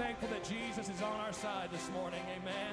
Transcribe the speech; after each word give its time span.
thankful 0.00 0.28
that 0.28 0.42
Jesus 0.42 0.88
is 0.88 1.02
on 1.02 1.20
our 1.20 1.32
side 1.32 1.68
this 1.70 1.90
morning. 1.90 2.20
Amen. 2.34 2.69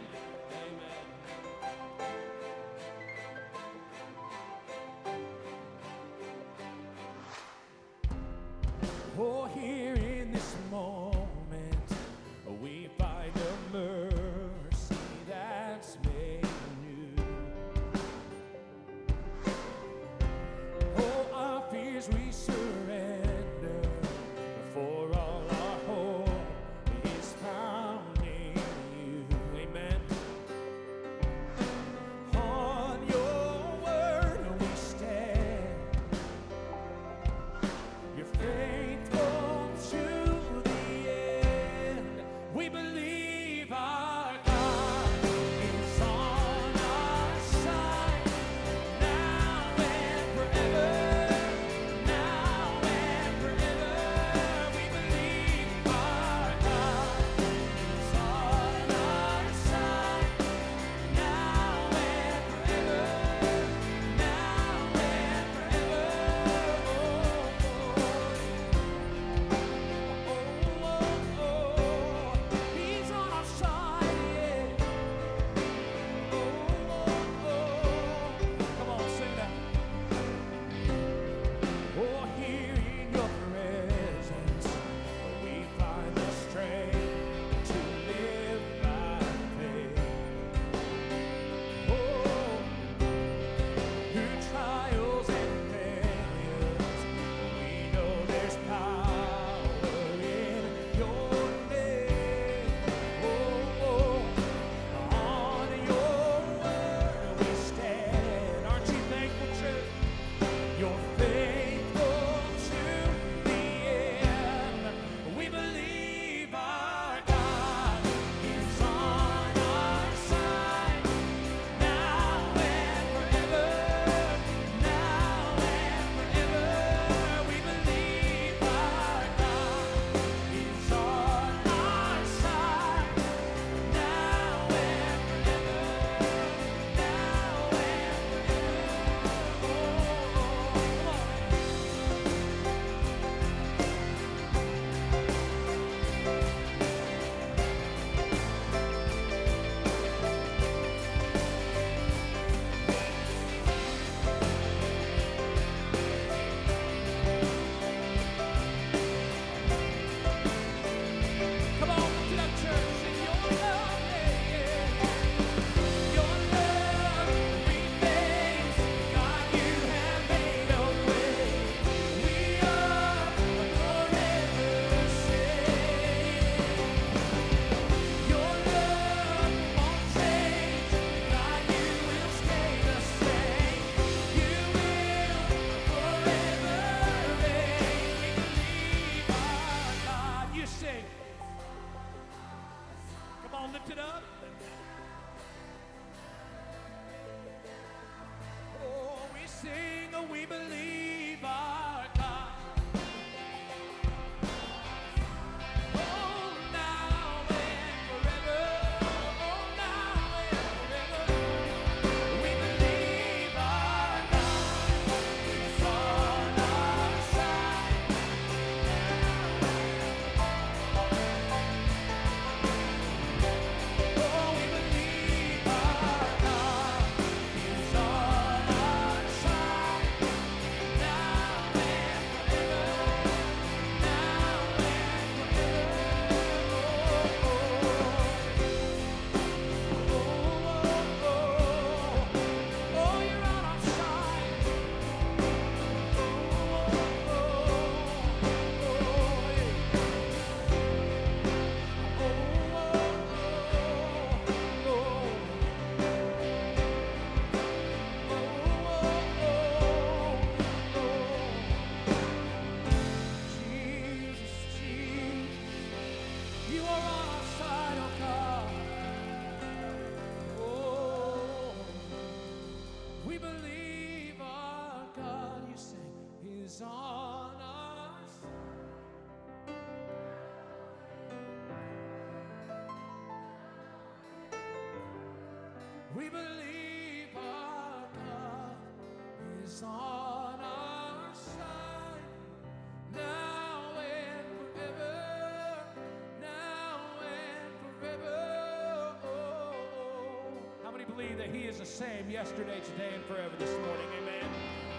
That 301.38 301.54
He 301.54 301.62
is 301.62 301.78
the 301.78 301.86
same 301.86 302.30
yesterday, 302.30 302.80
today, 302.80 303.12
and 303.14 303.24
forever 303.26 303.56
this 303.60 303.72
morning? 303.72 304.08
Amen. 304.22 304.50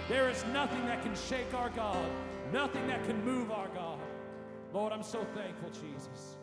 There 0.09 0.31
is 0.31 0.45
nothing 0.53 0.87
that 0.87 1.03
can 1.03 1.15
shake 1.15 1.53
our 1.53 1.71
God, 1.71 2.09
nothing 2.53 2.87
that 2.87 3.05
can 3.05 3.23
move 3.25 3.51
our 3.51 3.69
God. 3.69 3.99
Lord, 4.73 4.93
I'm 4.93 5.03
so 5.03 5.27
thankful, 5.35 5.71
Jesus. 5.71 6.37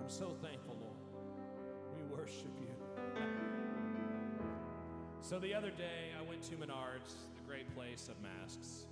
I'm 0.00 0.08
so 0.08 0.36
thankful, 0.40 0.76
Lord. 0.80 0.96
We 1.96 2.16
worship 2.16 2.52
you. 2.60 2.68
So 5.20 5.38
the 5.38 5.52
other 5.52 5.70
day, 5.70 6.12
I 6.18 6.22
went 6.26 6.42
to 6.44 6.54
Menards, 6.54 7.12
the 7.34 7.42
great 7.46 7.74
place 7.74 8.08
of 8.08 8.14
masks. 8.22 8.86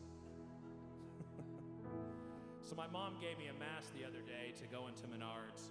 so 2.60 2.74
my 2.74 2.88
mom 2.88 3.14
gave 3.20 3.38
me 3.38 3.46
a 3.46 3.58
mask 3.58 3.94
the 3.98 4.04
other 4.04 4.20
day 4.20 4.52
to 4.60 4.66
go 4.66 4.88
into 4.88 5.06
Menards, 5.06 5.70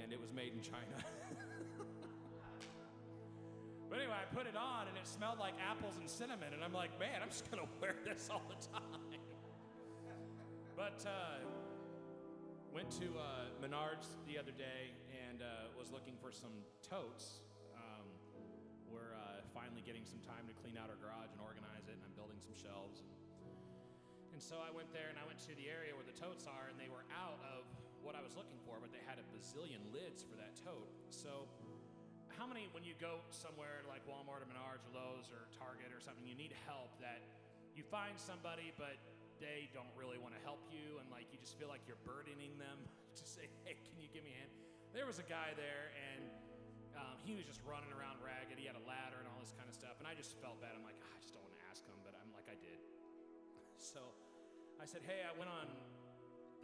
and 0.00 0.12
it 0.12 0.20
was 0.20 0.32
made 0.32 0.52
in 0.54 0.60
China. 0.62 1.04
but 3.94 4.02
anyway, 4.02 4.18
I 4.18 4.26
put 4.34 4.50
it 4.50 4.58
on, 4.58 4.90
and 4.90 4.98
it 4.98 5.06
smelled 5.06 5.38
like 5.38 5.54
apples 5.62 5.94
and 6.02 6.10
cinnamon, 6.10 6.50
and 6.50 6.66
I'm 6.66 6.74
like, 6.74 6.90
man, 6.98 7.22
I'm 7.22 7.30
just 7.30 7.46
gonna 7.46 7.70
wear 7.78 7.94
this 8.02 8.26
all 8.26 8.42
the 8.50 8.58
time. 8.58 9.22
but 10.74 10.98
uh, 11.06 11.38
went 12.74 12.90
to 12.98 13.06
uh, 13.14 13.54
Menards 13.62 14.18
the 14.26 14.34
other 14.34 14.50
day 14.50 14.90
and 15.14 15.46
uh, 15.46 15.70
was 15.78 15.94
looking 15.94 16.18
for 16.18 16.34
some 16.34 16.66
totes. 16.82 17.38
Um, 17.78 18.10
we're 18.90 19.14
uh, 19.14 19.46
finally 19.54 19.86
getting 19.86 20.02
some 20.02 20.18
time 20.26 20.42
to 20.50 20.54
clean 20.58 20.74
out 20.74 20.90
our 20.90 20.98
garage 20.98 21.30
and 21.30 21.38
organize 21.38 21.86
it, 21.86 21.94
and 21.94 22.02
I'm 22.02 22.18
building 22.18 22.42
some 22.42 22.58
shelves. 22.58 23.06
And, 23.06 23.14
and 24.34 24.42
so 24.42 24.58
I 24.58 24.74
went 24.74 24.90
there 24.90 25.06
and 25.06 25.22
I 25.22 25.24
went 25.30 25.38
to 25.46 25.54
the 25.54 25.70
area 25.70 25.94
where 25.94 26.02
the 26.02 26.18
totes 26.18 26.50
are, 26.50 26.66
and 26.66 26.74
they 26.82 26.90
were 26.90 27.06
out 27.14 27.38
of 27.46 27.62
what 28.02 28.18
I 28.18 28.26
was 28.26 28.34
looking 28.34 28.58
for, 28.66 28.82
but 28.82 28.90
they 28.90 29.06
had 29.06 29.22
a 29.22 29.26
bazillion 29.30 29.86
lids 29.94 30.26
for 30.26 30.34
that 30.34 30.58
tote. 30.58 30.90
So, 31.14 31.46
how 32.34 32.46
many, 32.46 32.66
when 32.74 32.82
you 32.82 32.98
go 32.98 33.22
somewhere 33.30 33.86
like 33.86 34.02
Walmart 34.10 34.42
or 34.42 34.48
Menards 34.50 34.82
or 34.90 34.92
Lowe's 34.94 35.30
or 35.30 35.46
Target 35.54 35.94
or 35.94 36.02
something, 36.02 36.26
you 36.26 36.34
need 36.34 36.54
help 36.66 36.90
that 36.98 37.22
you 37.74 37.86
find 37.86 38.18
somebody, 38.18 38.74
but 38.74 38.98
they 39.42 39.70
don't 39.74 39.90
really 39.98 40.18
want 40.18 40.34
to 40.34 40.42
help 40.42 40.62
you, 40.70 40.98
and 41.02 41.06
like 41.10 41.26
you 41.34 41.38
just 41.42 41.58
feel 41.58 41.70
like 41.70 41.82
you're 41.86 42.00
burdening 42.06 42.54
them 42.58 42.78
to 43.18 43.24
say, 43.26 43.46
hey, 43.66 43.78
can 43.86 43.98
you 43.98 44.10
give 44.10 44.22
me 44.26 44.34
a 44.34 44.38
hand? 44.42 44.52
There 44.94 45.06
was 45.06 45.18
a 45.18 45.26
guy 45.26 45.54
there, 45.58 45.90
and 45.94 46.22
um, 46.94 47.16
he 47.26 47.34
was 47.34 47.42
just 47.42 47.58
running 47.66 47.90
around 47.90 48.22
ragged. 48.22 48.54
He 48.58 48.66
had 48.66 48.78
a 48.78 48.86
ladder 48.86 49.18
and 49.18 49.26
all 49.26 49.42
this 49.42 49.54
kind 49.54 49.66
of 49.66 49.74
stuff, 49.74 49.98
and 49.98 50.06
I 50.06 50.14
just 50.14 50.38
felt 50.38 50.62
bad. 50.62 50.78
I'm 50.78 50.86
like, 50.86 50.98
"Ah, 51.02 51.10
I 51.10 51.18
just 51.18 51.34
don't 51.34 51.42
want 51.42 51.54
to 51.58 51.64
ask 51.66 51.82
him, 51.82 51.98
but 52.06 52.14
I'm 52.14 52.30
like, 52.34 52.46
I 52.50 52.58
did. 52.58 52.78
So 53.74 54.00
I 54.80 54.86
said, 54.88 55.04
Hey, 55.04 55.22
I 55.22 55.34
went 55.36 55.52
on 55.52 55.68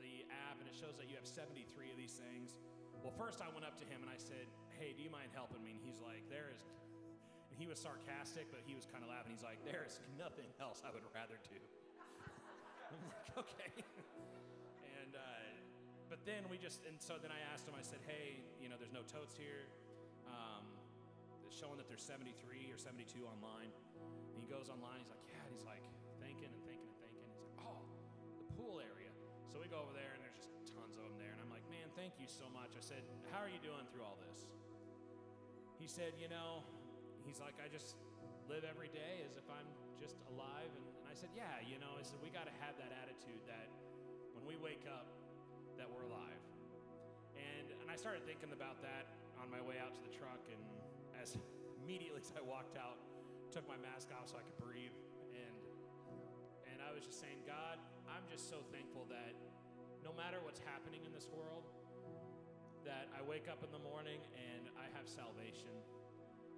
the 0.00 0.24
app, 0.48 0.56
and 0.58 0.66
it 0.66 0.72
shows 0.72 0.96
that 0.96 1.10
you 1.10 1.20
have 1.20 1.28
73 1.28 1.68
of 1.92 1.98
these 2.00 2.16
things. 2.16 2.56
Well, 3.02 3.12
first 3.16 3.40
I 3.40 3.48
went 3.52 3.64
up 3.64 3.80
to 3.80 3.86
him 3.88 4.04
and 4.04 4.12
I 4.12 4.20
said, 4.20 4.44
Hey, 4.80 4.96
do 4.96 5.04
you 5.04 5.12
mind 5.12 5.28
helping 5.36 5.60
me? 5.60 5.76
And 5.76 5.80
he's 5.84 6.00
like, 6.00 6.24
There 6.32 6.48
is. 6.48 6.64
And 7.52 7.60
he 7.60 7.68
was 7.68 7.76
sarcastic, 7.76 8.48
but 8.48 8.64
he 8.64 8.72
was 8.72 8.88
kind 8.88 9.04
of 9.04 9.12
laughing. 9.12 9.36
He's 9.36 9.44
like, 9.44 9.60
There 9.60 9.84
is 9.84 10.00
nothing 10.16 10.48
else 10.56 10.80
I 10.80 10.88
would 10.88 11.04
rather 11.12 11.36
do. 11.44 11.60
I'm 12.88 13.04
like, 13.12 13.28
Okay. 13.44 13.68
and, 15.04 15.12
uh, 15.12 15.52
but 16.08 16.24
then 16.24 16.48
we 16.48 16.56
just, 16.56 16.80
and 16.88 16.96
so 16.96 17.20
then 17.20 17.28
I 17.28 17.44
asked 17.52 17.68
him, 17.68 17.76
I 17.76 17.84
said, 17.84 18.00
Hey, 18.08 18.40
you 18.56 18.72
know, 18.72 18.80
there's 18.80 18.96
no 18.96 19.04
totes 19.04 19.36
here. 19.36 19.68
Um, 20.24 20.64
showing 21.52 21.76
that 21.76 21.84
there's 21.84 22.00
73 22.00 22.72
or 22.72 22.80
72 22.80 23.04
online. 23.28 23.68
And 24.32 24.40
he 24.40 24.48
goes 24.48 24.72
online, 24.72 25.04
he's 25.04 25.12
like, 25.12 25.20
Yeah. 25.28 25.44
And 25.44 25.52
he's 25.52 25.68
like, 25.68 25.84
thinking 26.24 26.48
and 26.48 26.64
thinking 26.64 26.88
and 26.88 26.96
thinking. 27.04 27.28
He's 27.28 27.44
like, 27.44 27.68
Oh, 27.68 27.84
the 28.40 28.48
pool 28.56 28.80
area. 28.80 29.12
So 29.52 29.60
we 29.60 29.68
go 29.68 29.84
over 29.84 29.92
there 29.92 30.16
and 30.16 30.24
there's 30.24 30.40
just 30.40 30.56
tons 30.72 30.96
of 30.96 31.04
them 31.04 31.20
there. 31.20 31.36
And 31.36 31.44
I'm 31.44 31.52
like, 31.52 31.68
Man, 31.68 31.92
thank 32.00 32.16
you 32.16 32.32
so 32.32 32.48
much. 32.48 32.72
I 32.72 32.80
said, 32.80 33.04
How 33.28 33.44
are 33.44 33.52
you 33.52 33.60
doing 33.60 33.84
through 33.92 34.08
all 34.08 34.16
this? 34.24 34.48
He 35.80 35.88
said, 35.88 36.12
You 36.20 36.28
know, 36.28 36.60
he's 37.24 37.40
like, 37.40 37.56
I 37.56 37.72
just 37.72 37.96
live 38.44 38.68
every 38.68 38.92
day 38.92 39.24
as 39.24 39.40
if 39.40 39.48
I'm 39.48 39.64
just 39.96 40.20
alive. 40.28 40.68
And, 40.76 40.84
and 41.00 41.08
I 41.08 41.16
said, 41.16 41.32
Yeah, 41.32 41.56
you 41.64 41.80
know, 41.80 41.96
I 41.96 42.04
said, 42.04 42.20
we 42.20 42.28
got 42.28 42.44
to 42.44 42.54
have 42.60 42.76
that 42.76 42.92
attitude 42.92 43.40
that 43.48 43.72
when 44.36 44.44
we 44.44 44.60
wake 44.60 44.84
up, 44.84 45.08
that 45.80 45.88
we're 45.88 46.04
alive. 46.04 46.44
And, 47.32 47.72
and 47.80 47.88
I 47.88 47.96
started 47.96 48.28
thinking 48.28 48.52
about 48.52 48.84
that 48.84 49.08
on 49.40 49.48
my 49.48 49.64
way 49.64 49.80
out 49.80 49.96
to 49.96 50.02
the 50.04 50.12
truck. 50.12 50.44
And 50.52 50.60
as 51.16 51.40
immediately 51.80 52.20
as 52.20 52.36
I 52.36 52.44
walked 52.44 52.76
out, 52.76 53.00
took 53.48 53.64
my 53.64 53.80
mask 53.80 54.12
off 54.12 54.28
so 54.28 54.36
I 54.36 54.44
could 54.44 54.60
breathe. 54.60 54.92
And, 55.32 55.56
and 56.68 56.78
I 56.84 56.92
was 56.92 57.08
just 57.08 57.24
saying, 57.24 57.40
God, 57.48 57.80
I'm 58.04 58.28
just 58.28 58.52
so 58.52 58.60
thankful 58.68 59.08
that 59.08 59.32
no 60.04 60.12
matter 60.12 60.44
what's 60.44 60.60
happening 60.60 61.08
in 61.08 61.12
this 61.16 61.32
world, 61.32 61.64
that 62.84 63.12
I 63.12 63.20
wake 63.20 63.48
up 63.50 63.60
in 63.60 63.70
the 63.72 63.82
morning 63.82 64.20
and 64.32 64.68
I 64.80 64.88
have 64.96 65.04
salvation. 65.04 65.72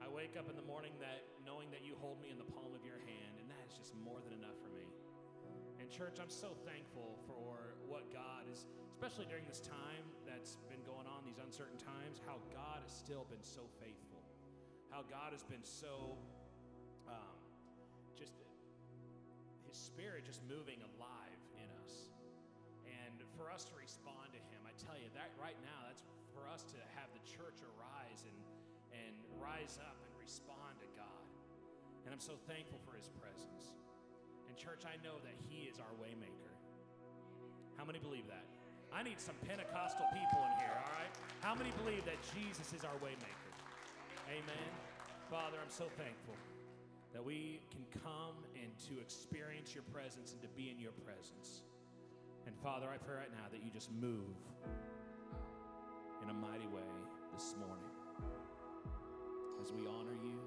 I 0.02 0.10
wake 0.10 0.34
up 0.34 0.50
in 0.50 0.58
the 0.58 0.66
morning 0.66 0.94
that 0.98 1.22
knowing 1.46 1.70
that 1.70 1.86
you 1.86 1.94
hold 1.98 2.18
me 2.18 2.30
in 2.30 2.38
the 2.38 2.46
palm 2.46 2.74
of 2.74 2.82
your 2.82 2.98
hand, 2.98 3.38
and 3.38 3.46
that 3.46 3.62
is 3.70 3.74
just 3.78 3.94
more 4.02 4.18
than 4.22 4.34
enough 4.34 4.58
for 4.58 4.70
me. 4.74 4.86
And 5.78 5.86
church, 5.90 6.18
I'm 6.22 6.30
so 6.30 6.54
thankful 6.66 7.18
for 7.26 7.78
what 7.86 8.10
God 8.14 8.46
is, 8.50 8.66
especially 8.94 9.26
during 9.26 9.46
this 9.46 9.62
time 9.62 10.06
that's 10.22 10.58
been 10.70 10.82
going 10.86 11.06
on, 11.10 11.26
these 11.26 11.38
uncertain 11.42 11.78
times, 11.78 12.22
how 12.22 12.38
God 12.54 12.82
has 12.82 12.90
still 12.90 13.26
been 13.30 13.42
so 13.42 13.66
faithful. 13.82 14.22
How 14.90 15.02
God 15.06 15.34
has 15.34 15.42
been 15.42 15.64
so 15.64 16.18
um, 17.10 17.38
just 18.14 18.38
his 19.66 19.78
spirit 19.78 20.22
just 20.26 20.42
moving 20.46 20.78
alive 20.94 21.40
in 21.58 21.68
us. 21.82 22.10
And 22.86 23.18
for 23.34 23.50
us 23.50 23.64
to 23.70 23.74
respond 23.74 24.21
tell 24.82 24.98
you 24.98 25.10
that 25.14 25.30
right 25.38 25.56
now, 25.62 25.86
that's 25.86 26.02
for 26.34 26.42
us 26.50 26.66
to 26.74 26.78
have 26.98 27.06
the 27.14 27.22
church 27.22 27.62
arise 27.62 28.26
and, 28.26 28.38
and 28.92 29.14
rise 29.38 29.78
up 29.78 29.94
and 30.02 30.12
respond 30.18 30.74
to 30.82 30.88
God. 30.98 31.24
And 32.04 32.10
I'm 32.10 32.22
so 32.22 32.34
thankful 32.50 32.82
for 32.82 32.98
his 32.98 33.06
presence. 33.22 33.78
And, 34.50 34.58
church, 34.58 34.82
I 34.82 34.98
know 35.06 35.22
that 35.22 35.36
he 35.46 35.70
is 35.70 35.78
our 35.78 35.94
waymaker. 36.02 36.52
How 37.78 37.86
many 37.86 38.02
believe 38.02 38.26
that? 38.26 38.44
I 38.92 39.00
need 39.02 39.22
some 39.22 39.38
Pentecostal 39.48 40.04
people 40.12 40.40
in 40.44 40.52
here, 40.60 40.74
all 40.76 40.92
right? 40.98 41.12
How 41.40 41.54
many 41.54 41.72
believe 41.80 42.04
that 42.04 42.20
Jesus 42.36 42.74
is 42.76 42.84
our 42.84 42.98
waymaker? 43.00 43.50
Amen. 44.28 44.68
Father, 45.30 45.56
I'm 45.62 45.72
so 45.72 45.88
thankful 45.96 46.36
that 47.14 47.24
we 47.24 47.60
can 47.72 47.84
come 48.04 48.36
and 48.56 48.68
to 48.88 49.00
experience 49.00 49.72
your 49.72 49.84
presence 49.92 50.32
and 50.32 50.42
to 50.42 50.50
be 50.52 50.68
in 50.68 50.78
your 50.78 50.92
presence. 51.04 51.64
And 52.46 52.56
Father, 52.58 52.87
I 52.90 52.99
pray 52.99 53.16
right 53.16 53.30
now 53.30 53.46
that 53.50 53.62
you 53.62 53.70
just 53.70 53.90
move 53.92 54.34
in 56.22 56.30
a 56.30 56.34
mighty 56.34 56.66
way 56.66 56.90
this 57.32 57.54
morning 57.58 57.90
as 59.62 59.70
we 59.70 59.87
honor 59.87 60.18
you, 60.18 60.38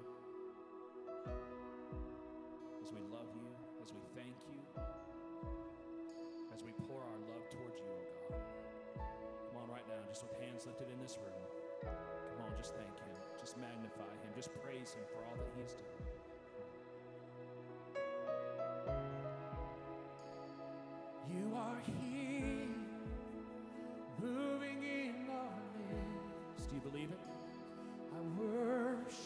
as 2.84 2.92
we 2.92 3.00
love 3.08 3.32
you, 3.32 3.48
as 3.80 3.92
we 3.96 4.00
thank 4.12 4.36
you, 4.52 4.60
as 6.52 6.62
we 6.62 6.72
pour 6.84 7.00
our 7.00 7.20
love 7.32 7.44
towards 7.48 7.80
you, 7.80 7.88
oh 7.88 8.04
God. 8.28 8.44
Come 9.48 9.56
on, 9.64 9.68
right 9.72 9.86
now, 9.88 10.00
just 10.08 10.22
with 10.22 10.36
hands 10.40 10.66
lifted 10.68 10.92
in 10.92 11.00
this 11.00 11.16
room. 11.16 11.42
Come 11.80 12.44
on, 12.44 12.52
just 12.60 12.76
thank 12.76 12.92
Him, 12.92 13.16
just 13.40 13.56
magnify 13.56 14.12
Him, 14.20 14.36
just 14.36 14.52
praise 14.60 14.92
Him 14.92 15.04
for 15.08 15.24
all 15.24 15.36
that 15.40 15.48
He 15.56 15.62
has 15.64 15.72
done. 15.72 16.15
You 21.28 21.54
are 21.56 21.82
here, 21.84 22.68
moving 24.20 24.82
in 24.82 25.28
our 25.30 25.60
midst. 25.78 26.70
Do 26.70 26.74
you 26.76 26.80
believe 26.80 27.10
it? 27.10 27.18
I 28.14 28.40
worship. 28.40 29.25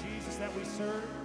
Jesus 0.00 0.36
that 0.36 0.54
we 0.56 0.64
serve. 0.64 1.21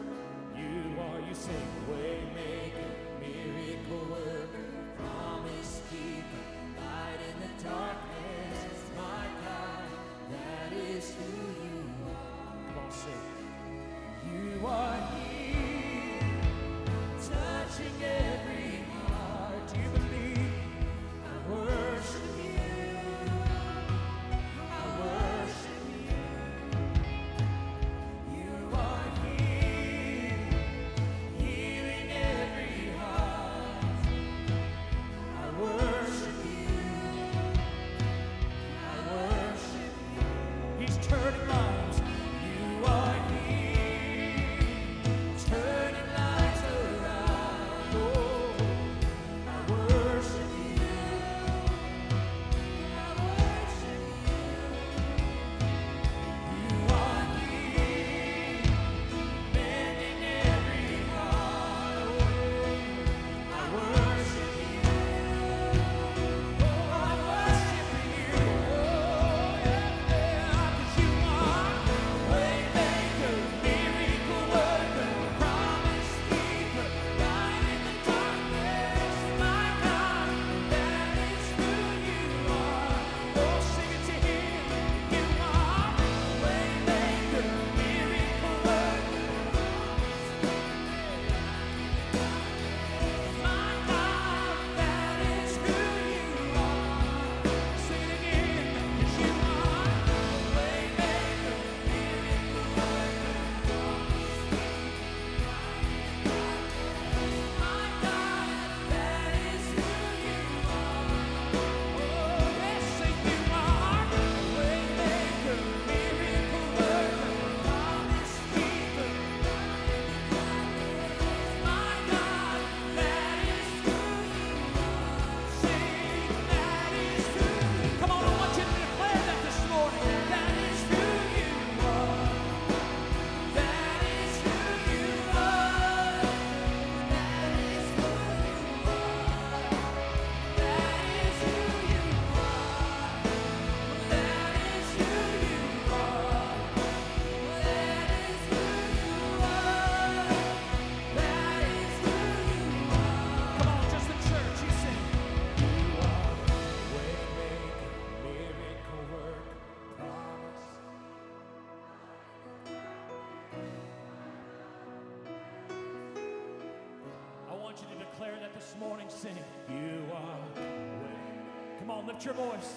this 168.56 168.76
morning. 168.80 169.08
Sing, 169.10 169.36
You 169.70 170.04
are 170.14 170.62
way. 170.62 171.80
Come 171.80 171.92
on, 171.92 172.08
lift 172.08 172.24
your 172.26 172.34
voice. 172.34 172.76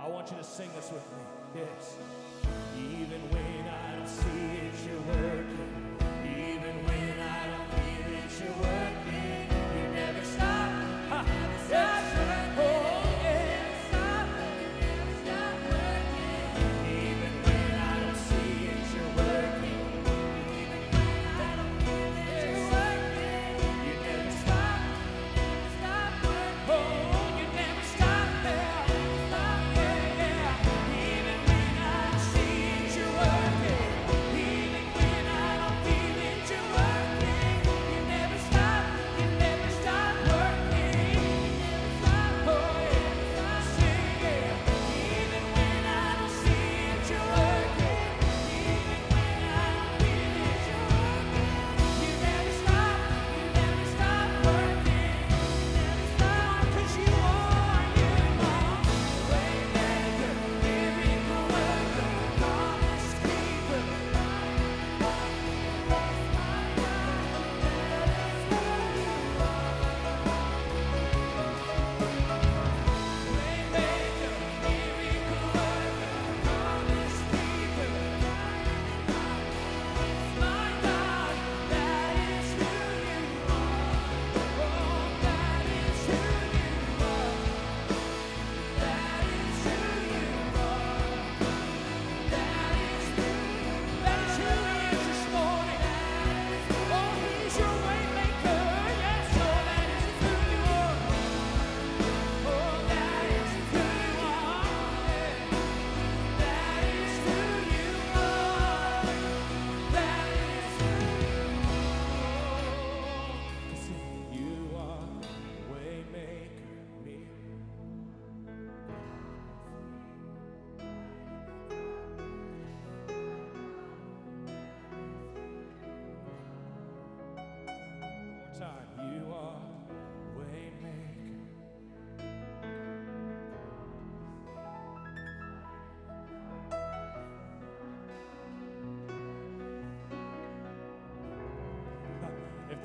I 0.00 0.10
want 0.10 0.30
you 0.30 0.36
to 0.38 0.44
sing 0.44 0.70
this 0.74 0.90
with 0.90 1.04
me. 1.12 1.60
Yes. 1.60 1.96
Even 2.78 3.20
when 3.30 3.68
I 3.68 3.96
don't 3.96 4.08
see 4.08 4.26
it, 4.56 4.72
you're 4.86 5.22
working. 5.22 5.87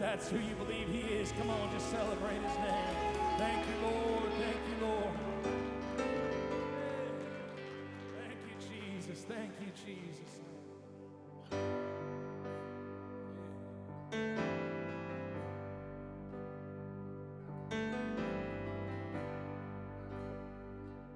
that's 0.04 0.28
who 0.30 0.38
you 0.38 0.54
believe 0.56 0.90
He 0.90 1.16
is, 1.16 1.32
come 1.32 1.50
on, 1.50 1.72
just 1.72 1.90
celebrate 1.90 2.36
His 2.36 2.58
name. 2.58 2.96
Thank 3.38 3.66
you, 3.66 3.88
Lord. 3.88 4.32
Thank 4.34 4.58
you, 4.70 4.86
Lord. 4.86 5.14
Thank 8.20 8.40
you, 8.50 8.56
Jesus. 8.60 9.24
Thank 9.24 9.52
you, 9.62 9.72
Jesus. 9.86 10.20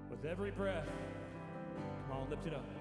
With 0.09 0.25
every 0.25 0.51
breath, 0.51 0.87
come 2.07 2.19
on, 2.19 2.29
lift 2.29 2.47
it 2.47 2.53
up. 2.53 2.76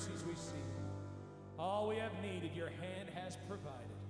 Mercies 0.00 0.24
we 0.24 0.34
see. 0.34 0.64
All 1.58 1.86
we 1.86 1.96
have 1.96 2.12
needed, 2.22 2.56
your 2.56 2.72
hand 2.80 3.10
has 3.12 3.36
provided. 3.46 4.00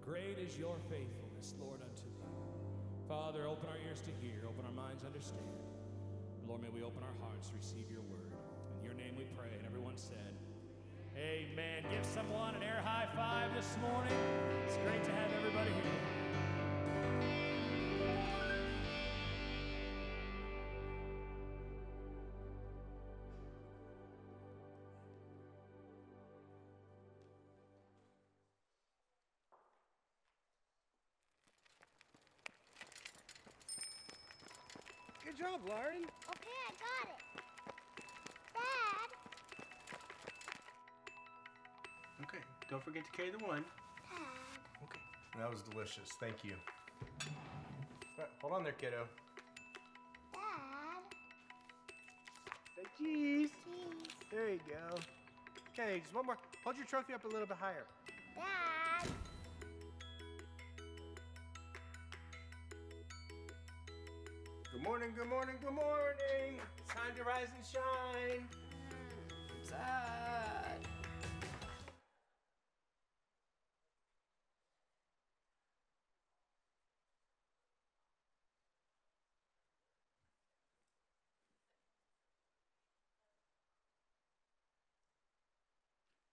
Great 0.00 0.38
is 0.40 0.56
your 0.56 0.76
faithfulness, 0.88 1.52
Lord, 1.60 1.80
unto 1.84 2.08
thee. 2.16 2.32
Father, 3.06 3.44
open 3.44 3.68
our 3.68 3.76
ears 3.84 4.00
to 4.08 4.12
hear, 4.24 4.48
open 4.48 4.64
our 4.64 4.72
minds 4.72 5.02
to 5.02 5.08
understand. 5.08 5.52
Lord, 6.48 6.62
may 6.62 6.72
we 6.72 6.80
open 6.82 7.02
our 7.04 7.16
hearts 7.20 7.48
to 7.48 7.54
receive 7.60 7.92
your 7.92 8.00
word. 8.08 8.32
In 8.80 8.84
your 8.88 8.94
name 8.94 9.20
we 9.20 9.24
pray. 9.36 9.52
And 9.52 9.66
everyone 9.66 10.00
said, 10.00 10.32
Amen. 11.12 11.84
Give 11.92 12.06
someone 12.08 12.54
an 12.54 12.62
air 12.62 12.80
high 12.82 13.08
five 13.12 13.52
this 13.52 13.76
morning. 13.84 14.16
It's 14.64 14.80
great 14.80 15.04
to 15.04 15.12
have 15.12 15.28
everybody 15.36 15.76
here. 15.76 17.47
Job, 35.58 35.68
Lauren. 35.68 36.04
Okay, 36.30 36.58
I 36.66 36.72
got 36.78 37.08
it. 37.08 37.20
Dad, 38.54 39.10
Okay, 42.24 42.42
don't 42.70 42.82
forget 42.82 43.04
to 43.04 43.12
carry 43.16 43.30
the 43.30 43.38
one. 43.44 43.64
Dad, 44.10 44.84
Okay. 44.84 45.00
That 45.38 45.50
was 45.50 45.62
delicious. 45.62 46.10
Thank 46.20 46.44
you. 46.44 46.54
All 47.22 48.24
right, 48.24 48.28
hold 48.40 48.54
on 48.54 48.62
there, 48.64 48.72
kiddo. 48.72 49.06
Dad, 50.32 51.02
Say 52.76 52.84
cheese. 52.98 53.50
cheese. 53.64 54.14
There 54.30 54.50
you 54.50 54.60
go. 54.68 54.96
Okay, 55.72 56.00
just 56.00 56.14
one 56.14 56.26
more. 56.26 56.36
Hold 56.64 56.76
your 56.76 56.86
trophy 56.86 57.14
up 57.14 57.24
a 57.24 57.28
little 57.28 57.46
bit 57.46 57.56
higher. 57.56 57.84
Dad, 58.36 58.44
Good 64.78 64.86
morning, 64.86 65.10
good 65.10 65.26
morning, 65.26 65.56
good 65.58 65.74
morning. 65.74 66.62
It's 66.78 66.86
time 66.86 67.10
to 67.18 67.26
rise 67.26 67.50
and 67.50 67.66
shine. 67.66 68.46
Dad. 69.66 70.78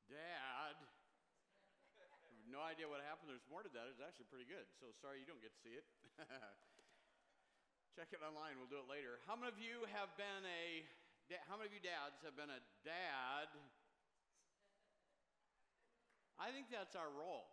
Dad. 0.06 0.78
I 0.78 2.06
have 2.06 2.14
no 2.46 2.62
idea 2.62 2.86
what 2.86 3.02
happened. 3.10 3.34
There's 3.34 3.42
more 3.50 3.66
to 3.66 3.70
that. 3.74 3.90
It's 3.90 3.98
actually 4.06 4.30
pretty 4.30 4.46
good. 4.46 4.70
So 4.78 4.94
sorry 5.02 5.18
you 5.18 5.26
don't 5.26 5.42
get 5.42 5.50
to 5.50 5.62
see 5.66 5.82
it. 5.82 5.86
Check 7.96 8.12
it 8.12 8.20
online. 8.20 8.60
We'll 8.60 8.68
do 8.68 8.84
it 8.84 8.92
later. 8.92 9.24
How 9.24 9.40
many 9.40 9.48
of 9.48 9.56
you 9.56 9.88
have 9.96 10.12
been 10.20 10.44
a 10.44 10.84
how 11.48 11.56
many 11.56 11.72
of 11.72 11.76
you 11.80 11.80
dads 11.80 12.20
have 12.28 12.36
been 12.36 12.52
a 12.52 12.60
dad? 12.84 13.48
I 16.36 16.52
think 16.52 16.68
that's 16.68 16.92
our 17.00 17.08
role. 17.08 17.48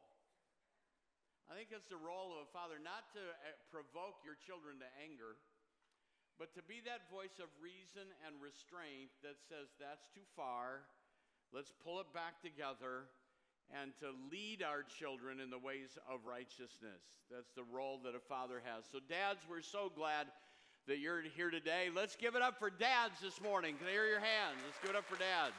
I 1.46 1.54
think 1.54 1.70
it's 1.70 1.86
the 1.86 1.94
role 1.94 2.34
of 2.34 2.42
a 2.42 2.50
father 2.50 2.82
not 2.82 3.14
to 3.14 3.22
uh, 3.22 3.54
provoke 3.70 4.26
your 4.26 4.34
children 4.34 4.82
to 4.82 4.90
anger, 4.98 5.38
but 6.42 6.50
to 6.58 6.62
be 6.66 6.82
that 6.90 7.06
voice 7.06 7.38
of 7.38 7.46
reason 7.62 8.10
and 8.26 8.34
restraint 8.42 9.14
that 9.22 9.38
says 9.46 9.70
that's 9.78 10.10
too 10.10 10.26
far. 10.34 10.90
Let's 11.54 11.70
pull 11.70 12.02
it 12.02 12.10
back 12.10 12.42
together 12.42 13.06
and 13.80 13.92
to 14.00 14.12
lead 14.30 14.62
our 14.62 14.84
children 14.84 15.40
in 15.40 15.48
the 15.50 15.58
ways 15.58 15.96
of 16.10 16.20
righteousness. 16.26 17.00
That's 17.30 17.50
the 17.56 17.64
role 17.64 18.00
that 18.04 18.14
a 18.14 18.20
father 18.20 18.60
has. 18.64 18.84
So, 18.92 18.98
dads, 19.08 19.40
we're 19.48 19.62
so 19.62 19.90
glad 19.94 20.26
that 20.86 20.98
you're 20.98 21.22
here 21.22 21.50
today. 21.50 21.88
Let's 21.94 22.16
give 22.16 22.34
it 22.34 22.42
up 22.42 22.58
for 22.58 22.68
dads 22.68 23.20
this 23.22 23.40
morning. 23.40 23.76
Can 23.78 23.86
I 23.86 23.92
hear 23.92 24.06
your 24.06 24.20
hands? 24.20 24.58
Let's 24.66 24.78
give 24.82 24.90
it 24.90 24.96
up 24.96 25.08
for 25.08 25.16
dads. 25.16 25.54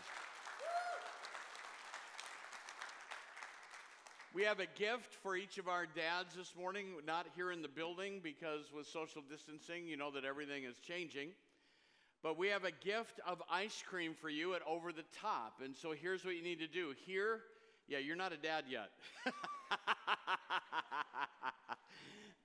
We 4.33 4.43
have 4.45 4.59
a 4.59 4.65
gift 4.65 5.13
for 5.21 5.35
each 5.35 5.59
of 5.59 5.67
our 5.67 5.85
dads 5.85 6.33
this 6.35 6.55
morning, 6.57 6.87
not 7.05 7.27
here 7.35 7.51
in 7.51 7.61
the 7.61 7.67
building 7.67 8.19
because 8.23 8.71
with 8.75 8.87
social 8.87 9.21
distancing, 9.29 9.87
you 9.87 9.95
know 9.95 10.09
that 10.09 10.25
everything 10.25 10.63
is 10.63 10.75
changing. 10.79 11.29
But 12.23 12.37
we 12.37 12.47
have 12.47 12.63
a 12.63 12.71
gift 12.71 13.19
of 13.27 13.43
ice 13.51 13.83
cream 13.87 14.15
for 14.19 14.29
you 14.29 14.55
at 14.55 14.61
Over 14.65 14.91
the 14.91 15.03
Top. 15.21 15.61
And 15.63 15.75
so 15.75 15.91
here's 15.91 16.25
what 16.25 16.35
you 16.35 16.41
need 16.41 16.59
to 16.59 16.67
do. 16.67 16.95
Here, 17.05 17.41
yeah, 17.87 17.99
you're 17.99 18.15
not 18.15 18.31
a 18.31 18.37
dad 18.37 18.63
yet. 18.69 18.91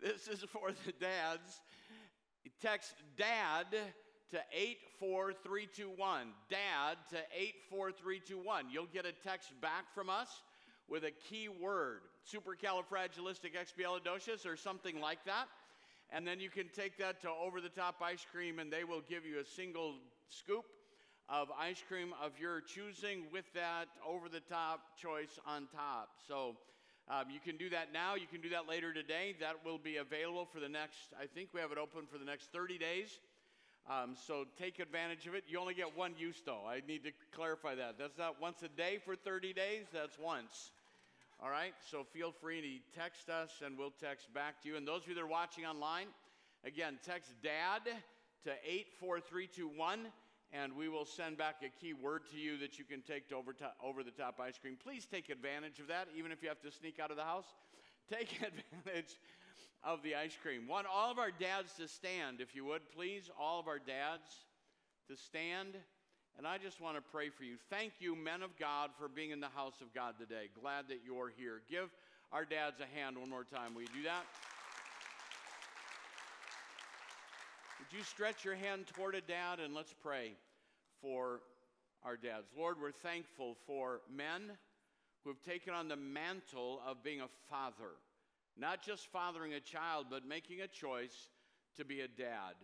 this 0.02 0.26
is 0.28 0.44
for 0.52 0.72
the 0.84 0.92
dads. 0.92 1.62
Text 2.60 2.94
dad 3.16 3.66
to 4.30 4.38
84321. 4.52 6.28
Dad 6.50 6.98
to 7.10 7.18
84321. 7.36 8.66
You'll 8.70 8.86
get 8.86 9.06
a 9.06 9.12
text 9.12 9.52
back 9.60 9.94
from 9.94 10.10
us 10.10 10.42
with 10.88 11.04
a 11.04 11.10
key 11.10 11.48
word, 11.48 12.00
supercalifragilisticexpialidocious 12.26 14.44
or 14.44 14.56
something 14.56 15.00
like 15.00 15.24
that. 15.26 15.46
And 16.10 16.26
then 16.26 16.40
you 16.40 16.50
can 16.50 16.68
take 16.74 16.98
that 16.98 17.20
to 17.22 17.30
over 17.30 17.60
the 17.60 17.68
top 17.68 18.02
ice 18.02 18.26
cream, 18.30 18.58
and 18.58 18.72
they 18.72 18.82
will 18.82 19.02
give 19.08 19.24
you 19.26 19.38
a 19.40 19.44
single 19.44 19.96
scoop 20.30 20.64
of 21.28 21.48
ice 21.58 21.82
cream 21.86 22.14
of 22.22 22.32
your 22.40 22.60
choosing 22.62 23.24
with 23.32 23.44
that 23.52 23.86
over 24.06 24.28
the 24.28 24.40
top 24.40 24.96
choice 25.00 25.38
on 25.46 25.68
top. 25.74 26.10
So 26.26 26.56
um, 27.08 27.24
you 27.30 27.40
can 27.40 27.56
do 27.56 27.68
that 27.70 27.92
now. 27.92 28.14
You 28.14 28.26
can 28.26 28.40
do 28.40 28.48
that 28.50 28.66
later 28.68 28.94
today. 28.94 29.36
That 29.40 29.64
will 29.64 29.78
be 29.78 29.96
available 29.96 30.46
for 30.46 30.60
the 30.60 30.68
next, 30.68 31.12
I 31.20 31.26
think 31.26 31.50
we 31.52 31.60
have 31.60 31.72
it 31.72 31.78
open 31.78 32.06
for 32.10 32.18
the 32.18 32.24
next 32.24 32.50
30 32.52 32.78
days. 32.78 33.20
Um, 33.90 34.16
so 34.26 34.44
take 34.58 34.78
advantage 34.78 35.26
of 35.26 35.34
it. 35.34 35.44
You 35.48 35.58
only 35.58 35.74
get 35.74 35.96
one 35.96 36.14
use, 36.18 36.42
though. 36.44 36.62
I 36.68 36.80
need 36.86 37.04
to 37.04 37.10
clarify 37.32 37.74
that. 37.74 37.96
That's 37.98 38.18
not 38.18 38.40
once 38.40 38.62
a 38.62 38.68
day 38.68 38.98
for 39.02 39.16
30 39.16 39.52
days, 39.52 39.86
that's 39.92 40.18
once. 40.18 40.72
All 41.40 41.50
right, 41.50 41.72
so 41.90 42.04
feel 42.04 42.32
free 42.32 42.60
to 42.60 42.98
text 42.98 43.30
us 43.30 43.62
and 43.64 43.78
we'll 43.78 43.92
text 44.02 44.32
back 44.34 44.60
to 44.62 44.68
you. 44.68 44.76
And 44.76 44.86
those 44.86 45.02
of 45.02 45.08
you 45.08 45.14
that 45.14 45.20
are 45.20 45.26
watching 45.26 45.64
online, 45.64 46.08
again, 46.64 46.98
text 47.06 47.30
DAD 47.42 47.94
to 48.44 48.50
84321 48.66 50.08
and 50.52 50.74
we 50.74 50.88
will 50.88 51.04
send 51.04 51.36
back 51.36 51.56
a 51.62 51.68
key 51.68 51.92
word 51.92 52.22
to 52.30 52.38
you 52.38 52.56
that 52.58 52.78
you 52.78 52.84
can 52.84 53.02
take 53.02 53.28
to 53.28 53.36
over, 53.36 53.52
to, 53.52 53.70
over 53.84 54.02
the 54.02 54.10
top 54.10 54.40
ice 54.40 54.58
cream. 54.58 54.76
Please 54.82 55.06
take 55.10 55.28
advantage 55.28 55.78
of 55.78 55.88
that, 55.88 56.08
even 56.16 56.32
if 56.32 56.42
you 56.42 56.48
have 56.48 56.60
to 56.62 56.70
sneak 56.70 56.98
out 56.98 57.10
of 57.10 57.16
the 57.16 57.24
house. 57.24 57.46
Take 58.10 58.32
advantage 58.40 59.18
of 59.84 60.02
the 60.02 60.14
ice 60.14 60.36
cream. 60.42 60.66
Want 60.66 60.86
all 60.90 61.10
of 61.10 61.18
our 61.18 61.30
dads 61.30 61.74
to 61.74 61.86
stand, 61.86 62.40
if 62.40 62.54
you 62.54 62.64
would, 62.64 62.80
please. 62.90 63.30
All 63.38 63.60
of 63.60 63.68
our 63.68 63.78
dads 63.78 64.46
to 65.08 65.16
stand. 65.16 65.76
And 66.38 66.46
I 66.46 66.56
just 66.56 66.80
want 66.80 66.96
to 66.96 67.02
pray 67.02 67.28
for 67.28 67.44
you. 67.44 67.56
Thank 67.68 67.94
you, 67.98 68.16
men 68.16 68.42
of 68.42 68.56
God, 68.58 68.90
for 68.98 69.08
being 69.08 69.30
in 69.30 69.40
the 69.40 69.48
house 69.48 69.82
of 69.82 69.92
God 69.92 70.14
today. 70.18 70.48
Glad 70.58 70.88
that 70.88 71.00
you're 71.04 71.30
here. 71.36 71.60
Give 71.68 71.90
our 72.32 72.44
dads 72.44 72.76
a 72.80 72.98
hand 72.98 73.18
one 73.18 73.28
more 73.28 73.44
time. 73.44 73.74
Will 73.74 73.82
you 73.82 73.88
do 73.88 74.02
that? 74.04 74.24
Would 77.90 77.96
you 77.96 78.04
stretch 78.04 78.44
your 78.44 78.54
hand 78.54 78.86
toward 78.86 79.14
a 79.14 79.22
dad 79.22 79.60
and 79.60 79.74
let's 79.74 79.94
pray 80.02 80.32
for 81.00 81.40
our 82.04 82.18
dads? 82.18 82.46
Lord, 82.54 82.76
we're 82.78 82.92
thankful 82.92 83.56
for 83.66 84.02
men 84.14 84.42
who 85.24 85.30
have 85.30 85.40
taken 85.40 85.72
on 85.72 85.88
the 85.88 85.96
mantle 85.96 86.82
of 86.86 87.02
being 87.02 87.22
a 87.22 87.28
father, 87.48 87.96
not 88.58 88.82
just 88.82 89.10
fathering 89.10 89.54
a 89.54 89.60
child, 89.60 90.08
but 90.10 90.28
making 90.28 90.60
a 90.60 90.68
choice 90.68 91.30
to 91.78 91.84
be 91.86 92.02
a 92.02 92.08
dad, 92.08 92.56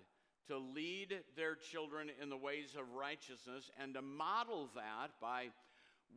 to 0.49 0.59
lead 0.59 1.19
their 1.39 1.55
children 1.55 2.11
in 2.21 2.29
the 2.29 2.37
ways 2.37 2.77
of 2.79 2.95
righteousness, 2.95 3.71
and 3.83 3.95
to 3.95 4.03
model 4.03 4.69
that 4.75 5.09
by 5.23 5.47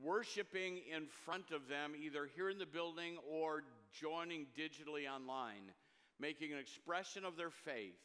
worshiping 0.03 0.81
in 0.93 1.05
front 1.23 1.51
of 1.51 1.69
them, 1.69 1.93
either 1.97 2.27
here 2.35 2.49
in 2.49 2.57
the 2.57 2.65
building 2.65 3.15
or 3.31 3.63
joining 4.01 4.47
digitally 4.57 5.09
online, 5.09 5.71
making 6.19 6.51
an 6.51 6.59
expression 6.59 7.23
of 7.23 7.37
their 7.37 7.51
faith 7.51 7.95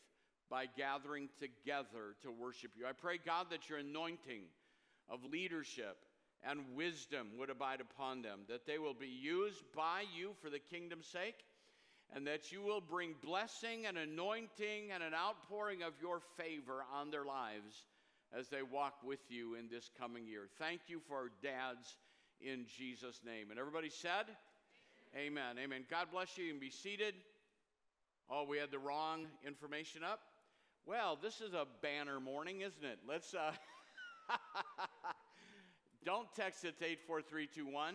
by 0.53 0.67
gathering 0.77 1.31
together 1.41 2.15
to 2.21 2.31
worship 2.31 2.73
you. 2.79 2.87
I 2.87 2.93
pray, 2.93 3.19
God, 3.25 3.47
that 3.49 3.71
your 3.71 3.79
anointing 3.79 4.43
of 5.09 5.25
leadership 5.25 5.97
and 6.45 6.61
wisdom 6.77 7.29
would 7.39 7.49
abide 7.49 7.81
upon 7.81 8.21
them, 8.21 8.41
that 8.51 8.67
they 8.67 8.77
will 8.77 8.93
be 8.93 9.09
used 9.09 9.65
by 9.75 10.05
you 10.15 10.33
for 10.43 10.51
the 10.51 10.59
kingdom's 10.59 11.07
sake, 11.07 11.47
and 12.15 12.27
that 12.27 12.53
you 12.53 12.61
will 12.61 12.83
bring 12.83 13.15
blessing 13.25 13.87
and 13.87 13.97
anointing 13.97 14.93
and 14.93 15.03
an 15.03 15.15
outpouring 15.15 15.83
of 15.83 15.95
your 16.03 16.21
favor 16.37 16.85
on 16.95 17.11
their 17.11 17.25
lives 17.25 17.87
as 18.39 18.49
they 18.49 18.63
walk 18.63 18.97
with 19.03 19.21
you 19.31 19.55
in 19.55 19.71
this 19.71 19.89
coming 19.99 20.27
year. 20.27 20.49
Thank 20.59 20.83
you 20.87 21.01
for 21.09 21.17
our 21.17 21.31
dads 21.43 21.97
in 22.43 22.67
Jesus' 22.77 23.23
name. 23.25 23.51
And 23.51 23.59
everybody 23.59 23.89
said, 23.89 24.27
Amen. 25.17 25.57
Amen. 25.59 25.85
God 25.91 26.09
bless 26.13 26.37
you. 26.37 26.45
You 26.45 26.51
can 26.51 26.61
be 26.61 26.71
seated. 26.71 27.15
Oh, 28.29 28.45
we 28.47 28.59
had 28.59 28.71
the 28.71 28.79
wrong 28.79 29.27
information 29.47 30.05
up. 30.05 30.21
Well, 30.85 31.17
this 31.23 31.41
is 31.41 31.55
a 31.55 31.67
banner 31.81 32.19
morning, 32.19 32.63
isn't 32.63 32.85
it? 32.85 32.99
Let's 33.09 33.35
uh 33.35 33.53
Don't 36.05 36.27
text 36.35 36.65
it 36.65 36.77
to 36.81 36.85
84321. 36.85 37.95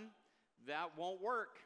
That 0.67 0.97
won't 0.97 1.21
work. 1.21 1.57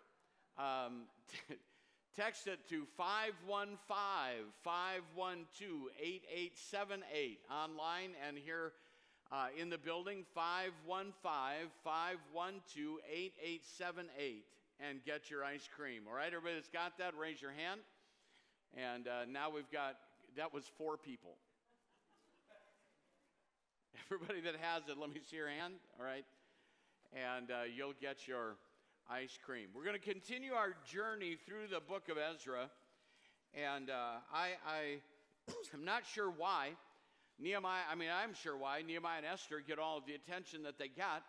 Um, 0.57 1.03
text 2.17 2.47
it 2.47 2.67
to 2.69 2.87
515 2.97 4.49
512 4.63 5.93
8878 6.01 7.39
online 7.51 8.11
and 8.27 8.37
here 8.37 8.73
uh, 9.31 9.47
in 9.55 9.69
the 9.69 9.77
building 9.77 10.25
515 10.33 11.69
512 11.83 12.97
8878 13.05 14.45
and 14.79 15.05
get 15.05 15.29
your 15.29 15.45
ice 15.45 15.69
cream. 15.69 16.09
All 16.09 16.15
right, 16.15 16.33
everybody 16.33 16.55
that's 16.55 16.67
got 16.69 16.97
that, 16.97 17.13
raise 17.15 17.39
your 17.39 17.53
hand. 17.53 17.81
And 18.73 19.07
uh, 19.07 19.29
now 19.29 19.51
we've 19.51 19.69
got, 19.69 19.97
that 20.37 20.53
was 20.53 20.63
four 20.77 20.97
people. 20.97 21.35
Everybody 24.11 24.41
that 24.41 24.55
has 24.61 24.83
it, 24.87 24.97
let 24.97 25.09
me 25.13 25.19
see 25.29 25.37
your 25.37 25.49
hand. 25.49 25.73
All 25.99 26.05
right. 26.05 26.25
And 27.13 27.51
uh, 27.51 27.63
you'll 27.75 27.93
get 27.99 28.27
your 28.27 28.55
ice 29.09 29.37
cream. 29.45 29.67
We're 29.75 29.83
going 29.83 29.99
to 29.99 30.01
continue 30.01 30.53
our 30.53 30.75
journey 30.89 31.37
through 31.45 31.67
the 31.71 31.81
book 31.81 32.07
of 32.09 32.17
Ezra. 32.17 32.69
And 33.53 33.89
uh, 33.89 34.23
I, 34.33 34.51
I 34.65 35.01
am 35.73 35.83
not 35.83 36.03
sure 36.05 36.29
why 36.29 36.71
Nehemiah, 37.39 37.83
I 37.91 37.95
mean, 37.95 38.09
I'm 38.09 38.33
sure 38.33 38.55
why 38.55 38.81
Nehemiah 38.81 39.17
and 39.17 39.25
Esther 39.25 39.61
get 39.65 39.79
all 39.79 39.97
of 39.97 40.05
the 40.05 40.13
attention 40.13 40.63
that 40.63 40.77
they 40.77 40.87
got. 40.87 41.23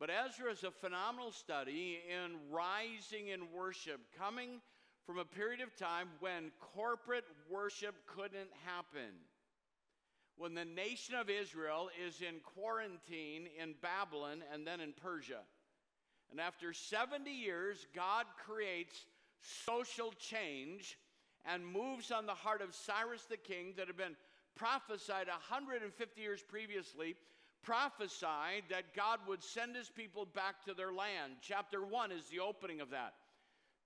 But 0.00 0.10
Ezra 0.10 0.50
is 0.50 0.64
a 0.64 0.70
phenomenal 0.70 1.30
study 1.30 2.00
in 2.10 2.32
rising 2.50 3.28
in 3.28 3.52
worship, 3.54 4.00
coming 4.18 4.60
from 5.06 5.18
a 5.18 5.24
period 5.24 5.60
of 5.60 5.76
time 5.76 6.08
when 6.20 6.50
corporate 6.74 7.24
worship 7.50 7.94
couldn't 8.06 8.50
happen 8.64 9.14
when 10.36 10.54
the 10.54 10.64
nation 10.64 11.14
of 11.14 11.28
Israel 11.28 11.90
is 12.06 12.20
in 12.20 12.40
quarantine 12.42 13.48
in 13.60 13.74
Babylon 13.80 14.42
and 14.52 14.66
then 14.66 14.80
in 14.80 14.92
Persia. 14.92 15.40
And 16.30 16.40
after 16.40 16.72
70 16.72 17.30
years, 17.30 17.86
God 17.94 18.26
creates 18.44 19.06
social 19.66 20.12
change 20.18 20.98
and 21.44 21.66
moves 21.66 22.10
on 22.10 22.26
the 22.26 22.34
heart 22.34 22.62
of 22.62 22.74
Cyrus 22.74 23.24
the 23.24 23.36
king 23.36 23.74
that 23.76 23.88
had 23.88 23.96
been 23.96 24.16
prophesied 24.54 25.28
150 25.28 26.20
years 26.20 26.42
previously, 26.42 27.14
prophesied 27.62 28.64
that 28.70 28.94
God 28.94 29.20
would 29.28 29.42
send 29.42 29.76
his 29.76 29.90
people 29.90 30.26
back 30.26 30.64
to 30.64 30.74
their 30.74 30.92
land. 30.92 31.34
Chapter 31.40 31.84
1 31.84 32.12
is 32.12 32.24
the 32.26 32.40
opening 32.40 32.80
of 32.80 32.90
that. 32.90 33.14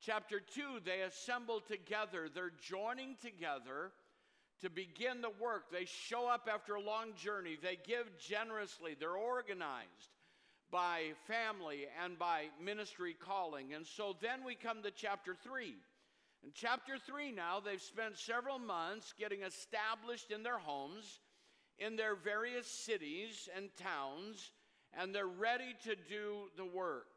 Chapter 0.01 0.41
2, 0.41 0.81
they 0.85 1.01
assemble 1.01 1.61
together, 1.61 2.29
they're 2.33 2.53
joining 2.61 3.17
together 3.17 3.93
to 4.61 4.71
begin 4.71 5.21
the 5.21 5.33
work. 5.41 5.71
They 5.71 5.85
show 5.85 6.29
up 6.29 6.49
after 6.53 6.75
a 6.75 6.81
long 6.81 7.15
journey, 7.17 7.57
they 7.61 7.79
give 7.87 8.07
generously, 8.19 8.97
they're 8.99 9.17
organized 9.17 10.11
by 10.71 11.13
family 11.27 11.87
and 12.03 12.19
by 12.19 12.47
ministry 12.63 13.15
calling. 13.19 13.75
And 13.75 13.87
so 13.87 14.17
then 14.21 14.45
we 14.45 14.55
come 14.55 14.83
to 14.83 14.91
chapter 14.91 15.35
3. 15.35 15.75
In 16.45 16.51
chapter 16.55 16.99
3 16.99 17.33
now, 17.33 17.61
they've 17.61 17.81
spent 17.81 18.19
several 18.19 18.59
months 18.59 19.15
getting 19.19 19.43
established 19.43 20.31
in 20.31 20.43
their 20.43 20.59
homes, 20.59 21.21
in 21.79 21.97
their 21.97 22.15
various 22.15 22.67
cities 22.67 23.49
and 23.57 23.69
towns, 23.77 24.51
and 24.99 25.15
they're 25.15 25.27
ready 25.27 25.75
to 25.85 25.97
do 26.09 26.49
the 26.57 26.65
work. 26.65 27.16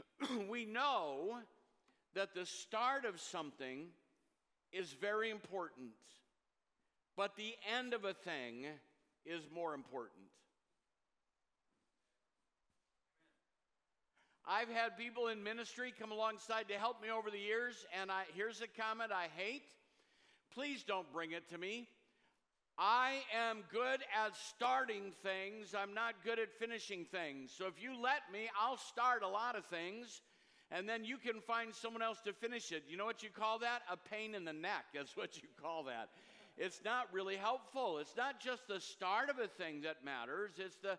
we 0.50 0.64
know 0.64 1.36
that 2.14 2.34
the 2.34 2.46
start 2.46 3.04
of 3.04 3.20
something 3.20 3.86
is 4.72 4.92
very 5.00 5.30
important, 5.30 5.90
but 7.16 7.36
the 7.36 7.54
end 7.78 7.94
of 7.94 8.04
a 8.04 8.14
thing 8.14 8.66
is 9.24 9.42
more 9.54 9.74
important. 9.74 10.26
I've 14.48 14.68
had 14.68 14.96
people 14.96 15.26
in 15.26 15.42
ministry 15.42 15.92
come 15.98 16.12
alongside 16.12 16.68
to 16.68 16.74
help 16.74 17.02
me 17.02 17.10
over 17.10 17.30
the 17.30 17.38
years, 17.38 17.84
and 18.00 18.12
I, 18.12 18.22
here's 18.34 18.60
a 18.60 18.68
comment 18.80 19.10
I 19.10 19.26
hate. 19.36 19.64
Please 20.54 20.84
don't 20.84 21.12
bring 21.12 21.32
it 21.32 21.48
to 21.50 21.58
me. 21.58 21.88
I 22.78 23.22
am 23.34 23.64
good 23.72 24.00
at 24.24 24.36
starting 24.54 25.12
things, 25.22 25.74
I'm 25.74 25.94
not 25.94 26.14
good 26.24 26.38
at 26.38 26.52
finishing 26.58 27.06
things. 27.06 27.52
So 27.56 27.66
if 27.66 27.82
you 27.82 28.00
let 28.00 28.30
me, 28.30 28.50
I'll 28.60 28.76
start 28.76 29.22
a 29.22 29.28
lot 29.28 29.56
of 29.56 29.64
things 29.66 30.20
and 30.70 30.88
then 30.88 31.04
you 31.04 31.16
can 31.16 31.40
find 31.40 31.74
someone 31.74 32.02
else 32.02 32.20
to 32.26 32.32
finish 32.32 32.72
it. 32.72 32.84
You 32.88 32.96
know 32.96 33.04
what 33.04 33.22
you 33.22 33.30
call 33.30 33.60
that? 33.60 33.82
A 33.90 33.96
pain 33.96 34.34
in 34.34 34.44
the 34.44 34.52
neck. 34.52 34.86
That's 34.94 35.16
what 35.16 35.36
you 35.36 35.48
call 35.62 35.84
that. 35.84 36.10
It's 36.58 36.80
not 36.84 37.12
really 37.12 37.36
helpful. 37.36 37.98
It's 37.98 38.16
not 38.16 38.40
just 38.40 38.66
the 38.66 38.80
start 38.80 39.30
of 39.30 39.38
a 39.38 39.48
thing 39.48 39.82
that 39.82 40.04
matters, 40.04 40.52
it's 40.58 40.76
the 40.76 40.98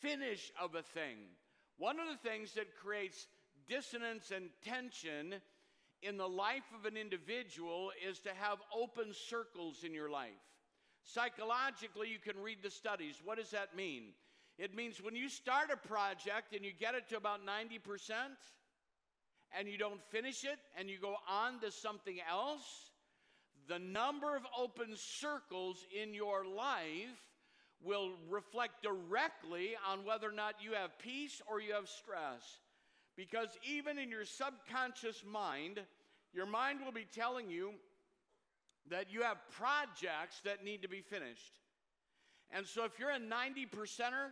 finish 0.00 0.52
of 0.60 0.74
a 0.74 0.82
thing. 0.82 1.16
One 1.76 1.98
of 1.98 2.06
the 2.08 2.28
things 2.28 2.52
that 2.54 2.76
creates 2.82 3.26
dissonance 3.68 4.30
and 4.30 4.50
tension 4.64 5.34
in 6.02 6.16
the 6.16 6.28
life 6.28 6.64
of 6.78 6.86
an 6.86 6.96
individual 6.96 7.90
is 8.06 8.20
to 8.20 8.30
have 8.34 8.58
open 8.74 9.12
circles 9.12 9.84
in 9.84 9.92
your 9.92 10.10
life. 10.10 10.30
Psychologically, 11.14 12.08
you 12.08 12.18
can 12.18 12.40
read 12.42 12.58
the 12.62 12.70
studies. 12.70 13.20
What 13.24 13.38
does 13.38 13.50
that 13.50 13.76
mean? 13.76 14.12
It 14.58 14.74
means 14.74 15.02
when 15.02 15.16
you 15.16 15.28
start 15.28 15.70
a 15.72 15.88
project 15.88 16.54
and 16.54 16.64
you 16.64 16.72
get 16.78 16.94
it 16.94 17.08
to 17.08 17.16
about 17.16 17.40
90%, 17.46 17.80
and 19.56 19.68
you 19.68 19.78
don't 19.78 20.02
finish 20.10 20.44
it 20.44 20.58
and 20.78 20.88
you 20.88 20.98
go 21.00 21.16
on 21.28 21.60
to 21.60 21.70
something 21.70 22.18
else, 22.30 22.90
the 23.68 23.78
number 23.78 24.36
of 24.36 24.42
open 24.58 24.94
circles 24.96 25.84
in 26.00 26.14
your 26.14 26.44
life 26.44 27.18
will 27.82 28.10
reflect 28.28 28.82
directly 28.82 29.70
on 29.88 30.04
whether 30.04 30.28
or 30.28 30.32
not 30.32 30.54
you 30.60 30.72
have 30.72 30.98
peace 30.98 31.40
or 31.50 31.60
you 31.60 31.72
have 31.72 31.88
stress. 31.88 32.60
Because 33.16 33.48
even 33.68 33.98
in 33.98 34.10
your 34.10 34.24
subconscious 34.24 35.24
mind, 35.26 35.80
your 36.32 36.46
mind 36.46 36.80
will 36.84 36.92
be 36.92 37.06
telling 37.12 37.50
you 37.50 37.72
that 38.90 39.10
you 39.10 39.22
have 39.22 39.38
projects 39.50 40.40
that 40.44 40.64
need 40.64 40.82
to 40.82 40.88
be 40.88 41.00
finished. 41.00 41.60
And 42.50 42.66
so 42.66 42.84
if 42.84 42.98
you're 42.98 43.10
a 43.10 43.18
90 43.18 43.66
percenter 43.66 44.30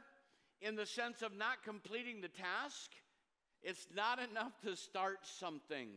in 0.61 0.75
the 0.75 0.87
sense 0.87 1.23
of 1.23 1.37
not 1.37 1.63
completing 1.65 2.21
the 2.21 2.29
task, 2.29 2.91
it's 3.63 3.87
not 3.95 4.19
enough 4.19 4.53
to 4.65 4.77
start 4.77 5.19
something, 5.23 5.89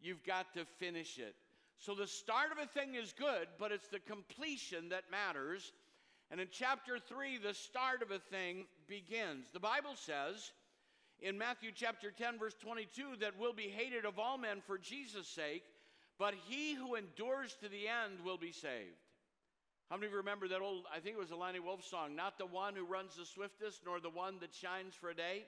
you've 0.00 0.24
got 0.24 0.52
to 0.54 0.64
finish 0.78 1.18
it. 1.18 1.34
So 1.78 1.94
the 1.94 2.06
start 2.06 2.52
of 2.52 2.58
a 2.58 2.66
thing 2.66 2.94
is 2.94 3.12
good, 3.12 3.48
but 3.58 3.72
it's 3.72 3.88
the 3.88 3.98
completion 4.00 4.88
that 4.90 5.10
matters. 5.10 5.72
And 6.30 6.40
in 6.40 6.48
chapter 6.50 6.98
3, 6.98 7.38
the 7.38 7.54
start 7.54 8.02
of 8.02 8.10
a 8.10 8.18
thing 8.18 8.66
begins. 8.88 9.48
The 9.52 9.60
Bible 9.60 9.94
says 9.94 10.52
in 11.20 11.38
Matthew 11.38 11.70
chapter 11.74 12.10
10, 12.10 12.38
verse 12.38 12.54
22, 12.60 13.16
that 13.20 13.38
we'll 13.38 13.52
be 13.52 13.68
hated 13.68 14.04
of 14.04 14.18
all 14.18 14.38
men 14.38 14.62
for 14.64 14.78
Jesus' 14.78 15.28
sake, 15.28 15.64
but 16.22 16.34
he 16.46 16.74
who 16.74 16.94
endures 16.94 17.56
to 17.60 17.68
the 17.68 17.88
end 17.88 18.24
will 18.24 18.38
be 18.38 18.52
saved. 18.52 19.02
How 19.90 19.96
many 19.96 20.06
of 20.06 20.12
you 20.12 20.18
remember 20.18 20.46
that 20.46 20.60
old, 20.60 20.84
I 20.88 21.00
think 21.00 21.16
it 21.16 21.18
was 21.18 21.32
a 21.32 21.36
Lanny 21.36 21.58
Wolfe 21.58 21.84
song, 21.84 22.14
not 22.14 22.38
the 22.38 22.46
one 22.46 22.76
who 22.76 22.84
runs 22.84 23.16
the 23.16 23.26
swiftest, 23.26 23.80
nor 23.84 23.98
the 23.98 24.08
one 24.08 24.38
that 24.38 24.54
shines 24.54 24.94
for 24.94 25.10
a 25.10 25.16
day? 25.16 25.46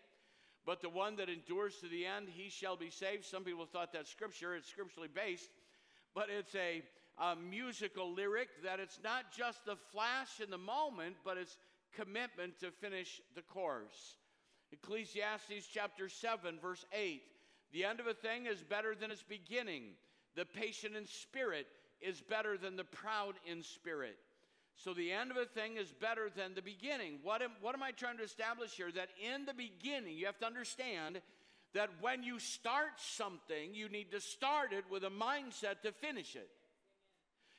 But 0.66 0.82
the 0.82 0.88
one 0.88 1.14
that 1.18 1.28
endures 1.28 1.76
to 1.76 1.86
the 1.86 2.04
end, 2.04 2.26
he 2.28 2.50
shall 2.50 2.74
be 2.74 2.90
saved. 2.90 3.24
Some 3.24 3.44
people 3.44 3.66
thought 3.66 3.92
that 3.92 4.08
scripture, 4.08 4.56
it's 4.56 4.68
scripturally 4.68 5.08
based, 5.14 5.48
but 6.12 6.26
it's 6.28 6.56
a, 6.56 6.82
a 7.22 7.36
musical 7.36 8.12
lyric 8.12 8.48
that 8.64 8.80
it's 8.80 8.98
not 9.04 9.26
just 9.30 9.64
the 9.64 9.76
flash 9.92 10.40
in 10.42 10.50
the 10.50 10.58
moment, 10.58 11.14
but 11.24 11.38
it's 11.38 11.56
commitment 11.94 12.58
to 12.58 12.72
finish 12.72 13.20
the 13.36 13.42
course. 13.42 14.16
Ecclesiastes 14.72 15.68
chapter 15.72 16.08
7, 16.08 16.58
verse 16.60 16.84
8 16.92 17.22
The 17.72 17.84
end 17.84 18.00
of 18.00 18.08
a 18.08 18.14
thing 18.14 18.46
is 18.46 18.64
better 18.64 18.96
than 18.96 19.12
its 19.12 19.22
beginning. 19.22 19.92
The 20.36 20.44
patient 20.44 20.96
in 20.96 21.06
spirit 21.06 21.66
is 22.00 22.20
better 22.20 22.58
than 22.58 22.76
the 22.76 22.84
proud 22.84 23.34
in 23.46 23.62
spirit. 23.62 24.16
So 24.76 24.92
the 24.92 25.12
end 25.12 25.30
of 25.30 25.36
a 25.36 25.46
thing 25.46 25.76
is 25.76 25.92
better 25.92 26.28
than 26.34 26.54
the 26.54 26.62
beginning. 26.62 27.18
What 27.22 27.42
am, 27.42 27.52
what 27.60 27.74
am 27.74 27.82
I 27.82 27.92
trying 27.92 28.18
to 28.18 28.24
establish 28.24 28.72
here? 28.72 28.90
That 28.90 29.08
in 29.22 29.46
the 29.46 29.54
beginning, 29.54 30.16
you 30.16 30.26
have 30.26 30.38
to 30.38 30.46
understand 30.46 31.20
that 31.74 31.90
when 32.00 32.22
you 32.22 32.38
start 32.38 32.92
something, 32.98 33.74
you 33.74 33.88
need 33.88 34.10
to 34.12 34.20
start 34.20 34.72
it 34.72 34.84
with 34.90 35.04
a 35.04 35.10
mindset 35.10 35.82
to 35.82 35.92
finish 35.92 36.36
it. 36.36 36.48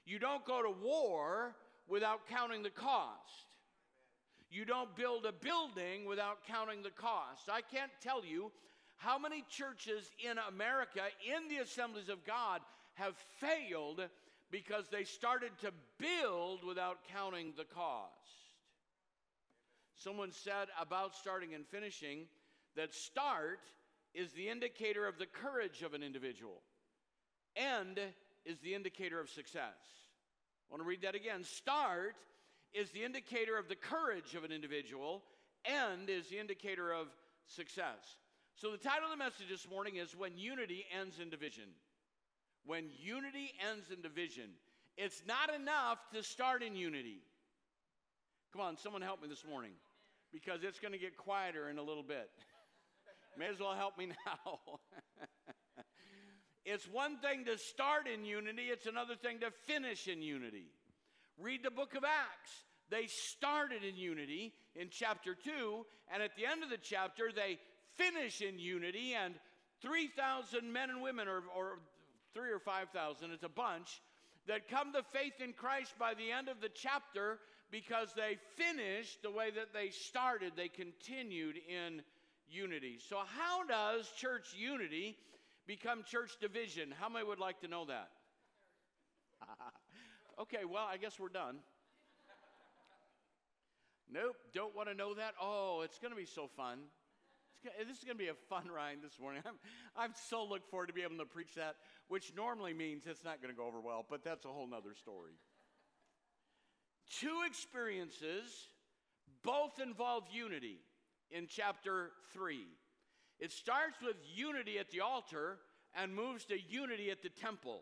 You 0.06 0.20
don't 0.20 0.46
go 0.46 0.62
to 0.62 0.70
war 0.70 1.56
without 1.88 2.28
counting 2.28 2.64
the 2.64 2.70
cost. 2.70 3.46
You 4.50 4.66
don't 4.66 4.96
build 4.96 5.26
a 5.26 5.32
building 5.32 6.06
without 6.06 6.46
counting 6.48 6.84
the 6.84 6.92
cost. 6.92 7.50
I 7.50 7.62
can't 7.62 7.92
tell 8.02 8.24
you 8.24 8.52
how 8.98 9.18
many 9.20 9.44
churches 9.50 10.10
in 10.20 10.38
America, 10.50 11.02
in 11.26 11.48
the 11.50 11.62
assemblies 11.62 12.10
of 12.10 12.26
God, 12.26 12.62
have 12.96 13.16
failed 13.40 14.02
because 14.52 14.86
they 14.90 15.04
started 15.04 15.52
to 15.62 15.72
build 16.00 16.64
without 16.64 17.00
counting 17.14 17.54
the 17.58 17.66
cost. 17.66 18.12
Someone 19.96 20.32
said 20.32 20.68
about 20.80 21.16
starting 21.16 21.54
and 21.54 21.66
finishing 21.68 22.26
that 22.76 22.94
start 22.94 23.60
is 24.14 24.32
the 24.32 24.50
indicator 24.50 25.08
of 25.08 25.18
the 25.18 25.26
courage 25.26 25.82
of 25.82 25.94
an 25.94 26.04
individual, 26.04 26.62
end 27.56 28.00
is 28.46 28.60
the 28.60 28.74
indicator 28.74 29.20
of 29.20 29.30
success. 29.30 29.62
I 30.70 30.74
want 30.74 30.84
to 30.84 30.88
read 30.88 31.02
that 31.02 31.16
again. 31.16 31.44
Start 31.44 32.16
is 32.74 32.90
the 32.92 33.04
indicator 33.04 33.58
of 33.58 33.68
the 33.68 33.76
courage 33.76 34.36
of 34.36 34.44
an 34.44 34.52
individual, 34.52 35.24
end 35.66 36.10
is 36.10 36.28
the 36.28 36.40
indicator 36.40 36.92
of 36.92 37.08
success. 37.48 38.18
So, 38.58 38.72
the 38.72 38.78
title 38.78 39.12
of 39.12 39.12
the 39.12 39.22
message 39.22 39.50
this 39.50 39.68
morning 39.70 39.98
is 39.98 40.16
When 40.16 40.38
Unity 40.38 40.86
Ends 40.98 41.20
in 41.20 41.30
Division. 41.30 41.66
When 42.66 42.86
unity 42.98 43.52
ends 43.60 43.92
in 43.92 44.02
division. 44.02 44.50
It's 44.98 45.22
not 45.28 45.54
enough 45.54 45.98
to 46.14 46.24
start 46.24 46.64
in 46.64 46.74
unity. 46.74 47.20
Come 48.54 48.62
on, 48.62 48.78
someone 48.78 49.02
help 49.02 49.22
me 49.22 49.28
this 49.28 49.44
morning 49.48 49.72
because 50.32 50.64
it's 50.64 50.80
going 50.80 50.94
to 50.94 50.98
get 50.98 51.18
quieter 51.18 51.70
in 51.70 51.78
a 51.78 51.84
little 51.84 52.02
bit. 52.02 52.30
May 53.38 53.48
as 53.48 53.60
well 53.60 53.74
help 53.74 53.98
me 53.98 54.08
now. 54.26 54.60
it's 56.66 56.88
one 56.88 57.18
thing 57.18 57.44
to 57.46 57.58
start 57.58 58.08
in 58.08 58.24
unity, 58.24 58.70
it's 58.72 58.86
another 58.86 59.16
thing 59.16 59.42
to 59.42 59.52
finish 59.68 60.08
in 60.08 60.22
unity. 60.22 60.68
Read 61.38 61.62
the 61.62 61.72
book 61.72 61.94
of 61.94 62.06
Acts. 62.06 62.64
They 62.90 63.08
started 63.08 63.84
in 63.84 63.98
unity 63.98 64.54
in 64.76 64.88
chapter 64.90 65.36
2, 65.36 65.86
and 66.14 66.24
at 66.24 66.38
the 66.38 66.46
end 66.46 66.64
of 66.64 66.70
the 66.70 66.78
chapter, 66.78 67.32
they 67.36 67.60
finish 67.98 68.42
in 68.42 68.60
unity, 68.60 69.14
and 69.14 69.36
3,000 69.82 70.72
men 70.72 70.90
and 70.90 71.02
women, 71.02 71.28
or, 71.28 71.44
or 71.56 71.80
three 72.34 72.52
or 72.52 72.60
5,000, 72.60 73.32
it's 73.32 73.44
a 73.44 73.50
bunch, 73.50 74.02
that 74.48 74.70
come 74.70 74.94
to 74.94 75.04
faith 75.14 75.40
in 75.40 75.54
Christ 75.54 75.94
by 75.98 76.14
the 76.14 76.32
end 76.32 76.50
of 76.50 76.62
the 76.62 76.70
chapter 76.70 77.40
because 77.72 78.10
they 78.16 78.38
finished 78.56 79.22
the 79.24 79.32
way 79.32 79.50
that 79.52 79.74
they 79.74 79.90
started. 79.90 80.54
They 80.56 80.68
continued 80.68 81.56
in 81.68 82.02
unity. 82.48 83.00
So, 83.10 83.18
how 83.26 83.66
does 83.66 84.10
church 84.18 84.54
unity 84.56 85.18
become 85.66 86.04
church 86.04 86.38
division? 86.40 86.94
How 87.00 87.10
many 87.10 87.26
would 87.26 87.40
like 87.40 87.62
to 87.62 87.68
know 87.68 87.86
that? 87.86 88.10
okay, 90.42 90.66
well, 90.70 90.88
I 90.90 90.98
guess 90.98 91.20
we're 91.20 91.30
done. 91.30 91.58
Nope, 94.12 94.36
don't 94.54 94.76
want 94.76 94.88
to 94.88 94.94
know 94.94 95.16
that. 95.16 95.34
Oh, 95.42 95.82
it's 95.84 95.98
going 95.98 96.12
to 96.12 96.18
be 96.18 96.26
so 96.26 96.48
fun. 96.56 96.78
This 97.88 97.98
is 97.98 98.04
going 98.04 98.18
to 98.18 98.24
be 98.24 98.30
a 98.30 98.36
fun 98.50 98.70
ride 98.74 98.98
this 99.02 99.20
morning. 99.20 99.42
I'm, 99.46 99.56
I'm 99.98 100.12
so 100.30 100.46
look 100.46 100.70
forward 100.70 100.88
to 100.88 100.94
be 100.94 101.02
able 101.02 101.18
to 101.18 101.26
preach 101.26 101.56
that, 101.56 101.76
which 102.08 102.34
normally 102.36 102.74
means 102.74 103.04
it's 103.08 103.24
not 103.24 103.42
going 103.42 103.54
to 103.54 103.58
go 103.58 103.66
over 103.66 103.82
well, 103.82 104.06
but 104.08 104.24
that's 104.24 104.46
a 104.46 104.50
whole 104.50 104.68
nother 104.68 104.94
story. 104.94 105.34
Two 107.20 107.42
experiences, 107.48 108.68
both 109.44 109.80
involve 109.82 110.24
unity 110.32 110.80
in 111.32 111.48
chapter 111.48 112.12
3. 112.34 112.66
It 113.40 113.52
starts 113.52 113.98
with 114.02 114.16
unity 114.34 114.78
at 114.80 114.92
the 114.92 115.02
altar 115.02 115.58
and 115.96 116.14
moves 116.14 116.46
to 116.46 116.56
unity 116.70 117.10
at 117.10 117.22
the 117.22 117.30
temple. 117.30 117.82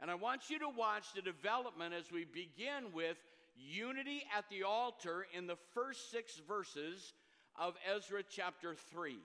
And 0.00 0.10
I 0.10 0.14
want 0.14 0.50
you 0.50 0.58
to 0.58 0.68
watch 0.68 1.12
the 1.14 1.22
development 1.22 1.94
as 1.94 2.10
we 2.12 2.24
begin 2.24 2.92
with 2.92 3.16
unity 3.56 4.24
at 4.36 4.44
the 4.50 4.64
altar 4.64 5.26
in 5.36 5.46
the 5.46 5.56
first 5.72 6.10
six 6.10 6.40
verses 6.46 7.12
of 7.58 7.74
Ezra 7.94 8.22
chapter 8.28 8.74
3. 8.92 9.16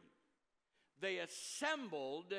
They 1.02 1.18
assembled 1.18 2.34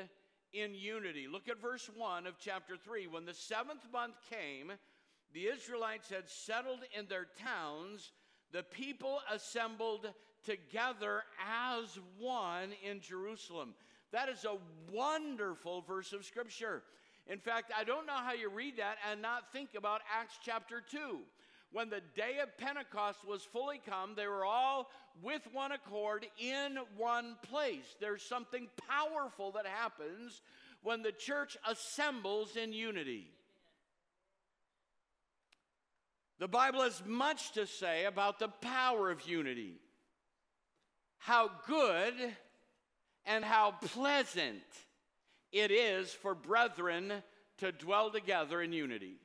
in 0.53 0.75
unity. 0.75 1.27
Look 1.31 1.49
at 1.49 1.61
verse 1.61 1.89
1 1.95 2.27
of 2.27 2.35
chapter 2.39 2.75
3. 2.77 3.07
When 3.07 3.25
the 3.25 3.33
seventh 3.33 3.85
month 3.91 4.15
came, 4.29 4.71
the 5.33 5.47
Israelites 5.47 6.09
had 6.09 6.29
settled 6.29 6.79
in 6.97 7.07
their 7.07 7.27
towns. 7.43 8.11
The 8.51 8.63
people 8.63 9.19
assembled 9.33 10.07
together 10.43 11.23
as 11.39 11.99
one 12.19 12.71
in 12.87 12.99
Jerusalem. 12.99 13.73
That 14.11 14.29
is 14.29 14.45
a 14.45 14.57
wonderful 14.91 15.81
verse 15.81 16.11
of 16.11 16.25
scripture. 16.25 16.83
In 17.27 17.39
fact, 17.39 17.71
I 17.77 17.83
don't 17.83 18.07
know 18.07 18.13
how 18.13 18.33
you 18.33 18.49
read 18.49 18.77
that 18.77 18.97
and 19.09 19.21
not 19.21 19.51
think 19.53 19.69
about 19.77 20.01
Acts 20.13 20.37
chapter 20.43 20.81
2 20.81 21.19
when 21.71 21.89
the 21.89 22.01
day 22.15 22.39
of 22.43 22.57
Pentecost 22.57 23.25
was 23.25 23.43
fully 23.43 23.79
come, 23.85 24.13
they 24.15 24.27
were 24.27 24.45
all 24.45 24.89
with 25.23 25.41
one 25.53 25.71
accord 25.71 26.25
in 26.37 26.77
one 26.97 27.37
place. 27.43 27.95
There's 27.99 28.23
something 28.23 28.67
powerful 28.89 29.51
that 29.53 29.65
happens 29.65 30.41
when 30.83 31.01
the 31.01 31.13
church 31.13 31.57
assembles 31.67 32.57
in 32.57 32.73
unity. 32.73 33.27
The 36.39 36.47
Bible 36.47 36.81
has 36.81 37.01
much 37.05 37.53
to 37.53 37.65
say 37.67 38.05
about 38.05 38.39
the 38.39 38.47
power 38.47 39.09
of 39.11 39.27
unity. 39.27 39.75
How 41.19 41.51
good 41.67 42.13
and 43.25 43.45
how 43.45 43.75
pleasant 43.93 44.63
it 45.51 45.71
is 45.71 46.11
for 46.11 46.33
brethren 46.33 47.13
to 47.59 47.71
dwell 47.71 48.09
together 48.09 48.61
in 48.61 48.73
unity 48.73 49.17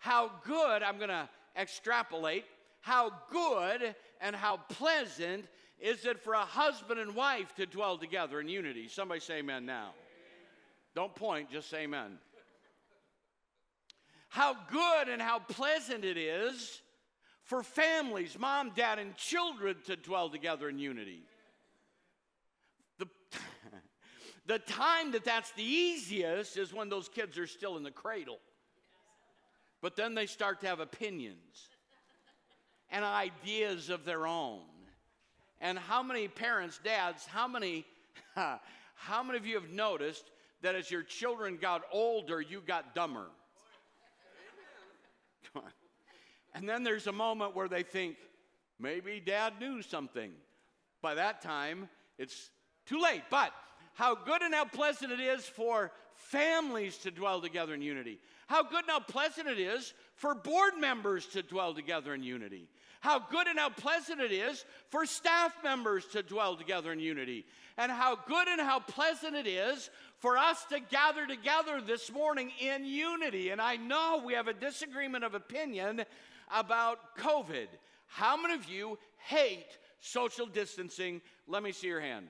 how 0.00 0.30
good, 0.44 0.82
I'm 0.82 0.96
going 0.96 1.10
to 1.10 1.28
extrapolate, 1.56 2.44
how 2.80 3.12
good 3.30 3.94
and 4.20 4.34
how 4.34 4.56
pleasant 4.56 5.44
is 5.78 6.06
it 6.06 6.18
for 6.18 6.32
a 6.32 6.44
husband 6.44 6.98
and 6.98 7.14
wife 7.14 7.54
to 7.56 7.66
dwell 7.66 7.98
together 7.98 8.40
in 8.40 8.48
unity? 8.48 8.88
Somebody 8.88 9.20
say 9.20 9.38
amen 9.38 9.66
now. 9.66 9.90
Don't 10.94 11.14
point, 11.14 11.50
just 11.50 11.70
say 11.70 11.82
amen. 11.82 12.18
How 14.30 14.56
good 14.70 15.08
and 15.08 15.20
how 15.20 15.38
pleasant 15.38 16.04
it 16.04 16.16
is 16.16 16.80
for 17.42 17.62
families, 17.62 18.38
mom, 18.38 18.72
dad, 18.74 18.98
and 18.98 19.14
children 19.16 19.76
to 19.84 19.96
dwell 19.96 20.30
together 20.30 20.68
in 20.70 20.78
unity. 20.78 21.24
The, 22.98 23.06
the 24.46 24.58
time 24.60 25.12
that 25.12 25.24
that's 25.24 25.50
the 25.52 25.62
easiest 25.62 26.56
is 26.56 26.72
when 26.72 26.88
those 26.88 27.08
kids 27.08 27.36
are 27.36 27.46
still 27.46 27.76
in 27.76 27.82
the 27.82 27.90
cradle. 27.90 28.38
But 29.80 29.96
then 29.96 30.14
they 30.14 30.26
start 30.26 30.60
to 30.60 30.66
have 30.66 30.80
opinions 30.80 31.68
and 32.90 33.04
ideas 33.04 33.88
of 33.88 34.04
their 34.04 34.26
own. 34.26 34.60
And 35.60 35.78
how 35.78 36.02
many 36.02 36.28
parents, 36.28 36.80
dads, 36.82 37.26
how 37.26 37.46
many, 37.46 37.84
how 38.34 39.22
many 39.22 39.38
of 39.38 39.46
you 39.46 39.54
have 39.54 39.70
noticed 39.70 40.30
that 40.62 40.74
as 40.74 40.90
your 40.90 41.02
children 41.02 41.58
got 41.60 41.82
older, 41.92 42.40
you 42.40 42.60
got 42.66 42.94
dumber? 42.94 43.26
Come 45.52 45.62
on. 45.64 45.70
And 46.54 46.68
then 46.68 46.82
there's 46.82 47.06
a 47.06 47.12
moment 47.12 47.54
where 47.54 47.68
they 47.68 47.82
think, 47.82 48.16
maybe 48.78 49.20
dad 49.24 49.54
knew 49.60 49.82
something. 49.82 50.32
By 51.02 51.14
that 51.14 51.40
time, 51.40 51.88
it's 52.18 52.50
too 52.86 53.00
late. 53.00 53.22
But 53.30 53.52
how 53.94 54.14
good 54.14 54.42
and 54.42 54.54
how 54.54 54.64
pleasant 54.64 55.12
it 55.12 55.20
is 55.20 55.44
for 55.44 55.92
families 56.20 56.98
to 56.98 57.10
dwell 57.10 57.40
together 57.40 57.74
in 57.74 57.82
unity. 57.82 58.18
How 58.46 58.62
good 58.62 58.82
and 58.82 58.90
how 58.90 59.00
pleasant 59.00 59.48
it 59.48 59.58
is 59.58 59.94
for 60.14 60.34
board 60.34 60.74
members 60.78 61.26
to 61.28 61.42
dwell 61.42 61.74
together 61.74 62.14
in 62.14 62.22
unity. 62.22 62.68
How 63.00 63.18
good 63.18 63.46
and 63.46 63.58
how 63.58 63.70
pleasant 63.70 64.20
it 64.20 64.32
is 64.32 64.64
for 64.90 65.06
staff 65.06 65.54
members 65.64 66.04
to 66.08 66.22
dwell 66.22 66.56
together 66.56 66.92
in 66.92 67.00
unity. 67.00 67.46
And 67.78 67.90
how 67.90 68.16
good 68.16 68.46
and 68.46 68.60
how 68.60 68.80
pleasant 68.80 69.34
it 69.34 69.46
is 69.46 69.88
for 70.18 70.36
us 70.36 70.64
to 70.66 70.80
gather 70.80 71.26
together 71.26 71.80
this 71.80 72.12
morning 72.12 72.52
in 72.60 72.84
unity. 72.84 73.50
And 73.50 73.60
I 73.60 73.76
know 73.76 74.22
we 74.24 74.34
have 74.34 74.48
a 74.48 74.52
disagreement 74.52 75.24
of 75.24 75.34
opinion 75.34 76.04
about 76.54 77.16
COVID. 77.16 77.68
How 78.06 78.36
many 78.36 78.54
of 78.54 78.66
you 78.66 78.98
hate 79.16 79.78
social 80.00 80.46
distancing? 80.46 81.22
Let 81.46 81.62
me 81.62 81.72
see 81.72 81.86
your 81.86 82.00
hand. 82.00 82.26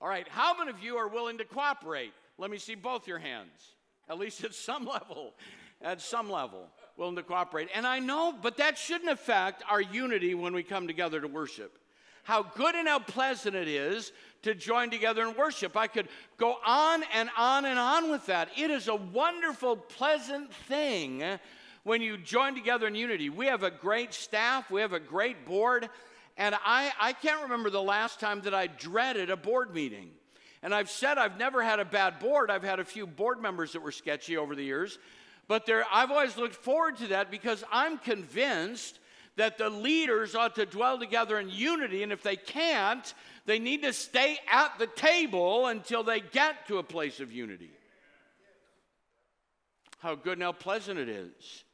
All 0.00 0.08
right, 0.08 0.28
how 0.28 0.56
many 0.56 0.70
of 0.70 0.80
you 0.80 0.96
are 0.96 1.08
willing 1.08 1.38
to 1.38 1.44
cooperate? 1.44 2.12
Let 2.38 2.50
me 2.50 2.58
see 2.58 2.74
both 2.74 3.06
your 3.06 3.18
hands 3.18 3.74
at 4.08 4.18
least 4.18 4.44
at 4.44 4.54
some 4.54 4.84
level, 4.86 5.34
at 5.82 6.00
some 6.00 6.30
level, 6.30 6.68
willing 6.96 7.16
to 7.16 7.22
cooperate. 7.22 7.68
And 7.74 7.86
I 7.86 7.98
know, 7.98 8.34
but 8.40 8.56
that 8.58 8.78
shouldn't 8.78 9.10
affect 9.10 9.62
our 9.68 9.80
unity 9.80 10.34
when 10.34 10.54
we 10.54 10.62
come 10.62 10.86
together 10.86 11.20
to 11.20 11.28
worship. 11.28 11.78
How 12.22 12.42
good 12.42 12.74
and 12.74 12.88
how 12.88 13.00
pleasant 13.00 13.54
it 13.54 13.68
is 13.68 14.12
to 14.42 14.54
join 14.54 14.90
together 14.90 15.28
in 15.28 15.36
worship. 15.36 15.76
I 15.76 15.88
could 15.88 16.08
go 16.38 16.56
on 16.64 17.02
and 17.12 17.28
on 17.36 17.66
and 17.66 17.78
on 17.78 18.10
with 18.10 18.24
that. 18.26 18.48
It 18.56 18.70
is 18.70 18.88
a 18.88 18.94
wonderful, 18.94 19.76
pleasant 19.76 20.52
thing 20.52 21.22
when 21.82 22.00
you 22.00 22.16
join 22.16 22.54
together 22.54 22.86
in 22.86 22.94
unity. 22.94 23.28
We 23.28 23.46
have 23.46 23.62
a 23.62 23.70
great 23.70 24.14
staff, 24.14 24.70
we 24.70 24.80
have 24.80 24.94
a 24.94 25.00
great 25.00 25.44
board, 25.44 25.90
and 26.36 26.54
I, 26.64 26.92
I 27.00 27.12
can't 27.12 27.42
remember 27.42 27.70
the 27.70 27.82
last 27.82 28.18
time 28.18 28.40
that 28.42 28.54
I 28.54 28.66
dreaded 28.66 29.30
a 29.30 29.36
board 29.36 29.72
meeting. 29.72 30.10
And 30.62 30.74
I've 30.74 30.90
said 30.90 31.18
I've 31.18 31.38
never 31.38 31.62
had 31.62 31.78
a 31.78 31.84
bad 31.84 32.18
board. 32.18 32.50
I've 32.50 32.64
had 32.64 32.80
a 32.80 32.84
few 32.84 33.06
board 33.06 33.40
members 33.40 33.72
that 33.72 33.82
were 33.82 33.92
sketchy 33.92 34.36
over 34.36 34.54
the 34.56 34.64
years. 34.64 34.98
But 35.46 35.66
there, 35.66 35.84
I've 35.92 36.10
always 36.10 36.36
looked 36.36 36.56
forward 36.56 36.96
to 36.96 37.08
that 37.08 37.30
because 37.30 37.62
I'm 37.70 37.98
convinced 37.98 38.98
that 39.36 39.58
the 39.58 39.68
leaders 39.68 40.34
ought 40.34 40.54
to 40.54 40.64
dwell 40.64 40.98
together 40.98 41.38
in 41.38 41.50
unity. 41.50 42.02
And 42.02 42.12
if 42.12 42.22
they 42.22 42.36
can't, 42.36 43.12
they 43.46 43.58
need 43.58 43.82
to 43.82 43.92
stay 43.92 44.38
at 44.50 44.78
the 44.78 44.86
table 44.86 45.66
until 45.66 46.02
they 46.02 46.20
get 46.20 46.66
to 46.68 46.78
a 46.78 46.82
place 46.82 47.20
of 47.20 47.30
unity. 47.30 47.70
How 49.98 50.14
good 50.14 50.34
and 50.34 50.42
how 50.42 50.52
pleasant 50.52 50.98
it 50.98 51.08
is. 51.08 51.64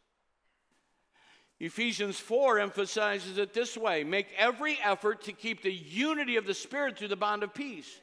Ephesians 1.60 2.18
4 2.18 2.58
emphasizes 2.58 3.36
it 3.36 3.52
this 3.52 3.76
way 3.76 4.02
make 4.02 4.28
every 4.38 4.78
effort 4.82 5.24
to 5.24 5.32
keep 5.32 5.62
the 5.62 5.72
unity 5.72 6.36
of 6.36 6.46
the 6.46 6.54
Spirit 6.54 6.96
through 6.96 7.08
the 7.08 7.16
bond 7.16 7.42
of 7.42 7.52
peace. 7.52 8.00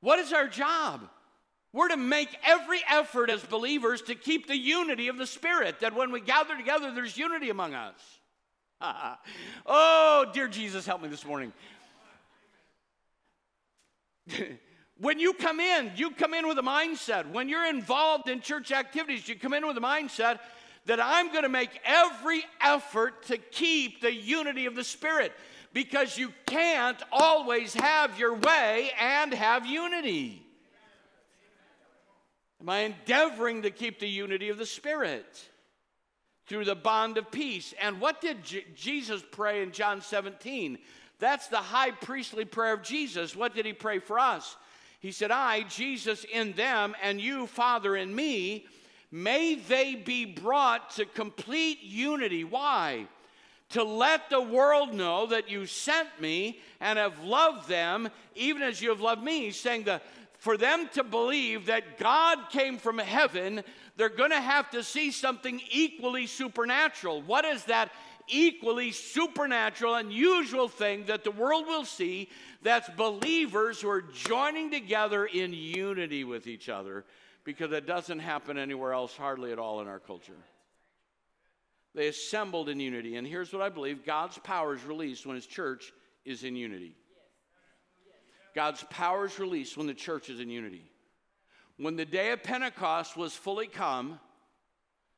What 0.00 0.20
is 0.20 0.32
our 0.32 0.46
job? 0.46 1.08
We're 1.72 1.88
to 1.88 1.96
make 1.96 2.28
every 2.44 2.80
effort 2.88 3.30
as 3.30 3.42
believers 3.42 4.02
to 4.02 4.14
keep 4.14 4.46
the 4.46 4.56
unity 4.56 5.08
of 5.08 5.16
the 5.16 5.26
Spirit, 5.26 5.80
that 5.80 5.94
when 5.94 6.12
we 6.12 6.20
gather 6.20 6.56
together, 6.56 6.92
there's 6.94 7.16
unity 7.16 7.50
among 7.50 7.74
us. 7.74 7.98
oh, 9.66 10.26
dear 10.32 10.48
Jesus, 10.48 10.84
help 10.84 11.02
me 11.02 11.08
this 11.08 11.24
morning. 11.24 11.52
when 14.98 15.18
you 15.18 15.32
come 15.32 15.60
in, 15.60 15.92
you 15.96 16.10
come 16.10 16.34
in 16.34 16.46
with 16.46 16.58
a 16.58 16.62
mindset. 16.62 17.30
When 17.30 17.48
you're 17.48 17.66
involved 17.66 18.28
in 18.28 18.40
church 18.40 18.70
activities, 18.70 19.26
you 19.26 19.34
come 19.34 19.54
in 19.54 19.66
with 19.66 19.78
a 19.78 19.80
mindset 19.80 20.40
that 20.86 21.00
I'm 21.00 21.30
going 21.30 21.44
to 21.44 21.48
make 21.48 21.80
every 21.84 22.44
effort 22.60 23.26
to 23.26 23.38
keep 23.38 24.00
the 24.00 24.12
unity 24.12 24.66
of 24.66 24.74
the 24.74 24.84
Spirit 24.84 25.32
because 25.72 26.18
you 26.18 26.32
can't 26.46 27.00
always 27.10 27.74
have 27.74 28.18
your 28.18 28.34
way 28.34 28.90
and 29.00 29.32
have 29.32 29.64
unity. 29.64 30.44
Am 32.60 32.68
I 32.68 32.80
endeavoring 32.80 33.62
to 33.62 33.70
keep 33.70 33.98
the 33.98 34.08
unity 34.08 34.48
of 34.48 34.58
the 34.58 34.66
Spirit 34.66 35.26
through 36.46 36.64
the 36.64 36.74
bond 36.74 37.16
of 37.16 37.30
peace? 37.30 37.74
And 37.80 38.00
what 38.00 38.20
did 38.20 38.44
J- 38.44 38.64
Jesus 38.76 39.22
pray 39.32 39.62
in 39.62 39.72
John 39.72 40.00
17? 40.00 40.78
That's 41.18 41.48
the 41.48 41.56
high 41.56 41.92
priestly 41.92 42.44
prayer 42.44 42.72
of 42.72 42.82
Jesus. 42.82 43.34
What 43.34 43.54
did 43.54 43.66
he 43.66 43.72
pray 43.72 43.98
for 43.98 44.18
us? 44.18 44.56
He 45.00 45.10
said, 45.10 45.32
I, 45.32 45.62
Jesus, 45.62 46.24
in 46.32 46.52
them, 46.52 46.94
and 47.02 47.20
you, 47.20 47.48
Father, 47.48 47.96
in 47.96 48.14
me, 48.14 48.66
may 49.12 49.54
they 49.54 49.94
be 49.94 50.24
brought 50.24 50.90
to 50.96 51.04
complete 51.04 51.82
unity. 51.82 52.42
Why? 52.42 53.06
To 53.70 53.84
let 53.84 54.28
the 54.30 54.40
world 54.40 54.92
know 54.92 55.26
that 55.26 55.50
you 55.50 55.66
sent 55.66 56.08
me 56.20 56.58
and 56.80 56.98
have 56.98 57.22
loved 57.22 57.68
them, 57.68 58.08
even 58.34 58.62
as 58.62 58.82
you 58.82 58.88
have 58.88 59.00
loved 59.00 59.22
me. 59.22 59.44
He's 59.44 59.60
saying 59.60 59.84
the 59.84 60.00
for 60.42 60.56
them 60.56 60.88
to 60.94 61.04
believe 61.04 61.66
that 61.66 61.98
God 61.98 62.50
came 62.50 62.76
from 62.76 62.98
heaven, 62.98 63.62
they're 63.96 64.08
going 64.08 64.32
to 64.32 64.40
have 64.40 64.68
to 64.70 64.82
see 64.82 65.12
something 65.12 65.60
equally 65.70 66.26
supernatural. 66.26 67.22
What 67.22 67.44
is 67.44 67.62
that 67.66 67.92
equally 68.26 68.90
supernatural, 68.90 69.94
unusual 69.94 70.66
thing 70.66 71.04
that 71.04 71.22
the 71.22 71.30
world 71.30 71.68
will 71.68 71.84
see? 71.84 72.28
That's 72.60 72.90
believers 72.96 73.80
who 73.80 73.88
are 73.88 74.02
joining 74.02 74.72
together 74.72 75.26
in 75.26 75.52
unity 75.52 76.24
with 76.24 76.48
each 76.48 76.68
other 76.68 77.04
because 77.44 77.72
it 77.72 77.86
doesn't 77.86 78.20
happen 78.20 78.56
anywhere 78.56 78.92
else, 78.92 79.16
hardly 79.16 79.52
at 79.52 79.58
all 79.58 79.80
in 79.80 79.88
our 79.88 79.98
culture. 79.98 80.36
They 81.94 82.08
assembled 82.08 82.68
in 82.68 82.80
unity. 82.80 83.16
And 83.16 83.26
here's 83.26 83.52
what 83.52 83.62
I 83.62 83.68
believe 83.68 84.04
God's 84.04 84.38
power 84.38 84.74
is 84.74 84.84
released 84.84 85.26
when 85.26 85.36
His 85.36 85.46
church 85.46 85.92
is 86.24 86.44
in 86.44 86.56
unity. 86.56 86.94
God's 88.54 88.84
power 88.90 89.26
is 89.26 89.38
released 89.38 89.76
when 89.76 89.86
the 89.86 89.94
church 89.94 90.28
is 90.28 90.40
in 90.40 90.50
unity. 90.50 90.90
When 91.78 91.96
the 91.96 92.04
day 92.04 92.32
of 92.32 92.42
Pentecost 92.42 93.16
was 93.16 93.34
fully 93.34 93.66
come, 93.66 94.20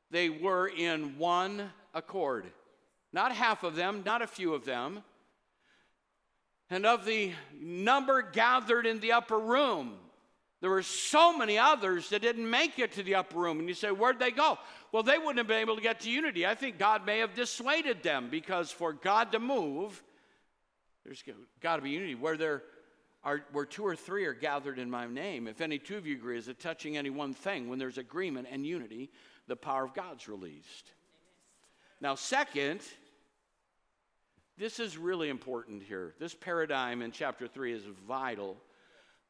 they 0.09 0.29
were 0.29 0.67
in 0.67 1.17
one 1.17 1.69
accord. 1.93 2.45
Not 3.11 3.33
half 3.33 3.63
of 3.63 3.75
them, 3.75 4.03
not 4.05 4.21
a 4.21 4.27
few 4.27 4.53
of 4.53 4.65
them. 4.65 5.03
And 6.69 6.85
of 6.85 7.05
the 7.05 7.33
number 7.53 8.21
gathered 8.21 8.85
in 8.85 8.99
the 8.99 9.11
upper 9.11 9.37
room, 9.37 9.93
there 10.61 10.69
were 10.69 10.83
so 10.83 11.37
many 11.37 11.57
others 11.57 12.09
that 12.09 12.21
didn't 12.21 12.49
make 12.49 12.79
it 12.79 12.93
to 12.93 13.03
the 13.03 13.15
upper 13.15 13.37
room. 13.37 13.59
And 13.59 13.67
you 13.67 13.73
say, 13.73 13.91
Where'd 13.91 14.19
they 14.19 14.31
go? 14.31 14.57
Well, 14.91 15.03
they 15.03 15.17
wouldn't 15.17 15.37
have 15.37 15.47
been 15.47 15.59
able 15.59 15.75
to 15.75 15.81
get 15.81 16.01
to 16.01 16.09
unity. 16.09 16.45
I 16.45 16.55
think 16.55 16.77
God 16.77 17.05
may 17.05 17.19
have 17.19 17.33
dissuaded 17.33 18.03
them 18.03 18.29
because 18.31 18.71
for 18.71 18.93
God 18.93 19.33
to 19.33 19.39
move, 19.39 20.01
there's 21.03 21.23
got 21.61 21.75
to 21.75 21.81
be 21.81 21.91
unity. 21.91 22.15
Where 22.15 22.37
there 22.37 22.63
are, 23.23 23.43
where 23.51 23.65
two 23.65 23.85
or 23.85 23.95
three 23.95 24.25
are 24.25 24.33
gathered 24.33 24.79
in 24.79 24.89
my 24.89 25.05
name, 25.07 25.47
if 25.47 25.59
any 25.59 25.77
two 25.77 25.97
of 25.97 26.07
you 26.07 26.15
agree 26.15 26.37
is 26.37 26.47
it 26.47 26.59
touching 26.59 26.95
any 26.95 27.09
one 27.09 27.33
thing, 27.33 27.67
when 27.67 27.77
there's 27.77 27.97
agreement 27.97 28.47
and 28.49 28.65
unity, 28.65 29.11
the 29.47 29.55
power 29.55 29.83
of 29.83 29.93
God's 29.93 30.27
released. 30.27 30.91
Now, 31.99 32.15
second, 32.15 32.81
this 34.57 34.79
is 34.79 34.97
really 34.97 35.29
important 35.29 35.83
here. 35.83 36.13
This 36.19 36.33
paradigm 36.33 37.01
in 37.01 37.11
chapter 37.11 37.47
3 37.47 37.73
is 37.73 37.83
vital 38.07 38.57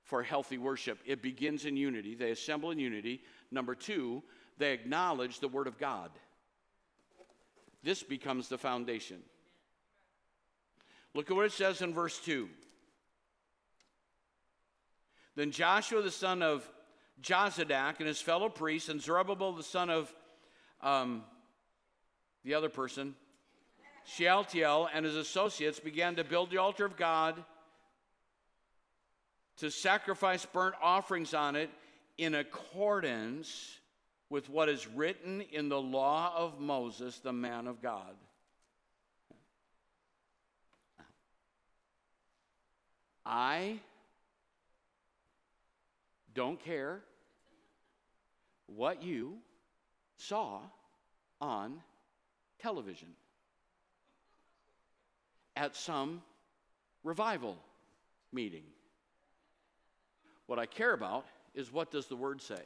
for 0.06 0.24
healthy 0.24 0.58
worship. 0.58 1.00
It 1.06 1.22
begins 1.22 1.66
in 1.66 1.76
unity, 1.76 2.16
they 2.16 2.32
assemble 2.32 2.72
in 2.72 2.80
unity. 2.80 3.22
Number 3.52 3.76
two, 3.76 4.24
they 4.58 4.72
acknowledge 4.72 5.40
the 5.40 5.48
Word 5.48 5.68
of 5.68 5.78
God. 5.78 6.12
This 7.84 8.02
becomes 8.02 8.48
the 8.48 8.58
foundation. 8.58 9.18
Look 11.14 11.30
at 11.30 11.36
what 11.36 11.46
it 11.46 11.52
says 11.52 11.82
in 11.82 11.94
verse 11.94 12.20
2. 12.20 12.50
Then 15.36 15.52
Joshua 15.52 16.02
the 16.02 16.12
son 16.12 16.42
of 16.42 16.68
Jozadak 17.22 18.00
and 18.00 18.08
his 18.08 18.22
fellow 18.22 18.50
priests, 18.50 18.90
and 18.90 19.02
Zerubbabel 19.02 19.54
the 19.54 19.64
son 19.64 19.90
of 19.90 20.14
um, 20.82 21.24
the 22.44 22.54
other 22.54 22.70
person, 22.70 23.16
Shealtiel, 24.06 24.90
and 24.94 25.06
his 25.06 25.16
associates 25.16 25.80
began 25.80 26.16
to 26.16 26.24
build 26.24 26.52
the 26.52 26.58
altar 26.58 26.86
of 26.86 26.96
God 26.96 27.44
to 29.58 29.72
sacrifice 29.72 30.46
burnt 30.46 30.76
offerings 30.82 31.34
on 31.34 31.56
it 31.56 31.70
in 32.18 32.36
accordance 32.36 33.78
with 34.30 34.50
what 34.50 34.70
is 34.70 34.88
written 34.88 35.42
in 35.52 35.70
the 35.70 35.80
law 35.80 36.34
of 36.36 36.60
Moses, 36.60 37.20
the 37.20 37.34
man 37.34 37.68
of 37.68 37.82
God. 37.82 38.16
I 43.26 43.80
don't 46.34 46.60
care 46.64 47.02
what 48.68 49.02
you 49.02 49.38
saw 50.18 50.60
on 51.42 51.82
television 52.60 53.10
at 55.56 55.76
some 55.76 56.22
revival 57.04 57.58
meeting. 58.32 58.64
What 60.48 60.60
I 60.60 60.66
care 60.66 60.94
about 60.94 61.26
is 61.54 61.72
what 61.72 61.92
does 61.92 62.08
the 62.08 62.16
word 62.16 62.42
say? 62.42 62.62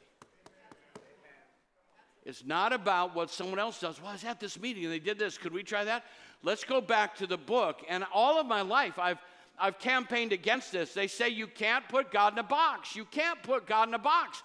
It's 2.25 2.45
not 2.45 2.73
about 2.73 3.15
what 3.15 3.29
someone 3.29 3.59
else 3.59 3.79
does. 3.79 3.99
Well, 3.99 4.09
I 4.09 4.13
was 4.13 4.23
at 4.23 4.39
this 4.39 4.59
meeting 4.59 4.83
and 4.83 4.93
they 4.93 4.99
did 4.99 5.17
this. 5.17 5.37
Could 5.37 5.53
we 5.53 5.63
try 5.63 5.85
that? 5.85 6.03
Let's 6.43 6.63
go 6.63 6.81
back 6.81 7.15
to 7.17 7.27
the 7.27 7.37
book. 7.37 7.81
And 7.89 8.05
all 8.13 8.39
of 8.39 8.45
my 8.45 8.61
life, 8.61 8.99
I've 8.99 9.19
I've 9.59 9.77
campaigned 9.77 10.31
against 10.31 10.71
this. 10.71 10.93
They 10.93 11.07
say 11.07 11.29
you 11.29 11.47
can't 11.47 11.87
put 11.89 12.11
God 12.11 12.33
in 12.33 12.39
a 12.39 12.43
box. 12.43 12.95
You 12.95 13.05
can't 13.05 13.41
put 13.43 13.67
God 13.67 13.89
in 13.89 13.93
a 13.93 13.99
box. 13.99 14.41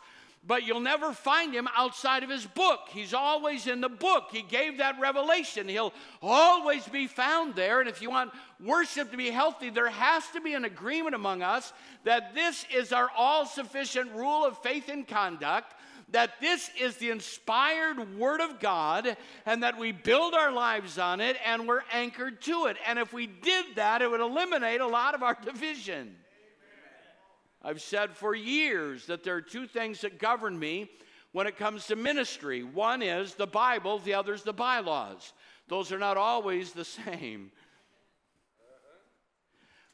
But 0.46 0.64
you'll 0.64 0.80
never 0.80 1.12
find 1.12 1.54
him 1.54 1.68
outside 1.74 2.22
of 2.22 2.28
his 2.28 2.44
book. 2.44 2.88
He's 2.90 3.14
always 3.14 3.66
in 3.66 3.80
the 3.80 3.88
book. 3.88 4.28
He 4.30 4.42
gave 4.42 4.78
that 4.78 5.00
revelation. 5.00 5.68
He'll 5.68 5.94
always 6.20 6.86
be 6.86 7.06
found 7.06 7.54
there. 7.54 7.80
And 7.80 7.88
if 7.88 8.02
you 8.02 8.10
want 8.10 8.30
worship 8.62 9.10
to 9.12 9.16
be 9.16 9.30
healthy, 9.30 9.70
there 9.70 9.88
has 9.88 10.26
to 10.34 10.42
be 10.42 10.52
an 10.52 10.66
agreement 10.66 11.14
among 11.14 11.42
us 11.42 11.72
that 12.04 12.34
this 12.34 12.66
is 12.74 12.92
our 12.92 13.10
all 13.16 13.46
sufficient 13.46 14.12
rule 14.12 14.44
of 14.44 14.58
faith 14.58 14.90
and 14.90 15.08
conduct 15.08 15.74
that 16.10 16.40
this 16.40 16.70
is 16.80 16.96
the 16.96 17.10
inspired 17.10 18.16
Word 18.16 18.40
of 18.40 18.60
God 18.60 19.16
and 19.46 19.62
that 19.62 19.78
we 19.78 19.90
build 19.90 20.34
our 20.34 20.52
lives 20.52 20.98
on 20.98 21.20
it 21.20 21.36
and 21.44 21.66
we're 21.66 21.82
anchored 21.92 22.40
to 22.42 22.66
it. 22.66 22.76
And 22.86 22.98
if 22.98 23.12
we 23.12 23.26
did 23.26 23.64
that, 23.74 24.00
it 24.00 24.10
would 24.10 24.20
eliminate 24.20 24.80
a 24.80 24.86
lot 24.86 25.14
of 25.14 25.22
our 25.22 25.36
division. 25.44 26.14
I've 27.64 27.80
said 27.80 28.10
for 28.10 28.34
years 28.34 29.06
that 29.06 29.24
there 29.24 29.36
are 29.36 29.40
two 29.40 29.66
things 29.66 30.02
that 30.02 30.18
govern 30.18 30.58
me 30.58 30.90
when 31.32 31.46
it 31.46 31.56
comes 31.56 31.86
to 31.86 31.96
ministry 31.96 32.62
one 32.62 33.02
is 33.02 33.34
the 33.34 33.46
Bible, 33.46 33.98
the 33.98 34.14
other 34.14 34.34
is 34.34 34.42
the 34.42 34.52
bylaws. 34.52 35.32
Those 35.68 35.90
are 35.90 35.98
not 35.98 36.18
always 36.18 36.72
the 36.72 36.84
same. 36.84 37.50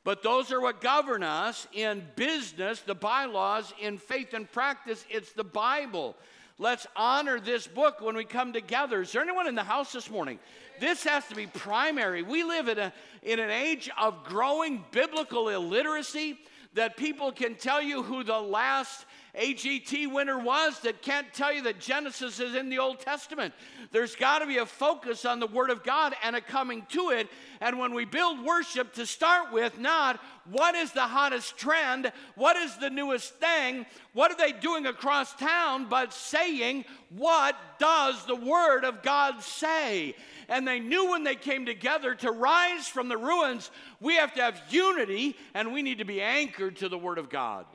But 0.03 0.23
those 0.23 0.51
are 0.51 0.61
what 0.61 0.81
govern 0.81 1.23
us 1.23 1.68
in 1.73 2.03
business, 2.16 2.81
the 2.81 2.95
bylaws, 2.95 3.73
in 3.81 3.99
faith 3.99 4.35
and 4.35 4.51
practice. 4.51 5.05
It's 5.09 5.33
the 5.33 5.45
Bible. 5.45 6.16
Let's 6.59 6.87
honor 6.97 7.39
this 7.39 7.66
book 7.66 8.01
when 8.01 8.16
we 8.16 8.25
come 8.25 8.53
together. 8.53 9.03
Is 9.03 9.12
there 9.12 9.23
anyone 9.23 9.47
in 9.47 9.55
the 9.55 9.62
house 9.62 9.93
this 9.93 10.11
morning? 10.11 10.39
This 10.81 11.05
has 11.05 11.27
to 11.29 11.35
be 11.35 11.47
primary. 11.47 12.23
We 12.23 12.45
live 12.45 12.68
in, 12.68 12.79
a, 12.79 12.93
in 13.23 13.39
an 13.39 13.51
age 13.51 13.91
of 13.99 14.25
growing 14.25 14.85
biblical 14.91 15.49
illiteracy 15.51 16.39
that 16.75 16.97
people 16.97 17.33
can 17.33 17.55
tell 17.55 17.83
you 17.83 18.03
who 18.03 18.23
the 18.25 18.39
last 18.39 19.07
AGT 19.39 20.12
winner 20.12 20.39
was 20.39 20.81
that 20.81 21.03
can't 21.03 21.33
tell 21.33 21.53
you 21.53 21.62
that 21.62 21.78
Genesis 21.78 22.41
is 22.41 22.55
in 22.55 22.68
the 22.68 22.78
Old 22.78 23.01
Testament. 23.01 23.55
There's 23.93 24.16
got 24.16 24.41
to 24.41 24.47
be 24.47 24.59
a 24.59 24.66
focus 24.66 25.24
on 25.24 25.39
the 25.39 25.47
Word 25.47 25.70
of 25.70 25.85
God 25.85 26.14
and 26.24 26.35
a 26.35 26.41
coming 26.41 26.85
to 26.91 27.11
it. 27.11 27.28
And 27.61 27.78
when 27.78 27.95
we 27.95 28.05
build 28.05 28.45
worship 28.45 28.93
to 28.95 29.07
start 29.07 29.53
with, 29.53 29.78
not 29.78 30.20
what 30.51 30.74
is 30.74 30.91
the 30.93 31.03
hottest 31.03 31.57
trend, 31.57 32.11
what 32.35 32.57
is 32.57 32.76
the 32.78 32.91
newest 32.91 33.35
thing, 33.37 33.87
what 34.14 34.33
are 34.33 34.37
they 34.37 34.53
doing 34.53 34.87
across 34.87 35.33
town, 35.35 35.87
but 35.89 36.12
saying, 36.12 36.85
what 37.11 37.57
does 37.78 38.24
the 38.26 38.37
Word 38.37 38.85
of 38.85 39.03
God 39.03 39.43
say? 39.43 40.16
And 40.49 40.66
they 40.66 40.81
knew 40.81 41.11
when 41.11 41.22
they 41.22 41.37
came 41.37 41.66
together 41.66 42.16
to 42.16 42.33
rise 42.33 42.89
from 42.89 43.09
the 43.09 43.16
ruins, 43.16 43.70
we 44.01 44.16
have 44.16 44.35
to 44.35 44.43
have 44.43 44.61
unity 44.70 45.37
and 45.55 45.72
we 45.72 45.83
need 45.83 45.99
to 45.99 46.05
be 46.05 46.20
anchored 46.20 46.76
to 46.78 46.89
the 46.89 46.99
Word 46.99 47.18
of 47.18 47.31
God. 47.31 47.66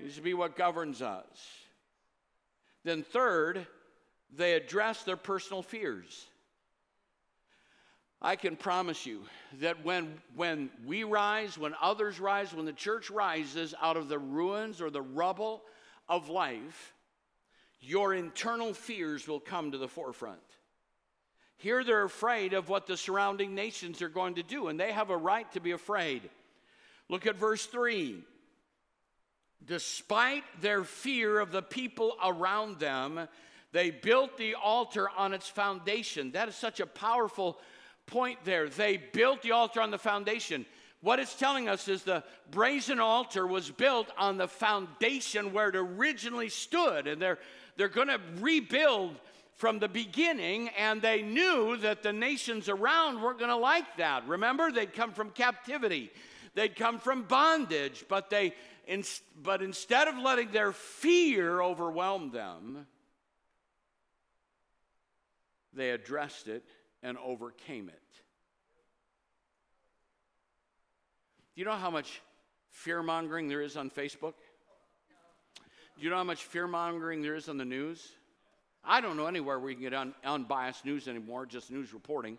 Needs 0.00 0.16
to 0.16 0.22
be 0.22 0.34
what 0.34 0.56
governs 0.56 1.02
us. 1.02 1.26
Then, 2.84 3.02
third, 3.02 3.66
they 4.34 4.54
address 4.54 5.02
their 5.02 5.16
personal 5.16 5.62
fears. 5.62 6.26
I 8.20 8.36
can 8.36 8.56
promise 8.56 9.06
you 9.06 9.22
that 9.60 9.84
when, 9.84 10.20
when 10.34 10.70
we 10.86 11.04
rise, 11.04 11.58
when 11.58 11.74
others 11.80 12.18
rise, 12.18 12.54
when 12.54 12.64
the 12.64 12.72
church 12.72 13.10
rises 13.10 13.74
out 13.80 13.96
of 13.96 14.08
the 14.08 14.18
ruins 14.18 14.80
or 14.80 14.90
the 14.90 15.02
rubble 15.02 15.62
of 16.08 16.28
life, 16.28 16.94
your 17.80 18.14
internal 18.14 18.72
fears 18.72 19.28
will 19.28 19.40
come 19.40 19.72
to 19.72 19.78
the 19.78 19.88
forefront. 19.88 20.40
Here 21.58 21.84
they're 21.84 22.04
afraid 22.04 22.52
of 22.52 22.68
what 22.68 22.86
the 22.86 22.96
surrounding 22.96 23.54
nations 23.54 24.02
are 24.02 24.08
going 24.08 24.34
to 24.34 24.42
do, 24.42 24.68
and 24.68 24.78
they 24.78 24.92
have 24.92 25.10
a 25.10 25.16
right 25.16 25.50
to 25.52 25.60
be 25.60 25.70
afraid. 25.70 26.28
Look 27.08 27.26
at 27.26 27.36
verse 27.36 27.66
3. 27.66 28.22
Despite 29.66 30.44
their 30.60 30.84
fear 30.84 31.40
of 31.40 31.50
the 31.50 31.62
people 31.62 32.16
around 32.24 32.78
them, 32.78 33.28
they 33.72 33.90
built 33.90 34.36
the 34.38 34.54
altar 34.54 35.08
on 35.16 35.34
its 35.34 35.48
foundation. 35.48 36.30
That 36.32 36.48
is 36.48 36.54
such 36.54 36.80
a 36.80 36.86
powerful 36.86 37.58
point 38.06 38.38
there. 38.44 38.68
They 38.68 38.96
built 38.96 39.42
the 39.42 39.52
altar 39.52 39.80
on 39.80 39.90
the 39.90 39.98
foundation. 39.98 40.64
What 41.00 41.18
it's 41.18 41.34
telling 41.34 41.68
us 41.68 41.88
is 41.88 42.02
the 42.02 42.24
brazen 42.50 43.00
altar 43.00 43.46
was 43.46 43.70
built 43.70 44.10
on 44.16 44.38
the 44.38 44.48
foundation 44.48 45.52
where 45.52 45.68
it 45.68 45.76
originally 45.76 46.48
stood, 46.48 47.06
and 47.06 47.20
they're, 47.20 47.38
they're 47.76 47.88
going 47.88 48.08
to 48.08 48.20
rebuild 48.40 49.16
from 49.56 49.78
the 49.78 49.88
beginning, 49.88 50.68
and 50.78 51.00
they 51.00 51.22
knew 51.22 51.76
that 51.78 52.02
the 52.02 52.12
nations 52.12 52.68
around 52.68 53.20
weren't 53.20 53.38
going 53.38 53.50
to 53.50 53.56
like 53.56 53.96
that. 53.96 54.26
Remember, 54.28 54.70
they'd 54.70 54.92
come 54.92 55.12
from 55.12 55.30
captivity, 55.30 56.10
they'd 56.54 56.76
come 56.76 56.98
from 56.98 57.22
bondage, 57.22 58.04
but 58.08 58.30
they 58.30 58.54
in, 58.86 59.04
but 59.42 59.62
instead 59.62 60.08
of 60.08 60.16
letting 60.16 60.50
their 60.52 60.72
fear 60.72 61.60
overwhelm 61.60 62.30
them, 62.30 62.86
they 65.72 65.90
addressed 65.90 66.48
it 66.48 66.64
and 67.02 67.18
overcame 67.18 67.88
it. 67.88 68.02
Do 71.54 71.60
you 71.60 71.64
know 71.64 71.72
how 71.72 71.90
much 71.90 72.20
fear 72.70 73.02
mongering 73.02 73.48
there 73.48 73.62
is 73.62 73.76
on 73.76 73.90
Facebook? 73.90 74.34
Do 75.96 76.04
you 76.04 76.10
know 76.10 76.16
how 76.16 76.24
much 76.24 76.44
fear 76.44 76.66
mongering 76.66 77.22
there 77.22 77.34
is 77.34 77.48
on 77.48 77.56
the 77.56 77.64
news? 77.64 78.12
I 78.84 79.00
don't 79.00 79.16
know 79.16 79.26
anywhere 79.26 79.58
where 79.58 79.70
you 79.70 79.76
can 79.76 79.82
get 79.82 79.94
un- 79.94 80.14
unbiased 80.24 80.84
news 80.84 81.08
anymore, 81.08 81.46
just 81.46 81.70
news 81.70 81.92
reporting. 81.92 82.38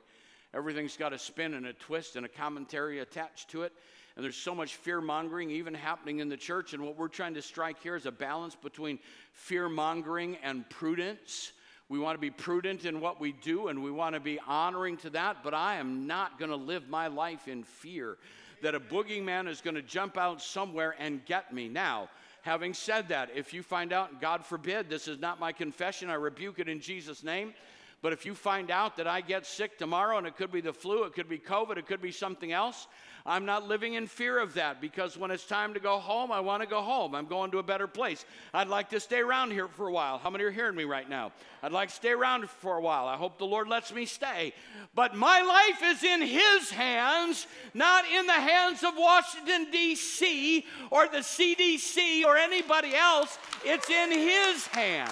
Everything's 0.53 0.95
got 0.95 1.11
a 1.11 1.19
spin 1.19 1.55
and 1.55 1.65
a 1.65 1.73
twist 1.73 2.15
and 2.15 2.25
a 2.25 2.29
commentary 2.29 2.99
attached 2.99 3.49
to 3.49 3.63
it. 3.63 3.73
And 4.17 4.23
there's 4.23 4.35
so 4.35 4.55
much 4.55 4.77
fear 4.77 4.99
mongering 4.99 5.51
even 5.51 5.75
happening 5.75 6.21
in 6.21 6.27
the 6.27 6.35
church. 6.35 6.73
And 6.73 6.83
what 6.83 6.97
we're 6.97 7.07
trying 7.07 7.35
to 7.35 7.41
strike 7.43 7.79
here 7.83 7.95
is 7.95 8.07
a 8.07 8.11
balance 8.11 8.55
between 8.55 8.97
fear 9.31 9.69
mongering 9.69 10.37
and 10.41 10.67
prudence. 10.69 11.51
We 11.87 11.99
want 11.99 12.15
to 12.15 12.19
be 12.19 12.31
prudent 12.31 12.85
in 12.85 12.99
what 12.99 13.21
we 13.21 13.31
do 13.31 13.67
and 13.67 13.83
we 13.83 13.91
want 13.91 14.15
to 14.15 14.19
be 14.19 14.39
honoring 14.47 14.97
to 14.97 15.11
that, 15.11 15.43
but 15.43 15.53
I 15.53 15.75
am 15.75 16.07
not 16.07 16.39
going 16.39 16.49
to 16.49 16.57
live 16.57 16.89
my 16.89 17.05
life 17.05 17.47
in 17.47 17.63
fear 17.63 18.17
that 18.63 18.73
a 18.73 18.79
boogeyman 18.79 19.47
is 19.47 19.61
going 19.61 19.75
to 19.75 19.83
jump 19.83 20.17
out 20.17 20.41
somewhere 20.41 20.95
and 20.97 21.23
get 21.25 21.53
me. 21.53 21.67
Now, 21.69 22.09
having 22.41 22.73
said 22.73 23.09
that, 23.09 23.29
if 23.35 23.53
you 23.53 23.61
find 23.61 23.93
out, 23.93 24.19
God 24.19 24.43
forbid, 24.43 24.89
this 24.89 25.07
is 25.07 25.19
not 25.19 25.39
my 25.39 25.51
confession, 25.51 26.09
I 26.09 26.15
rebuke 26.15 26.57
it 26.57 26.67
in 26.67 26.79
Jesus' 26.79 27.23
name. 27.23 27.53
But 28.01 28.13
if 28.13 28.25
you 28.25 28.35
find 28.35 28.69
out 28.69 28.97
that 28.97 29.07
I 29.07 29.21
get 29.21 29.45
sick 29.45 29.77
tomorrow 29.77 30.17
and 30.17 30.27
it 30.27 30.37
could 30.37 30.51
be 30.51 30.61
the 30.61 30.73
flu, 30.73 31.03
it 31.03 31.13
could 31.13 31.27
be 31.27 31.39
COVID, 31.39 31.77
it 31.77 31.87
could 31.87 32.01
be 32.01 32.11
something 32.11 32.51
else, 32.51 32.87
I'm 33.27 33.45
not 33.45 33.67
living 33.67 33.95
in 33.95 34.07
fear 34.07 34.39
of 34.39 34.53
that 34.53 34.79
because 34.79 35.17
when 35.17 35.31
it's 35.31 35.45
time 35.45 35.73
to 35.73 35.81
go 35.81 35.99
home, 35.99 36.31
I 36.31 36.39
want 36.39 36.63
to 36.63 36.67
go 36.67 36.81
home. 36.81 37.13
I'm 37.13 37.25
going 37.25 37.51
to 37.51 37.59
a 37.59 37.63
better 37.63 37.85
place. 37.85 38.23
I'd 38.53 38.69
like 38.69 38.89
to 38.91 39.01
stay 39.01 39.19
around 39.19 39.51
here 39.51 39.67
for 39.67 39.87
a 39.87 39.91
while. 39.91 40.17
How 40.17 40.29
many 40.29 40.45
are 40.45 40.51
hearing 40.51 40.77
me 40.77 40.85
right 40.85 41.09
now? 41.09 41.33
I'd 41.61 41.73
like 41.73 41.89
to 41.89 41.95
stay 41.95 42.11
around 42.11 42.49
for 42.49 42.77
a 42.77 42.81
while. 42.81 43.05
I 43.05 43.17
hope 43.17 43.37
the 43.37 43.45
Lord 43.45 43.67
lets 43.67 43.93
me 43.93 44.05
stay. 44.05 44.53
But 44.95 45.13
my 45.13 45.41
life 45.41 45.83
is 45.83 46.03
in 46.03 46.21
His 46.21 46.69
hands, 46.69 47.47
not 47.73 48.05
in 48.05 48.25
the 48.27 48.31
hands 48.31 48.81
of 48.83 48.93
Washington, 48.95 49.71
D.C. 49.71 50.65
or 50.89 51.09
the 51.09 51.17
CDC 51.17 52.23
or 52.23 52.37
anybody 52.37 52.95
else. 52.95 53.37
It's 53.65 53.89
in 53.89 54.11
His 54.11 54.67
hands. 54.67 55.11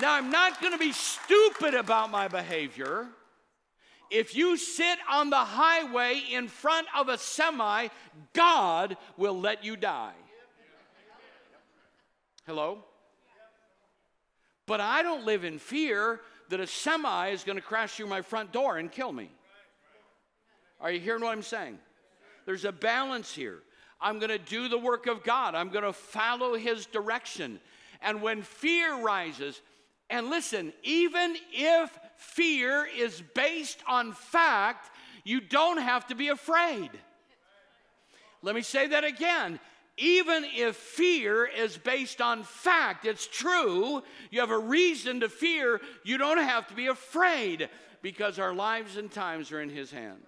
Now, 0.00 0.14
I'm 0.14 0.30
not 0.30 0.60
going 0.60 0.72
to 0.72 0.78
be 0.78 0.92
stupid 0.92 1.74
about 1.74 2.12
my 2.12 2.28
behavior. 2.28 3.08
If 4.10 4.36
you 4.36 4.56
sit 4.56 4.98
on 5.10 5.30
the 5.30 5.36
highway 5.36 6.22
in 6.30 6.48
front 6.48 6.86
of 6.96 7.08
a 7.08 7.18
semi, 7.18 7.88
God 8.32 8.96
will 9.16 9.38
let 9.38 9.64
you 9.64 9.76
die. 9.76 10.12
Hello? 12.46 12.84
But 14.66 14.80
I 14.80 15.02
don't 15.02 15.24
live 15.24 15.44
in 15.44 15.58
fear 15.58 16.20
that 16.50 16.60
a 16.60 16.66
semi 16.66 17.28
is 17.28 17.44
going 17.44 17.56
to 17.56 17.62
crash 17.62 17.94
through 17.94 18.06
my 18.06 18.22
front 18.22 18.52
door 18.52 18.78
and 18.78 18.90
kill 18.90 19.12
me. 19.12 19.30
Are 20.80 20.90
you 20.90 21.00
hearing 21.00 21.22
what 21.22 21.32
I'm 21.32 21.42
saying? 21.42 21.78
There's 22.46 22.64
a 22.64 22.72
balance 22.72 23.32
here. 23.32 23.60
I'm 24.00 24.18
going 24.18 24.30
to 24.30 24.38
do 24.38 24.68
the 24.68 24.78
work 24.78 25.06
of 25.06 25.24
God, 25.24 25.54
I'm 25.54 25.70
going 25.70 25.84
to 25.84 25.92
follow 25.92 26.56
His 26.56 26.86
direction. 26.86 27.60
And 28.02 28.20
when 28.20 28.42
fear 28.42 29.00
rises, 29.00 29.62
and 30.10 30.28
listen, 30.28 30.72
even 30.82 31.36
if 31.52 31.98
fear 32.16 32.86
is 32.86 33.22
based 33.34 33.78
on 33.88 34.12
fact, 34.12 34.90
you 35.24 35.40
don't 35.40 35.78
have 35.78 36.06
to 36.08 36.14
be 36.14 36.28
afraid. 36.28 36.90
Let 38.42 38.54
me 38.54 38.62
say 38.62 38.88
that 38.88 39.04
again. 39.04 39.58
Even 39.96 40.44
if 40.44 40.76
fear 40.76 41.46
is 41.46 41.78
based 41.78 42.20
on 42.20 42.42
fact, 42.42 43.06
it's 43.06 43.26
true, 43.26 44.02
you 44.30 44.40
have 44.40 44.50
a 44.50 44.58
reason 44.58 45.20
to 45.20 45.28
fear, 45.28 45.80
you 46.04 46.18
don't 46.18 46.38
have 46.38 46.66
to 46.68 46.74
be 46.74 46.88
afraid 46.88 47.68
because 48.02 48.38
our 48.38 48.52
lives 48.52 48.96
and 48.96 49.10
times 49.10 49.52
are 49.52 49.60
in 49.60 49.70
His 49.70 49.92
hands. 49.92 50.26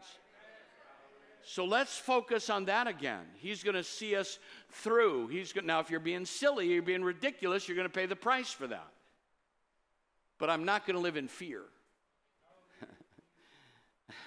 So 1.45 1.65
let's 1.65 1.97
focus 1.99 2.49
on 2.49 2.65
that 2.67 2.87
again. 2.87 3.25
He's 3.37 3.63
going 3.63 3.75
to 3.75 3.85
see 3.85 4.17
us 4.17 4.39
through. 4.71 5.29
He's 5.29 5.53
going 5.53 5.67
now 5.67 5.81
if 5.81 5.91
you're 5.91 6.01
being 6.01 6.25
silly, 6.27 6.73
you're 6.73 6.83
being 6.83 7.05
ridiculous, 7.05 7.69
you're 7.69 7.77
going 7.77 7.89
to 7.89 7.93
pay 7.93 8.07
the 8.07 8.17
price 8.17 8.51
for 8.51 8.67
that. 8.69 8.89
But 10.39 10.51
I'm 10.51 10.65
not 10.65 10.87
going 10.87 10.97
to 10.97 11.01
live 11.01 11.17
in 11.17 11.29
fear. 11.29 11.63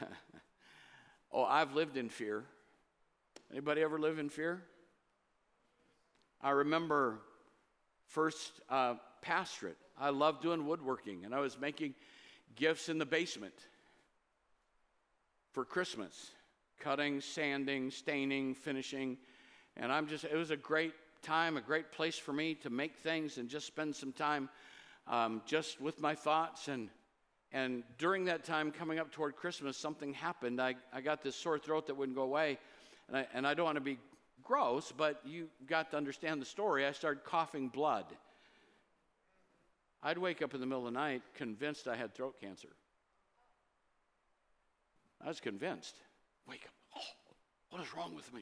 oh, 1.32 1.44
I've 1.44 1.74
lived 1.74 1.98
in 1.98 2.10
fear. 2.10 2.44
Anybody 3.52 3.82
ever 3.82 4.00
live 4.00 4.20
in 4.20 4.30
fear? 4.30 4.62
I 6.42 6.52
remember 6.52 7.20
first 8.08 8.62
uh, 8.70 8.96
pastorate. 9.22 9.78
I 10.00 10.10
loved 10.10 10.42
doing 10.42 10.66
woodworking, 10.66 11.26
and 11.26 11.36
I 11.36 11.40
was 11.40 11.60
making 11.60 11.96
gifts 12.56 12.90
in 12.90 12.98
the 12.98 13.06
basement 13.06 13.54
for 15.52 15.66
Christmas 15.66 16.32
cutting, 16.80 17.20
sanding, 17.22 17.92
staining, 17.92 18.56
finishing. 18.56 19.18
And 19.76 19.92
I'm 19.92 20.08
just, 20.08 20.24
it 20.24 20.36
was 20.36 20.52
a 20.52 20.58
great 20.58 20.94
time, 21.22 21.58
a 21.58 21.62
great 21.62 21.92
place 21.92 22.18
for 22.18 22.34
me 22.34 22.56
to 22.56 22.70
make 22.70 22.96
things 22.98 23.38
and 23.38 23.50
just 23.50 23.68
spend 23.68 23.96
some 23.96 24.14
time 24.14 24.50
um, 25.10 25.42
just 25.46 25.82
with 25.82 26.00
my 26.00 26.16
thoughts. 26.16 26.68
And, 26.68 26.90
and 27.52 27.84
during 27.98 28.26
that 28.26 28.46
time, 28.46 28.72
coming 28.72 29.00
up 29.00 29.12
toward 29.12 29.36
Christmas, 29.36 29.76
something 29.76 30.14
happened. 30.14 30.62
I, 30.62 30.76
I 30.94 31.02
got 31.02 31.22
this 31.22 31.36
sore 31.36 31.60
throat 31.60 31.88
that 31.88 31.96
wouldn't 31.96 32.16
go 32.16 32.24
away. 32.24 32.60
And 33.08 33.18
I, 33.18 33.28
and 33.34 33.46
I 33.46 33.54
don't 33.56 33.66
want 33.66 33.78
to 33.78 33.82
be 33.82 33.98
gross, 34.44 34.94
but 34.96 35.20
you 35.26 35.48
got 35.68 35.92
to 35.92 35.98
understand 35.98 36.42
the 36.42 36.46
story. 36.46 36.86
I 36.86 36.92
started 36.92 37.24
coughing 37.24 37.68
blood. 37.70 38.06
I'd 40.02 40.18
wake 40.18 40.42
up 40.42 40.54
in 40.54 40.62
the 40.62 40.66
middle 40.66 40.88
of 40.88 40.94
the 40.94 41.00
night 41.00 41.24
convinced 41.36 41.88
I 41.88 41.96
had 41.96 42.14
throat 42.14 42.36
cancer. 42.40 42.70
I 45.24 45.28
was 45.28 45.42
convinced. 45.42 45.96
Wake 46.48 46.64
up. 46.66 46.72
Oh, 46.98 47.02
what 47.72 47.82
is 47.82 47.94
wrong 47.94 48.16
with 48.16 48.34
me? 48.34 48.42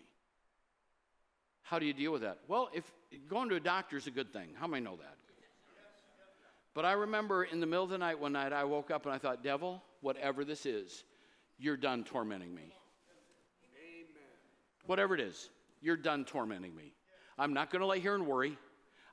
How 1.63 1.79
do 1.79 1.85
you 1.85 1.93
deal 1.93 2.11
with 2.11 2.21
that? 2.21 2.37
Well, 2.47 2.69
if 2.73 2.89
going 3.27 3.49
to 3.49 3.55
a 3.55 3.59
doctor 3.59 3.97
is 3.97 4.07
a 4.07 4.11
good 4.11 4.31
thing. 4.31 4.49
How 4.55 4.67
many 4.67 4.83
know 4.83 4.97
that? 4.97 5.17
But 6.77 6.85
I 6.85 6.91
remember 6.91 7.43
in 7.43 7.59
the 7.59 7.65
middle 7.65 7.85
of 7.85 7.89
the 7.89 7.97
night 7.97 8.19
one 8.19 8.33
night, 8.33 8.53
I 8.53 8.63
woke 8.63 8.91
up 8.91 9.07
and 9.07 9.15
I 9.15 9.17
thought, 9.17 9.43
Devil, 9.43 9.81
whatever 10.01 10.45
this 10.45 10.67
is, 10.67 11.05
you're 11.57 11.75
done 11.75 12.03
tormenting 12.03 12.53
me. 12.53 12.71
Amen. 13.81 14.27
Whatever 14.85 15.15
it 15.15 15.21
is, 15.21 15.49
you're 15.81 15.97
done 15.97 16.23
tormenting 16.23 16.75
me. 16.75 16.93
I'm 17.39 17.51
not 17.51 17.71
going 17.71 17.79
to 17.79 17.87
lay 17.87 17.99
here 17.99 18.13
and 18.13 18.27
worry. 18.27 18.59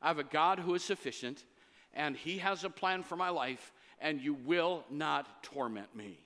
I 0.02 0.08
have 0.08 0.18
a 0.18 0.24
God 0.24 0.58
who 0.58 0.74
is 0.74 0.84
sufficient, 0.84 1.46
and 1.94 2.14
He 2.14 2.36
has 2.36 2.64
a 2.64 2.68
plan 2.68 3.02
for 3.02 3.16
my 3.16 3.30
life, 3.30 3.72
and 3.98 4.20
you 4.20 4.34
will 4.34 4.84
not 4.90 5.42
torment 5.42 5.96
me. 5.96 6.18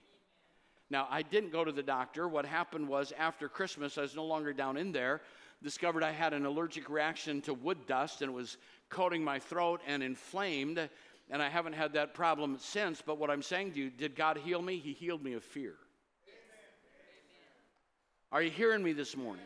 Now, 0.91 1.07
I 1.09 1.23
didn't 1.23 1.53
go 1.53 1.65
to 1.65 1.71
the 1.71 1.85
doctor. 1.85 2.27
What 2.27 2.47
happened 2.47 2.89
was 2.89 3.13
after 3.17 3.49
Christmas, 3.49 3.97
I 3.97 4.03
was 4.03 4.17
no 4.17 4.25
longer 4.25 4.53
down 4.53 4.77
in 4.77 4.91
there. 4.91 5.21
Discovered 5.63 6.03
I 6.03 6.13
had 6.13 6.33
an 6.33 6.47
allergic 6.47 6.89
reaction 6.89 7.41
to 7.43 7.55
wood 7.55 7.87
dust 7.87 8.23
and 8.23 8.31
it 8.31 8.35
was 8.35 8.59
coating 8.89 9.25
my 9.25 9.39
throat 9.39 9.81
and 9.87 10.03
inflamed. 10.03 10.89
And 11.31 11.43
I 11.43 11.49
haven't 11.49 11.75
had 11.75 11.93
that 11.93 12.15
problem 12.15 12.57
since. 12.59 13.03
But 13.05 13.19
what 13.19 13.31
I'm 13.31 13.43
saying 13.43 13.73
to 13.73 13.79
you, 13.79 13.91
did 13.91 14.17
God 14.17 14.39
heal 14.39 14.63
me? 14.63 14.79
He 14.79 14.93
healed 14.93 15.23
me 15.23 15.35
of 15.35 15.45
fear. 15.45 15.75
Are 18.31 18.43
you 18.43 18.51
hearing 18.51 18.83
me 18.83 18.93
this 18.93 19.17
morning? 19.17 19.45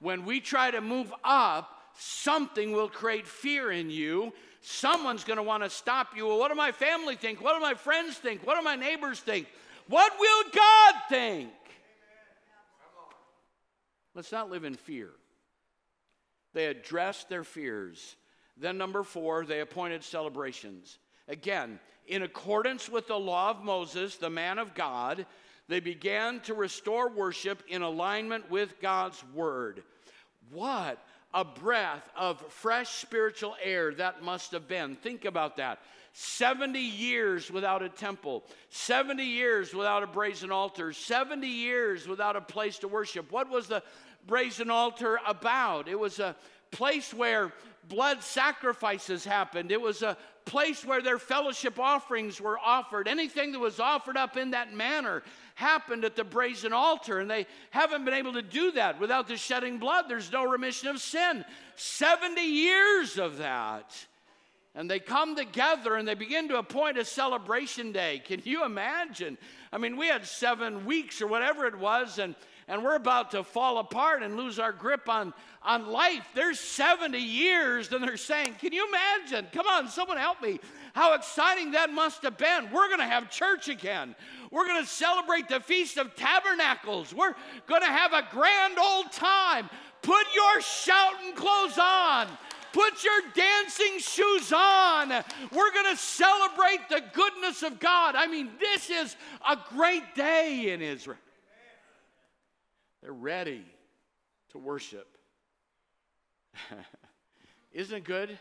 When 0.00 0.24
we 0.24 0.40
try 0.40 0.70
to 0.70 0.80
move 0.80 1.12
up, 1.24 1.70
something 1.98 2.72
will 2.72 2.88
create 2.88 3.26
fear 3.26 3.70
in 3.70 3.90
you. 3.90 4.32
Someone's 4.60 5.24
going 5.24 5.36
to 5.36 5.42
want 5.42 5.62
to 5.62 5.70
stop 5.70 6.16
you. 6.16 6.26
Well, 6.26 6.38
what 6.38 6.48
do 6.48 6.54
my 6.54 6.72
family 6.72 7.16
think? 7.16 7.42
What 7.42 7.54
do 7.54 7.60
my 7.60 7.74
friends 7.74 8.16
think? 8.16 8.46
What 8.46 8.56
do 8.56 8.62
my 8.62 8.76
neighbors 8.76 9.20
think? 9.20 9.48
What 9.88 10.12
will 10.18 10.44
God 10.54 10.94
think? 11.08 11.50
Let's 14.14 14.32
not 14.32 14.50
live 14.50 14.64
in 14.64 14.74
fear. 14.74 15.10
They 16.54 16.66
addressed 16.66 17.28
their 17.28 17.44
fears. 17.44 18.16
Then, 18.60 18.78
number 18.78 19.02
four, 19.02 19.44
they 19.44 19.60
appointed 19.60 20.02
celebrations. 20.02 20.98
Again, 21.28 21.78
in 22.06 22.22
accordance 22.22 22.88
with 22.88 23.06
the 23.06 23.18
law 23.18 23.50
of 23.50 23.62
Moses, 23.62 24.16
the 24.16 24.30
man 24.30 24.58
of 24.58 24.74
God, 24.74 25.26
they 25.68 25.80
began 25.80 26.40
to 26.40 26.54
restore 26.54 27.10
worship 27.10 27.62
in 27.68 27.82
alignment 27.82 28.50
with 28.50 28.80
God's 28.80 29.22
word. 29.34 29.82
What 30.50 30.98
a 31.34 31.44
breath 31.44 32.08
of 32.16 32.40
fresh 32.50 32.88
spiritual 32.88 33.54
air 33.62 33.92
that 33.94 34.22
must 34.22 34.52
have 34.52 34.66
been. 34.66 34.96
Think 34.96 35.26
about 35.26 35.56
that. 35.58 35.80
70 36.14 36.80
years 36.80 37.50
without 37.50 37.82
a 37.82 37.88
temple, 37.88 38.44
70 38.70 39.22
years 39.22 39.74
without 39.74 40.02
a 40.02 40.06
brazen 40.06 40.50
altar, 40.50 40.92
70 40.92 41.46
years 41.46 42.08
without 42.08 42.34
a 42.34 42.40
place 42.40 42.78
to 42.78 42.88
worship. 42.88 43.30
What 43.30 43.50
was 43.50 43.68
the 43.68 43.82
brazen 44.26 44.70
altar 44.70 45.20
about? 45.26 45.86
It 45.86 45.98
was 45.98 46.18
a 46.18 46.34
place 46.70 47.12
where 47.12 47.52
blood 47.88 48.22
sacrifices 48.22 49.24
happened. 49.24 49.72
It 49.72 49.80
was 49.80 50.02
a 50.02 50.16
place 50.44 50.84
where 50.84 51.02
their 51.02 51.18
fellowship 51.18 51.78
offerings 51.78 52.40
were 52.40 52.58
offered. 52.58 53.06
Anything 53.06 53.52
that 53.52 53.58
was 53.58 53.80
offered 53.80 54.16
up 54.16 54.36
in 54.36 54.52
that 54.52 54.72
manner 54.72 55.22
happened 55.54 56.04
at 56.04 56.16
the 56.16 56.24
brazen 56.24 56.72
altar, 56.72 57.20
and 57.20 57.30
they 57.30 57.46
haven't 57.70 58.04
been 58.04 58.14
able 58.14 58.32
to 58.32 58.42
do 58.42 58.72
that 58.72 59.00
without 59.00 59.28
the 59.28 59.36
shedding 59.36 59.78
blood. 59.78 60.06
There's 60.08 60.32
no 60.32 60.44
remission 60.44 60.88
of 60.88 61.00
sin. 61.00 61.44
70 61.76 62.40
years 62.40 63.18
of 63.18 63.38
that. 63.38 63.94
And 64.74 64.88
they 64.88 65.00
come 65.00 65.34
together 65.34 65.96
and 65.96 66.06
they 66.06 66.14
begin 66.14 66.48
to 66.48 66.58
appoint 66.58 66.98
a 66.98 67.04
celebration 67.04 67.90
day. 67.90 68.22
Can 68.24 68.40
you 68.44 68.64
imagine? 68.64 69.36
I 69.72 69.78
mean, 69.78 69.96
we 69.96 70.06
had 70.06 70.24
seven 70.24 70.86
weeks 70.86 71.20
or 71.20 71.26
whatever 71.26 71.66
it 71.66 71.76
was, 71.78 72.18
and, 72.18 72.36
and 72.68 72.84
we're 72.84 72.96
about 72.96 73.30
to 73.30 73.42
fall 73.42 73.78
apart 73.78 74.22
and 74.22 74.36
lose 74.36 74.58
our 74.58 74.72
grip 74.72 75.08
on, 75.08 75.32
on 75.62 75.88
life. 75.88 76.24
There's 76.34 76.60
70 76.60 77.18
years, 77.18 77.90
and 77.90 78.04
they're 78.04 78.18
saying, 78.18 78.56
Can 78.60 78.72
you 78.72 78.86
imagine? 78.86 79.46
Come 79.52 79.66
on, 79.66 79.88
someone 79.88 80.18
help 80.18 80.42
me. 80.42 80.60
How 80.94 81.14
exciting 81.14 81.72
that 81.72 81.90
must 81.90 82.22
have 82.22 82.36
been. 82.36 82.70
We're 82.70 82.88
going 82.88 82.98
to 82.98 83.06
have 83.06 83.30
church 83.30 83.68
again. 83.68 84.14
We're 84.50 84.66
going 84.66 84.82
to 84.82 84.88
celebrate 84.88 85.48
the 85.48 85.60
Feast 85.60 85.96
of 85.96 86.14
Tabernacles. 86.14 87.14
We're 87.14 87.34
going 87.66 87.82
to 87.82 87.88
have 87.88 88.12
a 88.12 88.26
grand 88.30 88.78
old 88.78 89.12
time. 89.12 89.70
Put 90.02 90.26
your 90.34 90.60
shouting 90.60 91.34
clothes 91.34 91.78
on. 91.80 92.28
Put 92.72 93.02
your 93.02 93.20
dancing 93.34 93.98
shoes 93.98 94.52
on. 94.52 95.08
We're 95.52 95.72
going 95.72 95.94
to 95.94 95.96
celebrate 95.96 96.88
the 96.90 97.02
goodness 97.12 97.62
of 97.62 97.80
God. 97.80 98.14
I 98.14 98.26
mean, 98.26 98.50
this 98.60 98.90
is 98.90 99.16
a 99.48 99.56
great 99.70 100.14
day 100.14 100.70
in 100.72 100.82
Israel. 100.82 101.18
They're 103.02 103.12
ready 103.12 103.64
to 104.50 104.58
worship. 104.58 105.06
Isn't 107.72 107.98
it 107.98 108.04
good? 108.04 108.38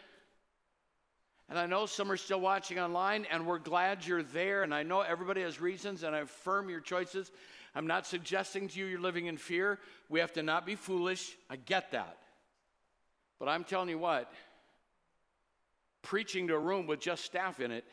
And 1.49 1.58
I 1.58 1.66
know 1.66 1.86
some 1.86 2.12
are 2.12 2.18
still 2.18 2.41
watching 2.41 2.80
online, 2.80 3.26
and 3.32 3.45
we're 3.45 3.60
glad 3.60 4.05
you're 4.05 4.24
there. 4.24 4.64
And 4.64 4.74
I 4.74 4.84
know 4.84 5.01
everybody 5.01 5.41
has 5.41 5.62
reasons, 5.62 6.03
and 6.03 6.16
I 6.16 6.20
affirm 6.20 6.70
your 6.70 6.82
choices. 6.82 7.32
I'm 7.74 7.88
not 7.88 8.05
suggesting 8.05 8.68
to 8.68 8.80
you 8.80 8.86
you're 8.86 8.99
living 8.99 9.28
in 9.28 9.38
fear. 9.38 9.80
We 10.10 10.20
have 10.20 10.34
to 10.34 10.43
not 10.43 10.66
be 10.66 10.76
foolish. 10.76 11.38
I 11.49 11.55
get 11.55 11.91
that. 11.91 12.18
But 13.39 13.47
I'm 13.47 13.64
telling 13.64 13.89
you 13.89 13.99
what, 13.99 14.32
preaching 16.01 16.47
to 16.47 16.55
a 16.55 16.60
room 16.60 16.88
with 16.88 16.99
just 16.99 17.24
staff 17.24 17.60
in 17.60 17.72
it 17.72 17.86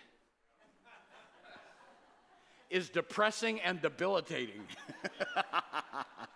is 2.71 2.89
depressing 2.89 3.61
and 3.61 3.81
debilitating. 3.83 4.63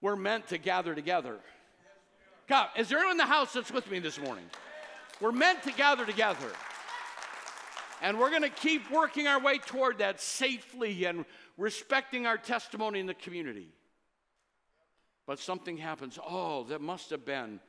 We're 0.00 0.16
meant 0.16 0.48
to 0.48 0.58
gather 0.58 0.94
together. 0.94 1.38
God, 2.48 2.68
is 2.76 2.88
there 2.88 2.98
anyone 2.98 3.12
in 3.12 3.18
the 3.18 3.26
house 3.26 3.52
that's 3.52 3.72
with 3.72 3.90
me 3.90 3.98
this 3.98 4.18
morning? 4.18 4.44
We're 5.20 5.32
meant 5.32 5.62
to 5.64 5.72
gather 5.72 6.06
together. 6.06 6.48
And 8.00 8.18
we're 8.18 8.30
going 8.30 8.42
to 8.42 8.48
keep 8.48 8.90
working 8.90 9.26
our 9.26 9.40
way 9.40 9.58
toward 9.58 9.98
that 9.98 10.20
safely 10.20 11.04
and 11.04 11.24
respecting 11.56 12.26
our 12.26 12.38
testimony 12.38 13.00
in 13.00 13.06
the 13.06 13.14
community. 13.14 13.68
But 15.26 15.40
something 15.40 15.76
happens. 15.76 16.18
Oh, 16.24 16.64
that 16.64 16.80
must 16.80 17.10
have 17.10 17.24
been 17.24 17.60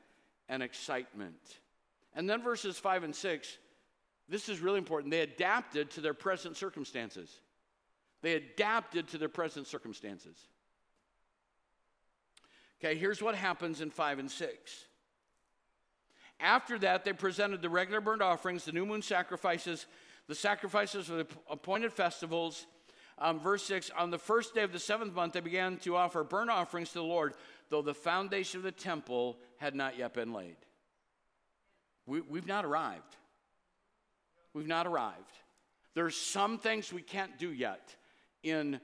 an 0.47 0.61
excitement. 0.61 1.59
And 2.13 2.29
then 2.29 2.41
verses 2.43 2.77
5 2.77 3.03
and 3.03 3.15
6, 3.15 3.57
this 4.29 4.47
is 4.47 4.59
really 4.59 4.77
important. 4.77 5.11
They 5.11 5.21
adapted 5.21 5.89
to 5.91 6.01
their 6.01 6.13
present 6.13 6.55
circumstances. 6.55 7.39
They 8.21 8.35
adapted 8.35 9.07
to 9.09 9.17
their 9.17 9.29
present 9.29 9.67
circumstances. 9.67 10.37
Okay, 12.81 12.95
here's 12.97 13.21
what 13.21 13.35
happens 13.35 13.81
in 13.81 13.89
5 13.89 14.19
and 14.19 14.31
6. 14.31 14.85
After 16.39 16.79
that, 16.79 17.03
they 17.03 17.11
presented 17.11 17.61
the 17.61 17.69
regular 17.69 17.99
burnt 17.99 18.21
offerings, 18.21 18.63
the 18.63 18.71
new 18.71 18.85
moon 18.85 19.01
sacrifices, 19.01 19.85
the 20.27 20.35
sacrifices 20.35 21.09
of 21.09 21.17
the 21.17 21.27
appointed 21.49 21.91
festivals. 21.91 22.65
Um, 23.17 23.39
verse 23.39 23.63
6 23.63 23.91
On 23.97 24.11
the 24.11 24.17
first 24.17 24.55
day 24.55 24.63
of 24.63 24.71
the 24.71 24.79
seventh 24.79 25.13
month, 25.13 25.33
they 25.33 25.41
began 25.41 25.77
to 25.79 25.97
offer 25.97 26.23
burnt 26.23 26.49
offerings 26.49 26.89
to 26.89 26.99
the 26.99 27.03
Lord, 27.03 27.33
though 27.69 27.81
the 27.81 27.93
foundation 27.93 28.59
of 28.59 28.63
the 28.63 28.71
temple 28.71 29.37
had 29.57 29.75
not 29.75 29.97
yet 29.97 30.13
been 30.13 30.31
laid. 30.31 30.55
We, 32.05 32.21
we've 32.21 32.47
not 32.47 32.63
arrived. 32.63 33.17
We've 34.53 34.67
not 34.67 34.87
arrived. 34.87 35.33
There's 35.95 36.15
some 36.15 36.57
things 36.57 36.93
we 36.93 37.01
can't 37.01 37.37
do 37.37 37.51
yet 37.51 37.93
in 38.41 38.79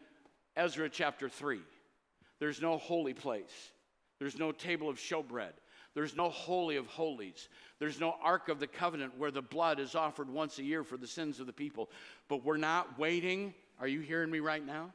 Ezra 0.57 0.89
chapter 0.89 1.29
3. 1.29 1.61
There's 2.39 2.61
no 2.61 2.77
holy 2.77 3.13
place. 3.13 3.71
There's 4.19 4.37
no 4.37 4.51
table 4.51 4.89
of 4.89 4.97
showbread. 4.97 5.53
There's 5.93 6.15
no 6.15 6.29
holy 6.29 6.75
of 6.75 6.87
holies. 6.87 7.47
There's 7.79 7.99
no 7.99 8.15
ark 8.21 8.49
of 8.49 8.59
the 8.59 8.67
covenant 8.67 9.17
where 9.17 9.31
the 9.31 9.41
blood 9.41 9.79
is 9.79 9.95
offered 9.95 10.29
once 10.29 10.59
a 10.59 10.63
year 10.63 10.83
for 10.83 10.97
the 10.97 11.07
sins 11.07 11.39
of 11.39 11.47
the 11.47 11.53
people. 11.53 11.89
But 12.27 12.43
we're 12.43 12.57
not 12.57 12.99
waiting. 12.99 13.53
Are 13.79 13.87
you 13.87 14.01
hearing 14.01 14.29
me 14.29 14.39
right 14.39 14.65
now? 14.65 14.91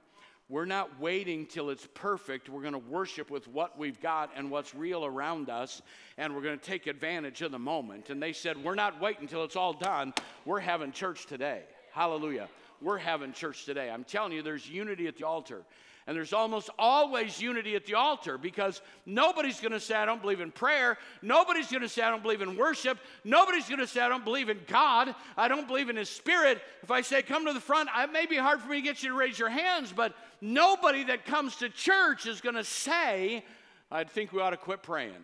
We're 0.50 0.66
not 0.66 0.98
waiting 0.98 1.46
till 1.46 1.70
it's 1.70 1.86
perfect. 1.94 2.48
We're 2.48 2.60
going 2.60 2.72
to 2.72 2.78
worship 2.78 3.30
with 3.30 3.46
what 3.46 3.78
we've 3.78 4.00
got 4.00 4.30
and 4.34 4.50
what's 4.50 4.74
real 4.74 5.04
around 5.04 5.48
us, 5.48 5.80
and 6.18 6.34
we're 6.34 6.42
going 6.42 6.58
to 6.58 6.64
take 6.64 6.88
advantage 6.88 7.40
of 7.42 7.52
the 7.52 7.58
moment. 7.58 8.10
And 8.10 8.20
they 8.20 8.32
said, 8.32 8.62
We're 8.62 8.74
not 8.74 9.00
waiting 9.00 9.28
till 9.28 9.44
it's 9.44 9.54
all 9.54 9.72
done. 9.72 10.12
We're 10.44 10.58
having 10.58 10.90
church 10.90 11.26
today. 11.26 11.62
Hallelujah. 11.92 12.48
We're 12.82 12.98
having 12.98 13.32
church 13.32 13.64
today. 13.64 13.90
I'm 13.90 14.02
telling 14.02 14.32
you, 14.32 14.42
there's 14.42 14.68
unity 14.68 15.06
at 15.06 15.16
the 15.16 15.26
altar. 15.26 15.62
And 16.10 16.16
there's 16.16 16.32
almost 16.32 16.70
always 16.76 17.40
unity 17.40 17.76
at 17.76 17.86
the 17.86 17.94
altar 17.94 18.36
because 18.36 18.82
nobody's 19.06 19.60
going 19.60 19.70
to 19.70 19.78
say, 19.78 19.94
I 19.94 20.04
don't 20.04 20.20
believe 20.20 20.40
in 20.40 20.50
prayer. 20.50 20.98
Nobody's 21.22 21.70
going 21.70 21.82
to 21.82 21.88
say, 21.88 22.02
I 22.02 22.10
don't 22.10 22.24
believe 22.24 22.42
in 22.42 22.56
worship. 22.56 22.98
Nobody's 23.22 23.68
going 23.68 23.78
to 23.78 23.86
say, 23.86 24.00
I 24.00 24.08
don't 24.08 24.24
believe 24.24 24.48
in 24.48 24.58
God. 24.66 25.14
I 25.36 25.46
don't 25.46 25.68
believe 25.68 25.88
in 25.88 25.94
His 25.94 26.10
Spirit. 26.10 26.60
If 26.82 26.90
I 26.90 27.02
say, 27.02 27.22
come 27.22 27.46
to 27.46 27.52
the 27.52 27.60
front, 27.60 27.90
it 27.96 28.12
may 28.12 28.26
be 28.26 28.34
hard 28.34 28.60
for 28.60 28.70
me 28.70 28.78
to 28.78 28.82
get 28.82 29.04
you 29.04 29.10
to 29.10 29.14
raise 29.14 29.38
your 29.38 29.50
hands, 29.50 29.92
but 29.94 30.12
nobody 30.40 31.04
that 31.04 31.26
comes 31.26 31.54
to 31.58 31.68
church 31.68 32.26
is 32.26 32.40
going 32.40 32.56
to 32.56 32.64
say, 32.64 33.44
I 33.88 34.02
think 34.02 34.32
we 34.32 34.40
ought 34.40 34.50
to 34.50 34.56
quit 34.56 34.82
praying. 34.82 35.14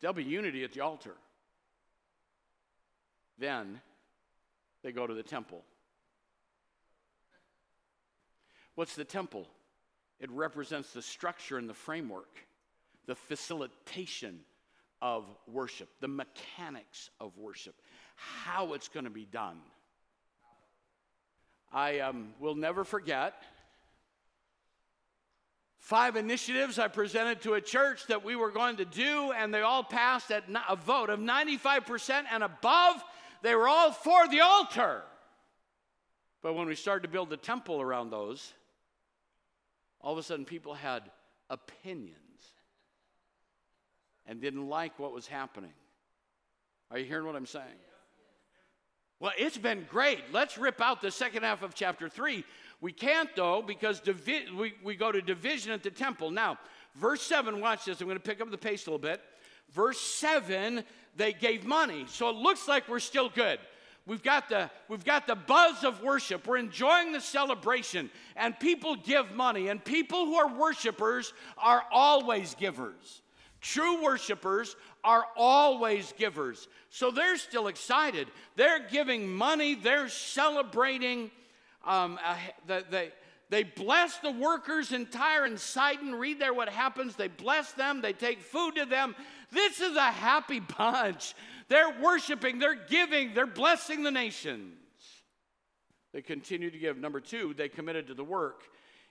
There'll 0.00 0.14
be 0.14 0.24
unity 0.24 0.64
at 0.64 0.72
the 0.72 0.80
altar. 0.80 1.14
Then 3.38 3.80
they 4.82 4.90
go 4.90 5.06
to 5.06 5.14
the 5.14 5.22
temple. 5.22 5.62
What's 8.74 8.94
the 8.94 9.04
temple? 9.04 9.46
It 10.18 10.30
represents 10.30 10.92
the 10.92 11.02
structure 11.02 11.58
and 11.58 11.68
the 11.68 11.74
framework, 11.74 12.46
the 13.06 13.14
facilitation 13.14 14.40
of 15.00 15.24
worship, 15.46 15.88
the 16.00 16.08
mechanics 16.08 17.10
of 17.20 17.36
worship, 17.36 17.74
how 18.14 18.74
it's 18.74 18.88
going 18.88 19.04
to 19.04 19.10
be 19.10 19.24
done. 19.24 19.58
I 21.72 22.00
um, 22.00 22.34
will 22.38 22.54
never 22.54 22.84
forget 22.84 23.34
five 25.78 26.14
initiatives 26.14 26.78
I 26.78 26.86
presented 26.86 27.42
to 27.42 27.54
a 27.54 27.60
church 27.60 28.06
that 28.06 28.24
we 28.24 28.36
were 28.36 28.52
going 28.52 28.76
to 28.76 28.84
do, 28.84 29.32
and 29.32 29.52
they 29.52 29.62
all 29.62 29.82
passed 29.82 30.30
at 30.30 30.44
a 30.68 30.76
vote 30.76 31.10
of 31.10 31.18
95% 31.18 32.24
and 32.30 32.44
above. 32.44 33.02
They 33.42 33.54
were 33.56 33.66
all 33.66 33.90
for 33.90 34.28
the 34.28 34.40
altar. 34.40 35.02
But 36.40 36.54
when 36.54 36.68
we 36.68 36.76
started 36.76 37.02
to 37.02 37.08
build 37.08 37.30
the 37.30 37.36
temple 37.36 37.80
around 37.80 38.10
those, 38.10 38.52
all 40.02 40.12
of 40.12 40.18
a 40.18 40.22
sudden 40.22 40.44
people 40.44 40.74
had 40.74 41.02
opinions 41.48 42.18
and 44.26 44.40
didn't 44.40 44.68
like 44.68 44.98
what 44.98 45.12
was 45.12 45.26
happening. 45.26 45.72
Are 46.90 46.98
you 46.98 47.04
hearing 47.04 47.26
what 47.26 47.36
I'm 47.36 47.46
saying? 47.46 47.66
Well, 49.20 49.32
it's 49.38 49.56
been 49.56 49.86
great. 49.88 50.18
Let's 50.32 50.58
rip 50.58 50.80
out 50.80 51.00
the 51.00 51.10
second 51.10 51.44
half 51.44 51.62
of 51.62 51.74
chapter 51.74 52.08
3. 52.08 52.44
We 52.80 52.92
can't, 52.92 53.30
though, 53.36 53.62
because 53.62 54.00
divi- 54.00 54.48
we, 54.52 54.74
we 54.82 54.96
go 54.96 55.12
to 55.12 55.22
division 55.22 55.72
at 55.72 55.84
the 55.84 55.92
temple. 55.92 56.32
Now, 56.32 56.58
verse 56.96 57.22
7, 57.22 57.60
watch 57.60 57.84
this. 57.84 58.00
I'm 58.00 58.08
going 58.08 58.18
to 58.18 58.22
pick 58.22 58.40
up 58.40 58.50
the 58.50 58.58
pace 58.58 58.86
a 58.86 58.90
little 58.90 58.98
bit. 58.98 59.20
Verse 59.70 60.00
7, 60.00 60.82
they 61.16 61.32
gave 61.32 61.64
money. 61.64 62.04
So 62.08 62.28
it 62.30 62.36
looks 62.36 62.66
like 62.66 62.88
we're 62.88 62.98
still 62.98 63.28
good. 63.28 63.60
We've 64.04 64.22
got 64.22 64.48
the 64.48 64.70
we've 64.88 65.04
got 65.04 65.26
the 65.26 65.36
buzz 65.36 65.84
of 65.84 66.02
worship. 66.02 66.46
We're 66.46 66.56
enjoying 66.56 67.12
the 67.12 67.20
celebration 67.20 68.10
and 68.34 68.58
people 68.58 68.96
give 68.96 69.32
money 69.32 69.68
and 69.68 69.84
people 69.84 70.26
who 70.26 70.34
are 70.34 70.52
worshipers 70.52 71.32
are 71.56 71.84
always 71.92 72.54
givers. 72.56 73.22
True 73.60 74.02
worshipers 74.02 74.74
are 75.04 75.24
always 75.36 76.12
givers. 76.18 76.66
So 76.90 77.12
they're 77.12 77.36
still 77.36 77.68
excited. 77.68 78.26
They're 78.56 78.80
giving 78.88 79.28
money, 79.28 79.76
they're 79.76 80.08
celebrating 80.08 81.30
um, 81.84 82.18
uh, 82.24 82.36
the, 82.66 82.84
they, 82.90 83.12
they 83.50 83.64
bless 83.64 84.18
the 84.18 84.30
workers 84.30 84.92
in 84.92 85.06
Tyre 85.06 85.44
and 85.44 85.58
Sidon. 85.58 86.14
Read 86.14 86.40
there 86.40 86.54
what 86.54 86.68
happens. 86.68 87.16
They 87.16 87.28
bless 87.28 87.72
them, 87.72 88.00
they 88.00 88.12
take 88.12 88.40
food 88.40 88.76
to 88.76 88.84
them. 88.84 89.14
This 89.50 89.80
is 89.80 89.96
a 89.96 90.00
happy 90.00 90.60
bunch. 90.78 91.34
They're 91.68 91.94
worshiping, 92.00 92.58
they're 92.58 92.74
giving, 92.74 93.34
they're 93.34 93.46
blessing 93.46 94.02
the 94.02 94.10
nations. 94.10 94.74
They 96.12 96.22
continue 96.22 96.70
to 96.70 96.78
give. 96.78 96.98
Number 96.98 97.20
two, 97.20 97.54
they 97.54 97.68
committed 97.68 98.08
to 98.08 98.14
the 98.14 98.24
work 98.24 98.62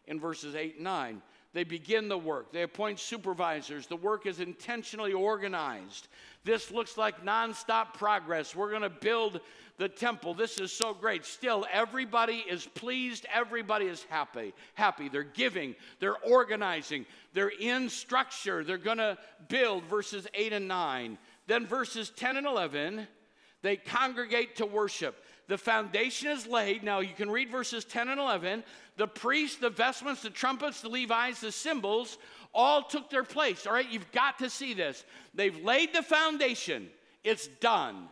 in 0.06 0.20
verses 0.20 0.56
8 0.56 0.76
and 0.76 0.84
9. 0.84 1.22
They 1.54 1.64
begin 1.66 2.08
the 2.08 2.18
work. 2.18 2.54
They 2.54 2.62
appoint 2.62 3.00
supervisors. 3.00 3.86
The 3.86 3.98
work 3.98 4.26
is 4.26 4.40
intentionally 4.40 5.12
organized. 5.12 6.08
This 6.46 6.72
looks 6.72 6.98
like 6.98 7.26
nonstop 7.26 7.94
progress. 7.94 8.56
We're 8.56 8.70
going 8.70 8.84
to 8.84 8.90
build 8.90 9.42
the 9.78 9.90
temple. 9.90 10.34
This 10.34 10.60
is 10.60 10.72
so 10.72 10.94
great. 10.94 11.26
Still, 11.26 11.66
everybody 11.72 12.46
is 12.50 12.68
pleased. 12.68 13.26
Everybody 13.34 13.88
is 13.88 14.04
happy. 14.10 14.54
Happy. 14.76 15.10
They're 15.10 15.24
giving. 15.24 15.76
They're 16.00 16.18
organizing. 16.20 17.06
They're 17.34 17.52
in 17.60 17.90
structure. 17.90 18.64
They're 18.64 18.78
going 18.78 19.00
to 19.00 19.18
build 19.50 19.84
verses 19.86 20.28
8 20.34 20.54
and 20.54 20.68
9. 20.70 21.18
Then 21.48 21.66
verses 21.66 22.12
10 22.16 22.38
and 22.38 22.48
11, 22.48 23.08
they 23.62 23.76
congregate 23.76 24.58
to 24.58 24.66
worship. 24.66 25.24
The 25.48 25.58
foundation 25.58 26.30
is 26.30 26.48
laid. 26.48 26.84
Now 26.84 27.00
you 27.00 27.14
can 27.14 27.30
read 27.30 27.52
verses 27.52 27.84
10 27.84 28.08
and 28.10 28.20
11. 28.20 28.64
The 28.98 29.08
priests, 29.08 29.58
the 29.58 29.70
vestments, 29.70 30.22
the 30.22 30.30
trumpets, 30.30 30.82
the 30.82 30.90
Levites, 30.90 31.42
the 31.42 31.52
cymbals 31.52 32.18
all 32.54 32.84
took 32.84 33.10
their 33.10 33.24
place. 33.24 33.66
All 33.66 33.74
right, 33.74 33.90
you've 33.90 34.12
got 34.12 34.40
to 34.40 34.50
see 34.50 34.74
this. 34.74 35.04
They've 35.34 35.58
laid 35.64 35.94
the 35.94 36.04
foundation, 36.04 36.90
it's 37.24 37.48
done. 37.48 38.08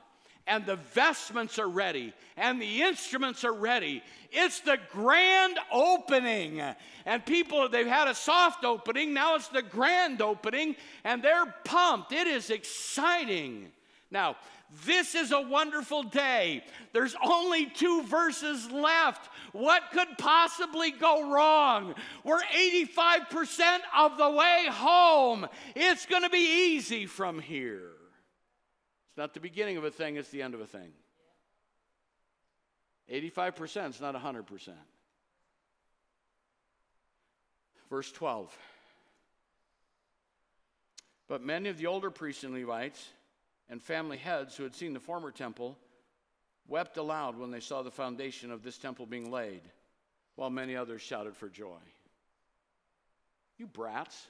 And 0.50 0.66
the 0.66 0.78
vestments 0.78 1.60
are 1.60 1.70
ready, 1.70 2.12
and 2.36 2.60
the 2.60 2.82
instruments 2.82 3.44
are 3.44 3.54
ready. 3.54 4.02
It's 4.32 4.62
the 4.62 4.80
grand 4.92 5.60
opening. 5.72 6.60
And 7.06 7.26
people, 7.26 7.70
they've 7.70 7.86
had 7.86 8.08
a 8.08 8.16
soft 8.16 8.66
opening, 8.66 9.14
now 9.14 9.36
it's 9.36 9.48
the 9.48 9.62
grand 9.62 10.22
opening, 10.24 10.76
and 11.04 11.24
they're 11.24 11.54
pumped. 11.64 12.12
It 12.12 12.26
is 12.26 12.50
exciting. 12.50 13.72
Now, 14.10 14.38
this 14.86 15.16
is 15.16 15.32
a 15.32 15.42
wonderful 15.42 16.04
day. 16.04 16.64
There's 16.94 17.16
only 17.24 17.68
two 17.68 18.04
verses 18.04 18.70
left. 18.72 19.30
What 19.52 19.84
could 19.92 20.18
possibly 20.18 20.92
go 20.92 21.32
wrong? 21.32 21.96
We're 22.24 22.42
85% 22.42 23.80
of 23.98 24.18
the 24.18 24.30
way 24.30 24.68
home. 24.70 25.48
It's 25.76 26.06
going 26.06 26.24
to 26.24 26.30
be 26.30 26.74
easy 26.74 27.06
from 27.06 27.40
here. 27.40 27.92
Not 29.20 29.34
the 29.34 29.42
beginning 29.42 29.76
of 29.76 29.84
a 29.84 29.92
thing, 29.92 30.16
it's 30.16 30.30
the 30.30 30.42
end 30.42 30.54
of 30.54 30.62
a 30.62 30.66
thing. 30.66 30.94
85% 33.12 33.90
is 33.90 34.00
not 34.00 34.16
100%. 34.16 34.70
Verse 37.90 38.10
12. 38.14 38.58
But 41.28 41.44
many 41.44 41.68
of 41.68 41.78
the 41.78 41.88
older 41.88 42.10
priests 42.10 42.46
and 42.46 42.54
Levites 42.54 43.06
and 43.70 43.84
family 43.84 44.16
heads 44.16 44.56
who 44.56 44.64
had 44.64 44.74
seen 44.74 44.94
the 44.94 45.02
former 45.02 45.32
temple 45.32 45.78
wept 46.70 46.96
aloud 46.96 47.38
when 47.38 47.52
they 47.52 47.60
saw 47.60 47.82
the 47.82 47.92
foundation 47.92 48.52
of 48.52 48.64
this 48.64 48.78
temple 48.78 49.06
being 49.06 49.30
laid, 49.30 49.64
while 50.36 50.50
many 50.50 50.78
others 50.78 51.02
shouted 51.02 51.36
for 51.36 51.50
joy. 51.50 51.82
You 53.58 53.68
brats. 53.68 54.28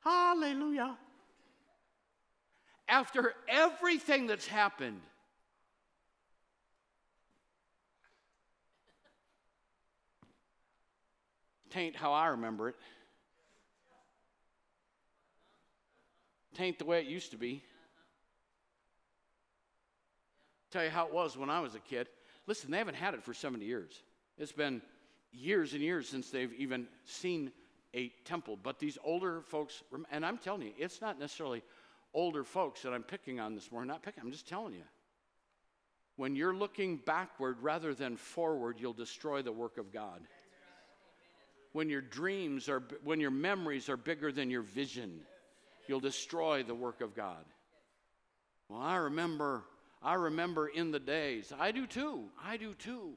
Hallelujah. 0.00 0.96
After 2.88 3.34
everything 3.48 4.26
that's 4.26 4.46
happened, 4.46 5.00
tain't 11.70 11.94
how 11.94 12.12
I 12.12 12.28
remember 12.28 12.68
it. 12.68 12.76
Tain't 16.56 16.78
the 16.78 16.84
way 16.84 17.00
it 17.00 17.06
used 17.06 17.30
to 17.30 17.36
be. 17.36 17.62
Tell 20.70 20.84
you 20.84 20.90
how 20.90 21.06
it 21.06 21.12
was 21.12 21.36
when 21.36 21.50
I 21.50 21.60
was 21.60 21.74
a 21.74 21.78
kid. 21.78 22.08
Listen, 22.46 22.70
they 22.70 22.78
haven't 22.78 22.94
had 22.94 23.14
it 23.14 23.22
for 23.22 23.34
70 23.34 23.64
years. 23.64 24.02
It's 24.38 24.52
been 24.52 24.82
years 25.32 25.72
and 25.72 25.82
years 25.82 26.08
since 26.08 26.30
they've 26.30 26.52
even 26.54 26.86
seen 27.04 27.52
a 27.94 28.08
temple. 28.24 28.58
But 28.62 28.78
these 28.78 28.98
older 29.04 29.42
folks, 29.42 29.82
and 30.10 30.24
I'm 30.24 30.38
telling 30.38 30.62
you, 30.62 30.72
it's 30.78 31.00
not 31.00 31.18
necessarily 31.18 31.62
older 32.14 32.44
folks 32.44 32.82
that 32.82 32.92
I'm 32.92 33.02
picking 33.02 33.40
on 33.40 33.54
this 33.54 33.70
morning. 33.70 33.88
Not 33.88 34.02
picking, 34.02 34.22
I'm 34.22 34.32
just 34.32 34.48
telling 34.48 34.74
you. 34.74 34.84
When 36.16 36.36
you're 36.36 36.54
looking 36.54 36.96
backward 36.98 37.56
rather 37.62 37.94
than 37.94 38.16
forward, 38.16 38.76
you'll 38.78 38.92
destroy 38.92 39.42
the 39.42 39.52
work 39.52 39.78
of 39.78 39.92
God. 39.92 40.20
When 41.72 41.88
your 41.88 42.02
dreams 42.02 42.68
are, 42.68 42.82
when 43.04 43.20
your 43.20 43.30
memories 43.30 43.88
are 43.88 43.96
bigger 43.96 44.32
than 44.32 44.50
your 44.50 44.62
vision, 44.62 45.20
you'll 45.86 46.00
destroy 46.00 46.62
the 46.62 46.74
work 46.74 47.00
of 47.00 47.14
God. 47.14 47.44
Well, 48.68 48.80
I 48.80 48.96
remember, 48.96 49.64
I 50.02 50.14
remember 50.14 50.68
in 50.68 50.90
the 50.90 50.98
days. 50.98 51.52
I 51.58 51.70
do 51.72 51.86
too. 51.86 52.24
I 52.44 52.56
do 52.56 52.74
too. 52.74 53.14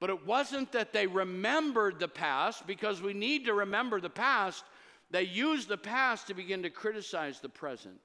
But 0.00 0.10
it 0.10 0.26
wasn't 0.26 0.72
that 0.72 0.92
they 0.94 1.06
remembered 1.06 2.00
the 2.00 2.08
past, 2.08 2.66
because 2.66 3.02
we 3.02 3.12
need 3.12 3.44
to 3.44 3.54
remember 3.54 4.00
the 4.00 4.10
past. 4.10 4.64
They 5.10 5.24
used 5.24 5.68
the 5.68 5.76
past 5.76 6.28
to 6.28 6.34
begin 6.34 6.62
to 6.62 6.70
criticize 6.70 7.40
the 7.40 7.50
present. 7.50 8.00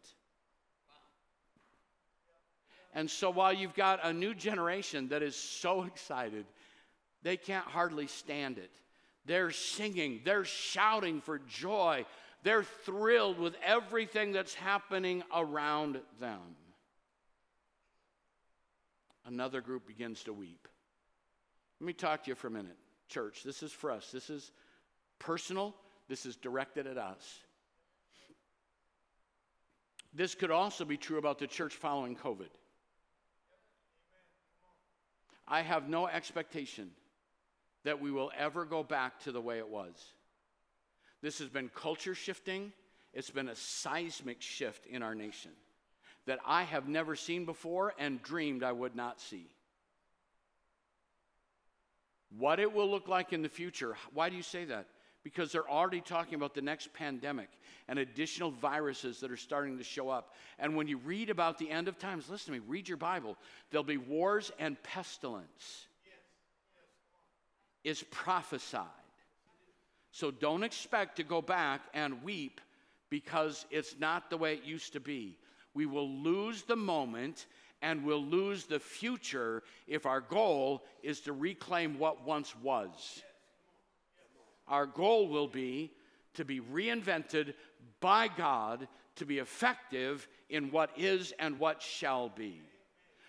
And 2.93 3.09
so 3.09 3.29
while 3.29 3.53
you've 3.53 3.75
got 3.75 3.99
a 4.03 4.13
new 4.13 4.33
generation 4.33 5.09
that 5.09 5.23
is 5.23 5.35
so 5.35 5.83
excited, 5.83 6.45
they 7.23 7.37
can't 7.37 7.65
hardly 7.65 8.07
stand 8.07 8.57
it. 8.57 8.71
They're 9.25 9.51
singing, 9.51 10.21
they're 10.23 10.45
shouting 10.45 11.19
for 11.19 11.39
joy, 11.39 12.05
they're 12.43 12.63
thrilled 12.63 13.39
with 13.39 13.55
everything 13.65 14.31
that's 14.31 14.53
happening 14.53 15.23
around 15.33 15.99
them. 16.19 16.39
Another 19.25 19.61
group 19.61 19.87
begins 19.87 20.23
to 20.23 20.33
weep. 20.33 20.67
Let 21.79 21.87
me 21.87 21.93
talk 21.93 22.23
to 22.23 22.31
you 22.31 22.35
for 22.35 22.47
a 22.47 22.51
minute, 22.51 22.77
church. 23.09 23.43
This 23.43 23.63
is 23.63 23.71
for 23.71 23.91
us. 23.91 24.09
This 24.11 24.29
is 24.29 24.51
personal, 25.19 25.75
this 26.07 26.25
is 26.25 26.35
directed 26.35 26.87
at 26.87 26.97
us. 26.97 27.39
This 30.13 30.33
could 30.33 30.51
also 30.51 30.85
be 30.85 30.95
true 30.95 31.17
about 31.17 31.39
the 31.39 31.47
church 31.47 31.75
following 31.75 32.15
COVID. 32.15 32.49
I 35.47 35.61
have 35.61 35.89
no 35.89 36.07
expectation 36.07 36.91
that 37.83 38.01
we 38.01 38.11
will 38.11 38.31
ever 38.37 38.65
go 38.65 38.81
back 38.81 39.19
to 39.21 39.31
the 39.31 39.41
way 39.41 39.57
it 39.57 39.67
was. 39.67 39.93
This 41.21 41.39
has 41.39 41.49
been 41.49 41.69
culture 41.69 42.15
shifting, 42.15 42.71
it's 43.13 43.29
been 43.29 43.49
a 43.49 43.55
seismic 43.55 44.41
shift 44.41 44.85
in 44.85 45.03
our 45.03 45.15
nation 45.15 45.51
that 46.25 46.39
I 46.45 46.63
have 46.63 46.87
never 46.87 47.15
seen 47.15 47.45
before 47.45 47.93
and 47.99 48.21
dreamed 48.21 48.63
I 48.63 48.71
would 48.71 48.95
not 48.95 49.21
see. 49.21 49.47
What 52.37 52.59
it 52.59 52.73
will 52.73 52.89
look 52.89 53.07
like 53.07 53.33
in 53.33 53.41
the 53.41 53.49
future, 53.49 53.95
why 54.13 54.29
do 54.29 54.35
you 54.35 54.43
say 54.43 54.65
that? 54.65 54.87
Because 55.23 55.51
they're 55.51 55.69
already 55.69 56.01
talking 56.01 56.35
about 56.35 56.53
the 56.53 56.61
next 56.61 56.93
pandemic 56.93 57.49
and 57.87 57.97
additional 57.97 58.51
viruses 58.51 59.19
that 59.21 59.31
are 59.31 59.37
starting 59.37 59.77
to 59.77 59.83
show 59.83 60.09
up. 60.09 60.33
And 60.59 60.75
when 60.75 60.87
you 60.87 60.97
read 60.97 61.29
about 61.29 61.57
the 61.57 61.69
end 61.69 61.87
of 61.87 61.97
times, 61.97 62.29
listen 62.29 62.53
to 62.53 62.59
me, 62.59 62.65
read 62.67 62.87
your 62.87 62.97
Bible. 62.97 63.37
There'll 63.71 63.83
be 63.83 63.97
wars 63.97 64.51
and 64.59 64.81
pestilence. 64.83 65.87
Is 67.83 68.03
prophesied. 68.09 68.85
So 70.11 70.31
don't 70.31 70.63
expect 70.63 71.17
to 71.17 71.23
go 71.23 71.41
back 71.41 71.81
and 71.93 72.23
weep 72.23 72.61
because 73.09 73.65
it's 73.69 73.95
not 73.99 74.29
the 74.29 74.37
way 74.37 74.53
it 74.53 74.63
used 74.63 74.93
to 74.93 74.99
be. 74.99 75.37
We 75.73 75.85
will 75.85 76.09
lose 76.09 76.63
the 76.63 76.75
moment 76.75 77.45
and 77.81 78.03
we'll 78.03 78.23
lose 78.23 78.65
the 78.65 78.79
future 78.79 79.63
if 79.87 80.05
our 80.05 80.21
goal 80.21 80.83
is 81.03 81.21
to 81.21 81.33
reclaim 81.33 81.99
what 81.99 82.25
once 82.25 82.55
was. 82.61 83.21
Our 84.67 84.85
goal 84.85 85.27
will 85.27 85.47
be 85.47 85.91
to 86.33 86.45
be 86.45 86.59
reinvented 86.59 87.53
by 87.99 88.27
God 88.27 88.87
to 89.15 89.25
be 89.25 89.39
effective 89.39 90.27
in 90.49 90.71
what 90.71 90.89
is 90.97 91.33
and 91.39 91.59
what 91.59 91.81
shall 91.81 92.29
be. 92.29 92.61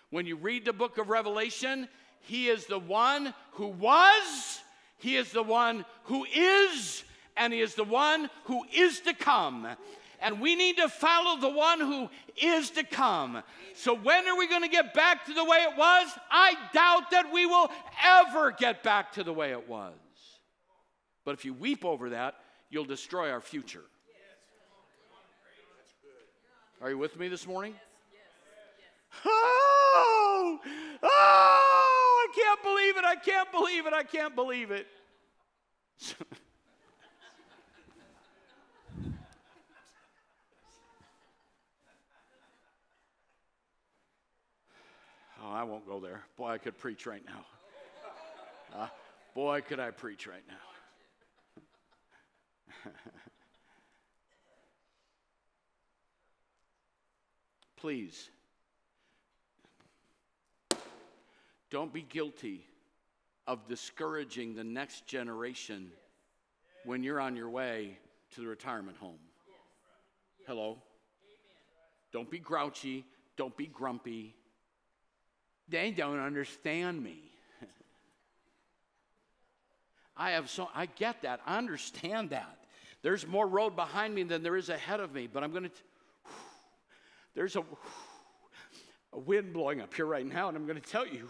When 0.09 0.25
you 0.25 0.35
read 0.35 0.65
the 0.65 0.73
book 0.73 0.97
of 0.97 1.09
Revelation, 1.09 1.87
he 2.27 2.49
is 2.49 2.65
the 2.65 2.79
one 2.79 3.33
who 3.51 3.67
was, 3.67 4.59
He 4.97 5.15
is 5.15 5.31
the 5.31 5.43
one 5.43 5.85
who 6.03 6.25
is, 6.25 7.03
and 7.37 7.53
He 7.53 7.61
is 7.61 7.75
the 7.75 7.85
one 7.85 8.29
who 8.45 8.63
is 8.73 8.99
to 9.01 9.13
come. 9.13 9.65
And 10.21 10.41
we 10.41 10.55
need 10.55 10.77
to 10.77 10.89
follow 10.89 11.39
the 11.39 11.49
one 11.49 11.79
who 11.79 12.09
is 12.41 12.71
to 12.71 12.83
come. 12.83 13.43
So, 13.75 13.95
when 13.95 14.27
are 14.27 14.37
we 14.37 14.47
going 14.47 14.63
to 14.63 14.67
get 14.67 14.93
back 14.93 15.25
to 15.25 15.33
the 15.33 15.45
way 15.45 15.57
it 15.57 15.77
was? 15.77 16.07
I 16.31 16.55
doubt 16.73 17.11
that 17.11 17.31
we 17.31 17.45
will 17.45 17.69
ever 18.03 18.51
get 18.51 18.81
back 18.83 19.13
to 19.13 19.23
the 19.23 19.33
way 19.33 19.51
it 19.51 19.69
was. 19.69 19.93
But 21.23 21.33
if 21.33 21.45
you 21.45 21.53
weep 21.53 21.85
over 21.85 22.11
that, 22.11 22.35
you'll 22.69 22.85
destroy 22.85 23.31
our 23.31 23.41
future. 23.41 23.83
Are 26.81 26.89
you 26.89 26.97
with 26.97 27.17
me 27.19 27.27
this 27.27 27.47
morning? 27.47 27.73
Oh, 29.25 30.59
oh, 31.01 32.27
I 32.29 32.35
can't 32.35 32.63
believe 32.63 32.97
it. 32.97 33.05
I 33.05 33.15
can't 33.15 33.51
believe 33.51 33.87
it. 33.87 33.93
I 33.93 34.03
can't 34.03 34.35
believe 34.35 34.71
it. 34.71 34.87
oh, 45.47 45.53
I 45.53 45.63
won't 45.63 45.87
go 45.87 45.99
there. 45.99 46.23
Boy, 46.37 46.49
I 46.49 46.57
could 46.57 46.77
preach 46.77 47.05
right 47.05 47.23
now. 47.25 47.45
Uh, 48.75 48.87
boy, 49.33 49.61
could 49.61 49.79
I 49.79 49.91
preach 49.91 50.27
right 50.27 50.43
now. 50.47 50.55
Please 57.77 58.29
Don't 61.69 61.91
be 61.91 62.01
guilty 62.01 62.65
of 63.45 63.67
discouraging 63.67 64.55
the 64.55 64.63
next 64.63 65.05
generation 65.05 65.91
when 66.85 67.03
you're 67.03 67.19
on 67.19 67.35
your 67.35 67.49
way 67.49 67.97
to 68.33 68.41
the 68.41 68.47
retirement 68.47 68.97
home. 68.97 69.19
Hello? 70.45 70.77
Don't 72.13 72.31
be 72.31 72.39
grouchy. 72.39 73.05
Don't 73.35 73.55
be 73.57 73.67
grumpy. 73.67 74.33
They 75.69 75.91
don't 75.91 76.19
understand 76.19 77.03
me. 77.03 77.21
I 80.17 80.31
have 80.31 80.49
so 80.49 80.69
I 80.73 80.85
get 80.85 81.21
that. 81.23 81.41
I 81.45 81.57
understand 81.57 82.29
that. 82.31 82.57
There's 83.01 83.27
more 83.27 83.47
road 83.47 83.75
behind 83.75 84.15
me 84.15 84.23
than 84.23 84.43
there 84.43 84.57
is 84.57 84.69
ahead 84.69 84.99
of 84.99 85.13
me, 85.13 85.27
but 85.31 85.43
I'm 85.43 85.51
going 85.51 85.63
to 85.63 85.71
There's 87.35 87.55
a 87.55 87.63
a 89.13 89.19
wind 89.19 89.53
blowing 89.53 89.81
up 89.81 89.93
here 89.93 90.05
right 90.05 90.25
now 90.25 90.47
and 90.47 90.57
I'm 90.57 90.65
going 90.65 90.79
to 90.79 90.89
tell 90.89 91.07
you 91.07 91.29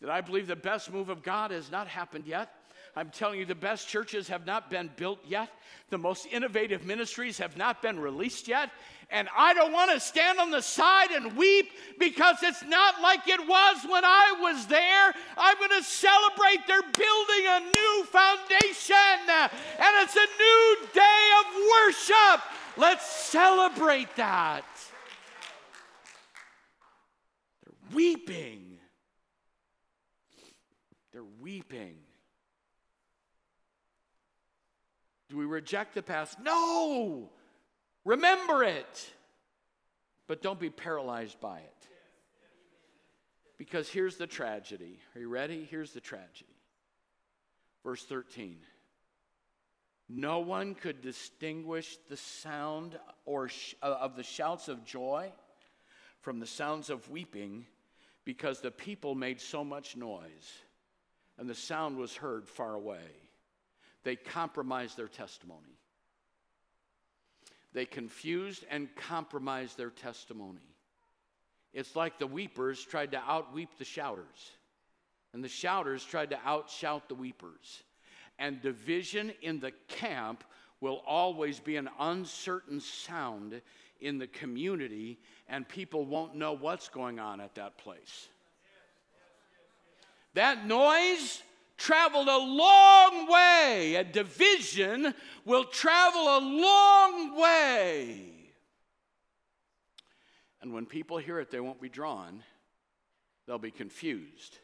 that 0.00 0.10
I 0.10 0.20
believe 0.20 0.46
the 0.46 0.56
best 0.56 0.92
move 0.92 1.08
of 1.08 1.22
God 1.22 1.50
has 1.50 1.70
not 1.70 1.88
happened 1.88 2.26
yet. 2.26 2.52
I'm 2.96 3.10
telling 3.10 3.40
you, 3.40 3.44
the 3.44 3.56
best 3.56 3.88
churches 3.88 4.28
have 4.28 4.46
not 4.46 4.70
been 4.70 4.88
built 4.96 5.18
yet. 5.26 5.50
The 5.90 5.98
most 5.98 6.26
innovative 6.30 6.84
ministries 6.84 7.38
have 7.38 7.56
not 7.56 7.82
been 7.82 7.98
released 7.98 8.46
yet. 8.46 8.70
And 9.10 9.28
I 9.36 9.52
don't 9.52 9.72
want 9.72 9.90
to 9.90 9.98
stand 9.98 10.38
on 10.38 10.50
the 10.50 10.60
side 10.60 11.10
and 11.10 11.36
weep 11.36 11.70
because 11.98 12.36
it's 12.42 12.62
not 12.64 13.02
like 13.02 13.26
it 13.26 13.40
was 13.40 13.78
when 13.88 14.04
I 14.04 14.36
was 14.40 14.66
there. 14.66 15.12
I'm 15.36 15.58
going 15.58 15.70
to 15.70 15.82
celebrate 15.82 16.66
they're 16.66 16.82
building 16.82 17.46
a 17.48 17.60
new 17.60 18.04
foundation 18.04 18.96
and 19.28 19.50
it's 20.02 20.16
a 20.16 20.28
new 20.38 20.76
day 20.94 21.30
of 21.40 21.46
worship. 21.72 22.42
Let's 22.76 23.06
celebrate 23.06 24.14
that. 24.16 24.64
They're 27.64 27.96
weeping. 27.96 28.78
They're 31.12 31.24
weeping. 31.40 32.03
Do 35.34 35.38
we 35.38 35.46
reject 35.46 35.94
the 35.94 36.02
past? 36.02 36.38
No! 36.38 37.28
Remember 38.04 38.62
it. 38.62 39.12
But 40.28 40.42
don't 40.42 40.60
be 40.60 40.70
paralyzed 40.70 41.40
by 41.40 41.58
it. 41.58 41.88
Because 43.58 43.88
here's 43.88 44.16
the 44.16 44.28
tragedy. 44.28 45.00
Are 45.12 45.20
you 45.20 45.28
ready? 45.28 45.66
Here's 45.68 45.90
the 45.90 46.00
tragedy. 46.00 46.54
Verse 47.82 48.04
13. 48.04 48.58
No 50.08 50.38
one 50.38 50.76
could 50.76 51.02
distinguish 51.02 51.98
the 52.08 52.16
sound 52.16 52.96
or 53.24 53.48
sh- 53.48 53.74
uh, 53.82 53.96
of 54.00 54.14
the 54.14 54.22
shouts 54.22 54.68
of 54.68 54.84
joy 54.84 55.32
from 56.20 56.38
the 56.38 56.46
sounds 56.46 56.90
of 56.90 57.10
weeping 57.10 57.66
because 58.24 58.60
the 58.60 58.70
people 58.70 59.16
made 59.16 59.40
so 59.40 59.64
much 59.64 59.96
noise 59.96 60.52
and 61.38 61.50
the 61.50 61.56
sound 61.56 61.96
was 61.96 62.14
heard 62.14 62.46
far 62.46 62.74
away. 62.74 63.23
They 64.04 64.16
compromised 64.16 64.96
their 64.96 65.08
testimony. 65.08 65.78
They 67.72 67.86
confused 67.86 68.64
and 68.70 68.94
compromised 68.94 69.76
their 69.76 69.90
testimony. 69.90 70.60
It's 71.72 71.96
like 71.96 72.18
the 72.18 72.26
weepers 72.26 72.84
tried 72.84 73.10
to 73.12 73.18
outweep 73.18 73.68
the 73.78 73.84
shouters, 73.84 74.52
and 75.32 75.42
the 75.42 75.48
shouters 75.48 76.04
tried 76.04 76.30
to 76.30 76.36
outshout 76.36 77.08
the 77.08 77.16
weepers. 77.16 77.82
And 78.38 78.62
division 78.62 79.32
in 79.42 79.58
the 79.58 79.72
camp 79.88 80.44
will 80.80 81.02
always 81.06 81.58
be 81.58 81.76
an 81.76 81.88
uncertain 81.98 82.80
sound 82.80 83.60
in 84.00 84.18
the 84.18 84.26
community, 84.26 85.18
and 85.48 85.68
people 85.68 86.04
won't 86.04 86.36
know 86.36 86.52
what's 86.52 86.88
going 86.88 87.18
on 87.18 87.40
at 87.40 87.56
that 87.56 87.78
place. 87.78 88.28
That 90.34 90.66
noise 90.66 91.42
traveled 91.76 92.28
a 92.28 92.38
long 92.38 93.30
way. 93.30 93.96
A 93.96 94.04
division 94.04 95.14
will 95.44 95.64
travel 95.64 96.22
a 96.22 96.40
long 96.40 97.40
way. 97.40 98.30
And 100.62 100.72
when 100.72 100.86
people 100.86 101.18
hear 101.18 101.40
it, 101.40 101.50
they 101.50 101.60
won't 101.60 101.80
be 101.80 101.88
drawn. 101.88 102.42
They'll 103.46 103.58
be 103.58 103.70
confused 103.70 104.58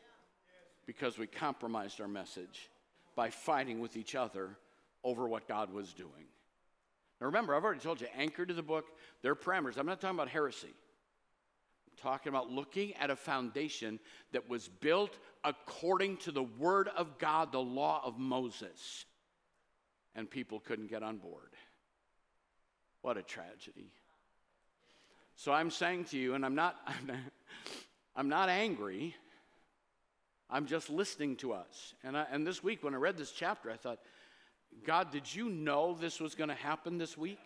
because 0.86 1.18
we 1.18 1.26
compromised 1.26 2.00
our 2.00 2.08
message 2.08 2.70
by 3.14 3.30
fighting 3.30 3.80
with 3.80 3.96
each 3.96 4.14
other 4.14 4.56
over 5.04 5.28
what 5.28 5.46
God 5.46 5.72
was 5.72 5.92
doing. 5.92 6.26
Now 7.20 7.26
remember, 7.26 7.54
I've 7.54 7.64
already 7.64 7.80
told 7.80 8.00
you, 8.00 8.06
anchored 8.16 8.48
to 8.48 8.54
the 8.54 8.62
book, 8.62 8.86
their 9.22 9.34
parameters. 9.34 9.76
I'm 9.76 9.86
not 9.86 10.00
talking 10.00 10.16
about 10.16 10.28
heresy 10.28 10.74
talking 12.02 12.30
about 12.30 12.50
looking 12.50 12.94
at 12.94 13.10
a 13.10 13.16
foundation 13.16 13.98
that 14.32 14.48
was 14.48 14.68
built 14.68 15.18
according 15.44 16.16
to 16.18 16.32
the 16.32 16.42
Word 16.42 16.88
of 16.96 17.18
God, 17.18 17.52
the 17.52 17.60
law 17.60 18.00
of 18.04 18.18
Moses. 18.18 19.04
And 20.14 20.28
people 20.28 20.60
couldn't 20.60 20.88
get 20.88 21.02
on 21.02 21.18
board. 21.18 21.50
What 23.02 23.16
a 23.16 23.22
tragedy. 23.22 23.92
So 25.36 25.52
I'm 25.52 25.70
saying 25.70 26.04
to 26.06 26.18
you, 26.18 26.34
and 26.34 26.44
I'm 26.44 26.54
not, 26.54 26.76
I'm 28.16 28.28
not 28.28 28.48
angry. 28.48 29.14
I'm 30.50 30.66
just 30.66 30.90
listening 30.90 31.36
to 31.36 31.52
us. 31.52 31.94
And, 32.02 32.16
I, 32.16 32.26
and 32.30 32.46
this 32.46 32.62
week, 32.62 32.82
when 32.82 32.94
I 32.94 32.98
read 32.98 33.16
this 33.16 33.30
chapter, 33.30 33.70
I 33.70 33.76
thought, 33.76 34.00
God, 34.84 35.10
did 35.10 35.32
you 35.32 35.48
know 35.48 35.96
this 35.98 36.20
was 36.20 36.34
going 36.34 36.48
to 36.48 36.54
happen 36.54 36.98
this 36.98 37.16
week? 37.16 37.38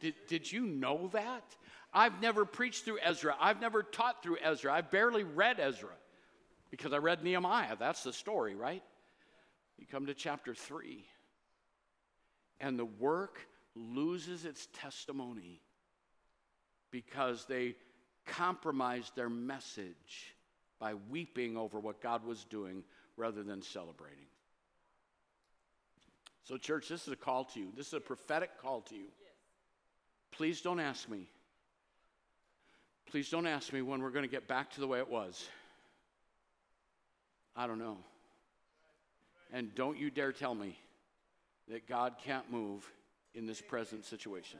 Did, 0.00 0.14
did 0.28 0.50
you 0.50 0.66
know 0.66 1.08
that? 1.12 1.44
I've 1.94 2.20
never 2.20 2.44
preached 2.44 2.84
through 2.84 2.98
Ezra. 3.02 3.36
I've 3.40 3.60
never 3.60 3.82
taught 3.82 4.22
through 4.22 4.38
Ezra. 4.42 4.72
I've 4.72 4.90
barely 4.90 5.22
read 5.22 5.60
Ezra 5.60 5.94
because 6.70 6.92
I 6.92 6.96
read 6.96 7.22
Nehemiah. 7.22 7.76
That's 7.78 8.02
the 8.02 8.12
story, 8.12 8.56
right? 8.56 8.82
You 9.78 9.86
come 9.86 10.06
to 10.06 10.14
chapter 10.14 10.54
3, 10.54 11.04
and 12.60 12.78
the 12.78 12.84
work 12.84 13.38
loses 13.76 14.44
its 14.44 14.68
testimony 14.72 15.60
because 16.90 17.44
they 17.46 17.74
compromised 18.26 19.14
their 19.14 19.28
message 19.28 20.34
by 20.80 20.94
weeping 21.10 21.56
over 21.56 21.78
what 21.78 22.00
God 22.00 22.24
was 22.24 22.44
doing 22.44 22.82
rather 23.16 23.42
than 23.42 23.62
celebrating. 23.62 24.26
So, 26.44 26.56
church, 26.56 26.88
this 26.88 27.06
is 27.06 27.12
a 27.12 27.16
call 27.16 27.44
to 27.46 27.60
you. 27.60 27.68
This 27.76 27.88
is 27.88 27.94
a 27.94 28.00
prophetic 28.00 28.60
call 28.60 28.82
to 28.82 28.94
you. 28.94 29.06
Please 30.30 30.60
don't 30.60 30.80
ask 30.80 31.08
me 31.08 31.28
Please 33.10 33.30
don't 33.30 33.46
ask 33.46 33.72
me 33.72 33.82
when 33.82 34.02
we're 34.02 34.10
going 34.10 34.24
to 34.24 34.30
get 34.30 34.48
back 34.48 34.70
to 34.72 34.80
the 34.80 34.86
way 34.86 34.98
it 34.98 35.08
was. 35.08 35.48
I 37.56 37.66
don't 37.66 37.78
know. 37.78 37.98
And 39.52 39.74
don't 39.74 39.96
you 39.96 40.10
dare 40.10 40.32
tell 40.32 40.54
me 40.54 40.76
that 41.68 41.88
God 41.88 42.14
can't 42.24 42.50
move 42.50 42.90
in 43.34 43.46
this 43.46 43.60
present 43.60 44.04
situation. 44.04 44.58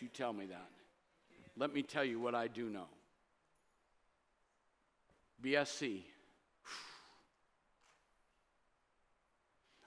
you 0.00 0.08
tell 0.08 0.32
me 0.32 0.46
that. 0.46 0.68
Let 1.56 1.74
me 1.74 1.82
tell 1.82 2.04
you 2.04 2.20
what 2.20 2.34
I 2.34 2.48
do 2.48 2.70
know. 2.70 2.86
BSC. 5.44 6.02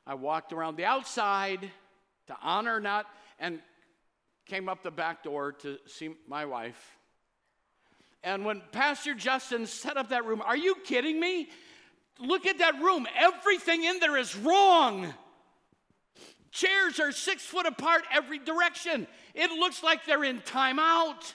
I 0.06 0.16
walked 0.16 0.52
around 0.52 0.76
the 0.76 0.86
outside 0.86 1.72
to 2.28 2.36
honor 2.42 2.80
not 2.80 3.06
and 3.40 3.60
came 4.46 4.68
up 4.68 4.84
the 4.84 4.92
back 4.92 5.24
door 5.24 5.54
to 5.54 5.78
see 5.88 6.14
my 6.28 6.46
wife 6.46 6.98
and 8.24 8.46
when 8.46 8.62
Pastor 8.72 9.14
Justin 9.14 9.66
set 9.66 9.98
up 9.98 10.10
that 10.10 10.26
room, 10.26 10.42
are 10.42 10.58
you 10.58 10.76
kidding 10.84 11.20
me? 11.20 11.50
Look 12.20 12.46
at 12.46 12.60
that 12.60 12.82
room. 12.82 13.06
Everything 13.18 13.84
in 13.84 14.00
there 14.00 14.18
is 14.18 14.36
wrong. 14.36 15.14
Chairs 16.52 17.00
are 17.00 17.12
six 17.12 17.44
foot 17.44 17.66
apart 17.66 18.04
every 18.12 18.40
direction. 18.40 19.08
It 19.34 19.52
looks 19.52 19.84
like 19.84 20.06
they're 20.06 20.24
in 20.24 20.40
timeout. 20.42 21.34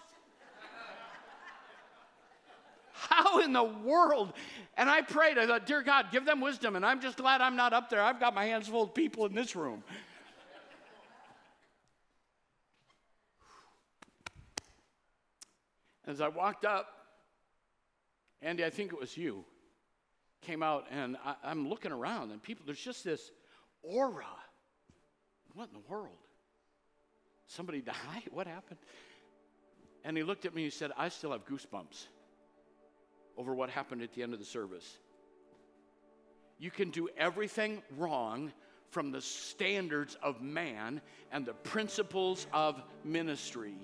How 2.92 3.40
in 3.40 3.52
the 3.52 3.64
world? 3.64 4.32
And 4.76 4.88
I 4.88 5.02
prayed, 5.02 5.38
I 5.38 5.46
thought, 5.46 5.66
Dear 5.66 5.82
God, 5.82 6.06
give 6.10 6.24
them 6.24 6.40
wisdom. 6.40 6.74
And 6.76 6.86
I'm 6.86 7.00
just 7.00 7.16
glad 7.16 7.40
I'm 7.40 7.56
not 7.56 7.72
up 7.72 7.90
there. 7.90 8.00
I've 8.02 8.20
got 8.20 8.34
my 8.34 8.44
hands 8.44 8.68
full 8.68 8.84
of 8.84 8.94
people 8.94 9.26
in 9.26 9.34
this 9.34 9.54
room. 9.54 9.82
As 16.08 16.22
I 16.22 16.28
walked 16.28 16.64
up, 16.64 16.86
Andy, 18.40 18.64
I 18.64 18.70
think 18.70 18.94
it 18.94 18.98
was 18.98 19.14
you, 19.14 19.44
came 20.40 20.62
out, 20.62 20.86
and 20.90 21.18
I, 21.22 21.34
I'm 21.44 21.68
looking 21.68 21.92
around, 21.92 22.30
and 22.30 22.42
people, 22.42 22.64
there's 22.64 22.80
just 22.80 23.04
this 23.04 23.30
aura. 23.82 24.24
What 25.52 25.68
in 25.68 25.74
the 25.74 25.86
world? 25.86 26.16
Somebody 27.46 27.80
died? 27.82 28.22
What 28.32 28.46
happened? 28.46 28.78
And 30.02 30.16
he 30.16 30.22
looked 30.22 30.46
at 30.46 30.54
me 30.54 30.62
and 30.62 30.72
he 30.72 30.76
said, 30.76 30.92
I 30.96 31.10
still 31.10 31.32
have 31.32 31.44
goosebumps 31.44 32.06
over 33.36 33.54
what 33.54 33.68
happened 33.68 34.00
at 34.00 34.14
the 34.14 34.22
end 34.22 34.32
of 34.32 34.38
the 34.38 34.46
service. 34.46 34.98
You 36.58 36.70
can 36.70 36.88
do 36.88 37.10
everything 37.18 37.82
wrong 37.98 38.52
from 38.90 39.12
the 39.12 39.20
standards 39.20 40.16
of 40.22 40.40
man 40.40 41.02
and 41.32 41.44
the 41.44 41.52
principles 41.52 42.46
of 42.54 42.82
ministry. 43.04 43.74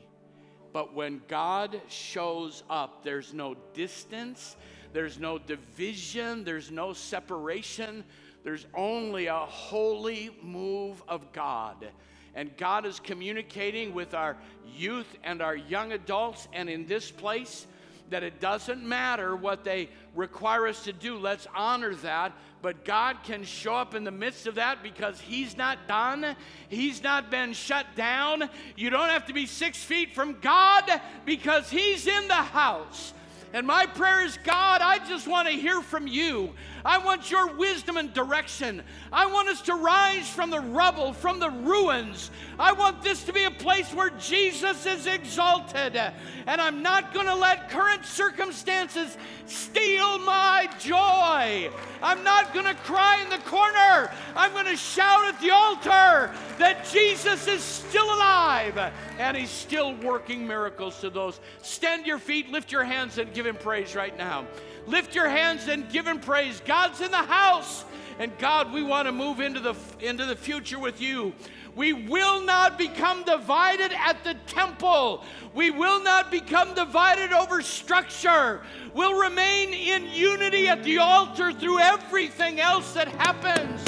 But 0.74 0.92
when 0.92 1.22
God 1.28 1.80
shows 1.88 2.64
up, 2.68 3.04
there's 3.04 3.32
no 3.32 3.54
distance, 3.74 4.56
there's 4.92 5.20
no 5.20 5.38
division, 5.38 6.42
there's 6.42 6.72
no 6.72 6.92
separation. 6.92 8.04
There's 8.42 8.66
only 8.74 9.26
a 9.26 9.38
holy 9.38 10.36
move 10.42 11.02
of 11.08 11.32
God. 11.32 11.86
And 12.34 12.54
God 12.56 12.84
is 12.84 13.00
communicating 13.00 13.94
with 13.94 14.14
our 14.14 14.36
youth 14.76 15.06
and 15.22 15.40
our 15.40 15.56
young 15.56 15.92
adults, 15.92 16.48
and 16.52 16.68
in 16.68 16.86
this 16.86 17.10
place, 17.10 17.66
that 18.10 18.22
it 18.22 18.40
doesn't 18.40 18.82
matter 18.82 19.34
what 19.34 19.64
they 19.64 19.88
require 20.14 20.66
us 20.66 20.84
to 20.84 20.92
do. 20.92 21.16
Let's 21.18 21.46
honor 21.54 21.94
that. 21.96 22.32
But 22.62 22.84
God 22.84 23.18
can 23.24 23.44
show 23.44 23.74
up 23.74 23.94
in 23.94 24.04
the 24.04 24.10
midst 24.10 24.46
of 24.46 24.54
that 24.54 24.82
because 24.82 25.20
He's 25.20 25.56
not 25.56 25.86
done. 25.88 26.36
He's 26.68 27.02
not 27.02 27.30
been 27.30 27.52
shut 27.52 27.86
down. 27.96 28.48
You 28.76 28.90
don't 28.90 29.08
have 29.08 29.26
to 29.26 29.32
be 29.32 29.46
six 29.46 29.82
feet 29.82 30.14
from 30.14 30.38
God 30.40 30.84
because 31.24 31.70
He's 31.70 32.06
in 32.06 32.28
the 32.28 32.34
house. 32.34 33.12
And 33.54 33.68
my 33.68 33.86
prayer 33.86 34.24
is 34.24 34.36
God, 34.42 34.80
I 34.80 34.98
just 35.06 35.28
want 35.28 35.46
to 35.46 35.54
hear 35.54 35.80
from 35.80 36.08
you. 36.08 36.52
I 36.84 36.98
want 36.98 37.30
your 37.30 37.54
wisdom 37.54 37.96
and 37.96 38.12
direction. 38.12 38.82
I 39.12 39.26
want 39.26 39.48
us 39.48 39.62
to 39.62 39.74
rise 39.74 40.28
from 40.28 40.50
the 40.50 40.60
rubble, 40.60 41.12
from 41.12 41.38
the 41.38 41.50
ruins. 41.50 42.32
I 42.58 42.72
want 42.72 43.00
this 43.04 43.22
to 43.24 43.32
be 43.32 43.44
a 43.44 43.52
place 43.52 43.94
where 43.94 44.10
Jesus 44.10 44.86
is 44.86 45.06
exalted. 45.06 45.94
And 45.94 46.60
I'm 46.60 46.82
not 46.82 47.14
going 47.14 47.26
to 47.26 47.34
let 47.36 47.70
current 47.70 48.04
circumstances 48.04 49.16
steal 49.46 50.18
my 50.18 50.68
joy. 50.80 51.70
I'm 52.02 52.24
not 52.24 52.52
going 52.52 52.66
to 52.66 52.74
cry 52.74 53.22
in 53.22 53.30
the 53.30 53.38
corner. 53.48 54.10
I'm 54.34 54.50
going 54.50 54.66
to 54.66 54.76
shout 54.76 55.32
at 55.32 55.40
the 55.40 55.52
altar 55.52 56.34
that 56.58 56.88
Jesus 56.90 57.46
is 57.46 57.62
still 57.62 58.06
alive 58.06 58.92
and 59.18 59.36
he's 59.36 59.50
still 59.50 59.94
working 59.96 60.46
miracles 60.46 61.00
to 61.00 61.10
those. 61.10 61.40
Stand 61.62 62.06
your 62.06 62.18
feet, 62.18 62.50
lift 62.50 62.72
your 62.72 62.84
hands, 62.84 63.18
and 63.18 63.32
give 63.32 63.46
him 63.46 63.56
praise 63.56 63.94
right 63.94 64.16
now. 64.16 64.46
Lift 64.86 65.14
your 65.14 65.28
hands 65.28 65.68
and 65.68 65.88
give 65.90 66.06
him 66.06 66.20
praise. 66.20 66.60
God's 66.64 67.00
in 67.00 67.10
the 67.10 67.16
house. 67.16 67.84
And 68.18 68.36
God, 68.38 68.72
we 68.72 68.82
want 68.82 69.06
to 69.06 69.12
move 69.12 69.40
into 69.40 69.60
the, 69.60 69.74
into 70.00 70.24
the 70.24 70.36
future 70.36 70.78
with 70.78 71.00
you. 71.00 71.32
We 71.74 71.92
will 71.92 72.40
not 72.42 72.78
become 72.78 73.24
divided 73.24 73.92
at 73.92 74.22
the 74.22 74.34
temple. 74.46 75.24
We 75.54 75.70
will 75.70 76.02
not 76.02 76.30
become 76.30 76.74
divided 76.74 77.32
over 77.32 77.62
structure. 77.62 78.62
We'll 78.94 79.20
remain 79.20 79.74
in 79.74 80.08
unity 80.12 80.68
at 80.68 80.84
the 80.84 80.98
altar 80.98 81.52
through 81.52 81.80
everything 81.80 82.60
else 82.60 82.92
that 82.92 83.08
happens. 83.08 83.84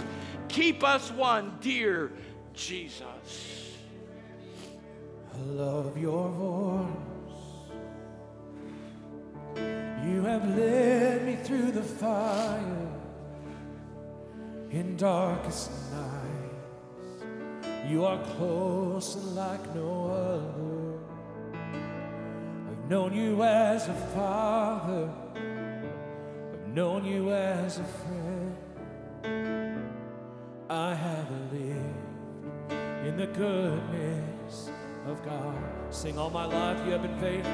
Keep 0.49 0.83
us 0.83 1.13
one, 1.13 1.57
dear 1.61 2.11
Jesus. 2.55 3.56
I 5.37 5.43
love 5.51 5.99
your 5.99 6.29
voice. 6.31 7.27
You 10.07 10.23
have 10.23 10.57
led 10.57 11.27
me 11.27 11.37
through 11.43 11.73
the 11.73 11.83
fire 11.83 12.89
in 14.71 14.97
darkest 14.97 15.71
nights. 15.93 17.27
You 17.89 18.05
are 18.07 18.23
close 18.37 19.17
and 19.17 19.35
like 19.37 19.75
no 19.75 20.11
other. 20.11 20.99
I've 22.71 22.91
known 22.91 23.13
you 23.15 23.43
as 23.43 23.89
a 23.89 23.95
father. 24.15 25.11
I've 25.35 26.69
known 26.69 27.05
you 27.05 27.33
as 27.33 27.79
a 27.79 27.85
friend. 27.85 28.57
I 30.71 30.95
have 30.95 31.31
lived 31.53 32.73
in 33.07 33.17
the 33.17 33.27
goodness 33.27 34.71
of 35.07 35.25
God. 35.25 35.55
Sing 35.91 36.19
all 36.19 36.31
my 36.31 36.45
life, 36.45 36.85
you 36.85 36.93
have 36.93 37.03
been 37.03 37.19
faithful. 37.21 37.53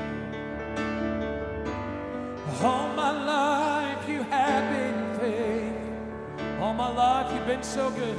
All 2.67 2.89
my 2.95 3.11
life, 3.11 4.09
you 4.09 4.23
have 4.23 4.73
been 4.73 5.19
faithful. 5.19 6.63
All 6.63 6.73
my 6.73 6.89
life, 6.91 7.33
you've 7.35 7.47
been 7.47 7.63
so 7.63 7.91
good. 7.91 8.19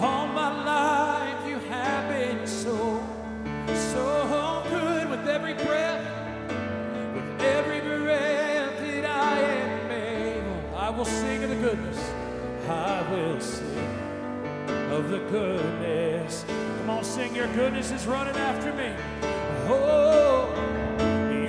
All 0.00 0.26
my 0.26 0.64
life, 0.64 1.48
you 1.48 1.58
have 1.70 2.08
been 2.10 2.46
so, 2.46 3.02
so 3.74 4.62
good 4.68 5.08
with 5.08 5.26
every 5.26 5.54
breath, 5.54 6.04
with 7.14 7.40
every 7.40 7.80
breath 7.80 8.80
that 8.80 9.04
I 9.06 9.40
am 9.40 9.90
able. 9.90 10.76
I 10.76 10.90
will 10.90 11.06
sing 11.06 11.42
of 11.44 11.50
the 11.50 11.56
goodness. 11.56 12.12
I 12.68 13.10
will 13.10 13.40
sing 13.40 13.88
of 14.90 15.08
the 15.08 15.20
goodness. 15.30 16.44
Come 16.86 16.98
on, 16.98 17.04
sing, 17.04 17.34
your 17.34 17.48
goodness 17.48 17.90
is 17.90 18.06
running 18.06 18.36
after 18.36 18.72
me. 18.72 18.92
Oh, 19.66 20.48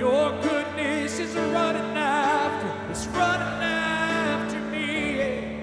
your 0.00 0.32
goodness 0.42 1.20
is 1.20 1.32
running 1.36 1.96
after, 1.96 2.90
it's 2.90 3.06
running 3.06 3.62
after 3.62 4.58
me. 4.72 5.60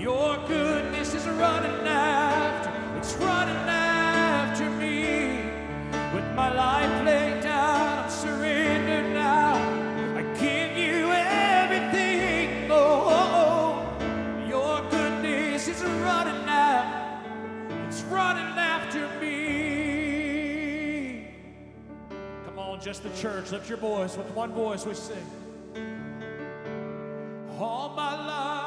Your 0.00 0.36
goodness 0.46 1.14
is 1.14 1.26
running 1.26 1.84
after, 1.84 2.70
it's 2.96 3.14
running 3.14 3.56
after 3.56 4.70
me. 4.70 5.40
With 6.14 6.32
my 6.36 6.54
life 6.54 7.04
laid 7.04 7.42
down, 7.42 7.51
just 22.82 23.04
the 23.04 23.10
church, 23.10 23.52
lift 23.52 23.68
your 23.68 23.78
voice. 23.78 24.16
With 24.16 24.28
one 24.34 24.52
voice, 24.52 24.84
we 24.84 24.94
sing. 24.94 25.16
All 27.58 27.94
my 27.94 28.26
life. 28.26 28.61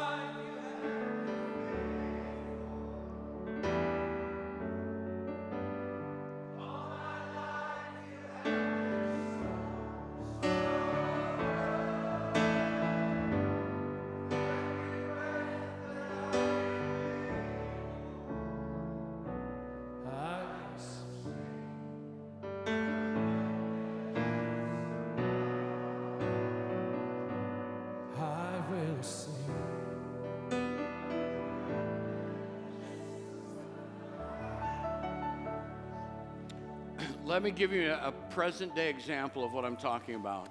Let 37.35 37.43
me 37.43 37.51
give 37.51 37.73
you 37.73 37.91
a 37.91 38.13
present 38.29 38.73
day 38.77 38.89
example 38.89 39.43
of 39.43 39.51
what 39.51 39.65
I'm 39.65 39.75
talking 39.75 40.15
about. 40.15 40.47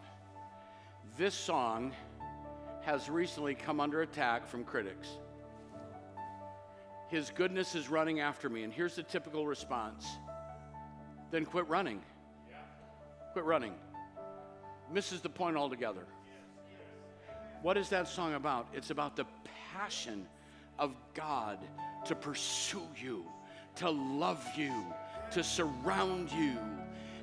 This 1.16 1.32
song 1.32 1.92
has 2.82 3.08
recently 3.08 3.54
come 3.54 3.80
under 3.80 4.02
attack 4.02 4.46
from 4.46 4.64
critics. 4.64 5.08
His 7.08 7.30
goodness 7.30 7.74
is 7.74 7.88
running 7.88 8.20
after 8.20 8.50
me, 8.50 8.64
and 8.64 8.70
here's 8.70 8.96
the 8.96 9.02
typical 9.02 9.46
response 9.46 10.06
then 11.30 11.46
quit 11.46 11.66
running. 11.70 12.02
Quit 13.32 13.46
running. 13.46 13.72
Misses 14.92 15.22
the 15.22 15.30
point 15.30 15.56
altogether. 15.56 16.04
What 17.62 17.78
is 17.78 17.88
that 17.88 18.08
song 18.08 18.34
about? 18.34 18.68
It's 18.74 18.90
about 18.90 19.16
the 19.16 19.24
passion 19.72 20.26
of 20.78 20.94
God 21.14 21.60
to 22.04 22.14
pursue 22.14 22.86
you, 23.02 23.24
to 23.76 23.88
love 23.88 24.46
you, 24.54 24.84
to 25.34 25.44
surround 25.44 26.32
you. 26.32 26.56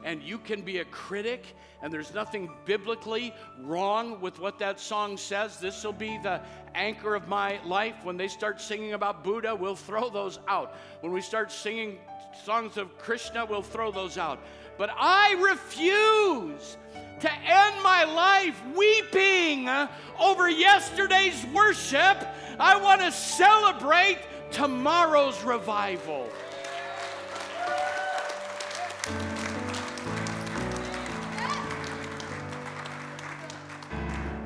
And 0.04 0.24
you 0.24 0.38
can 0.40 0.62
be 0.62 0.80
a 0.80 0.86
critic, 0.86 1.46
and 1.82 1.94
there's 1.94 2.14
nothing 2.14 2.50
biblically 2.66 3.34
wrong 3.60 4.20
with 4.20 4.40
what 4.40 4.58
that 4.60 4.80
song 4.80 5.16
says. 5.16 5.60
This 5.60 5.84
will 5.84 5.94
be 5.94 6.18
the 6.24 6.42
anchor 6.74 7.14
of 7.14 7.28
my 7.28 7.60
life. 7.66 7.96
When 8.04 8.18
they 8.18 8.28
start 8.28 8.60
singing 8.60 8.94
about 8.94 9.24
Buddha, 9.24 9.56
we'll 9.56 9.76
throw 9.76 10.10
those 10.10 10.40
out. 10.48 10.76
When 11.02 11.12
we 11.12 11.22
start 11.22 11.52
singing 11.52 12.00
songs 12.44 12.78
of 12.78 12.98
Krishna, 12.98 13.46
we'll 13.46 13.62
throw 13.62 13.92
those 13.92 14.18
out. 14.18 14.40
But 14.78 14.90
I 14.98 15.34
refuse 15.34 16.78
to 17.20 17.32
end 17.32 17.84
my 17.84 18.04
life 18.04 18.60
weeping 18.76 19.70
over 20.20 20.50
yesterday's 20.50 21.46
worship. 21.54 22.18
I 22.60 22.82
want 22.82 23.02
to 23.02 23.12
celebrate 23.12 24.18
tomorrow's 24.52 25.44
revival. 25.44 26.28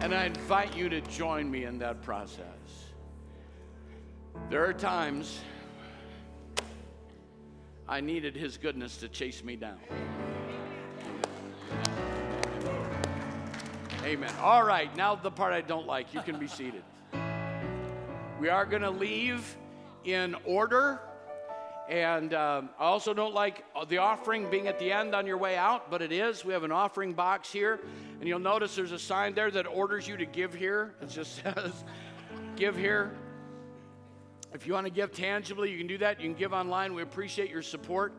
And 0.05 0.13
I 0.13 0.25
invite 0.25 0.77
you 0.77 0.87
to 0.89 1.01
join 1.01 1.49
me 1.49 1.63
in 1.63 1.79
that 1.79 2.03
process. 2.03 2.45
There 4.51 4.63
are 4.63 4.71
times 4.71 5.39
I 7.89 8.01
needed 8.01 8.35
His 8.35 8.55
goodness 8.55 8.97
to 8.97 9.09
chase 9.09 9.43
me 9.43 9.55
down. 9.55 9.79
Amen. 14.03 14.31
All 14.41 14.63
right, 14.63 14.95
now 14.95 15.15
the 15.15 15.31
part 15.31 15.53
I 15.53 15.61
don't 15.61 15.87
like. 15.87 16.13
You 16.13 16.21
can 16.21 16.37
be 16.37 16.47
seated. 16.47 16.83
We 18.39 18.47
are 18.49 18.67
going 18.67 18.83
to 18.83 18.91
leave 18.91 19.57
in 20.03 20.35
order. 20.45 20.99
And 21.89 22.33
um, 22.33 22.69
I 22.79 22.85
also 22.85 23.13
don't 23.13 23.33
like 23.33 23.63
the 23.87 23.99
offering 23.99 24.49
being 24.49 24.67
at 24.67 24.79
the 24.79 24.91
end 24.91 25.13
on 25.13 25.27
your 25.27 25.37
way 25.37 25.55
out, 25.55 25.91
but 25.91 26.01
it 26.01 26.11
is. 26.11 26.43
We 26.43 26.53
have 26.53 26.63
an 26.63 26.71
offering 26.71 27.13
box 27.13 27.51
here. 27.51 27.79
And 28.19 28.27
you'll 28.27 28.39
notice 28.39 28.75
there's 28.75 28.91
a 28.91 28.99
sign 28.99 29.35
there 29.35 29.51
that 29.51 29.67
orders 29.67 30.07
you 30.07 30.17
to 30.17 30.25
give 30.25 30.53
here. 30.53 30.95
It 31.01 31.09
just 31.09 31.35
says, 31.43 31.83
give 32.55 32.75
here. 32.75 33.11
If 34.53 34.65
you 34.65 34.73
want 34.73 34.87
to 34.87 34.91
give 34.91 35.11
tangibly, 35.11 35.71
you 35.71 35.77
can 35.77 35.87
do 35.87 35.97
that. 35.99 36.19
You 36.19 36.29
can 36.29 36.37
give 36.37 36.53
online. 36.53 36.93
We 36.95 37.01
appreciate 37.01 37.49
your 37.49 37.61
support. 37.61 38.13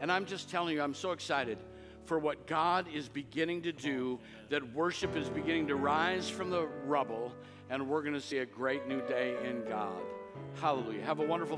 And 0.00 0.12
I'm 0.12 0.24
just 0.24 0.50
telling 0.50 0.76
you, 0.76 0.82
I'm 0.82 0.94
so 0.94 1.12
excited 1.12 1.58
for 2.04 2.18
what 2.18 2.46
God 2.46 2.86
is 2.92 3.08
beginning 3.08 3.62
to 3.62 3.72
do, 3.72 4.18
that 4.48 4.74
worship 4.74 5.16
is 5.16 5.28
beginning 5.28 5.68
to 5.68 5.76
rise 5.76 6.28
from 6.28 6.50
the 6.50 6.66
rubble, 6.84 7.32
and 7.68 7.88
we're 7.88 8.02
going 8.02 8.14
to 8.14 8.20
see 8.20 8.38
a 8.38 8.46
great 8.46 8.88
new 8.88 9.00
day 9.06 9.36
in 9.44 9.62
God. 9.68 10.02
Hallelujah. 10.60 11.02
Have 11.02 11.20
a 11.20 11.24
wonderful 11.24 11.56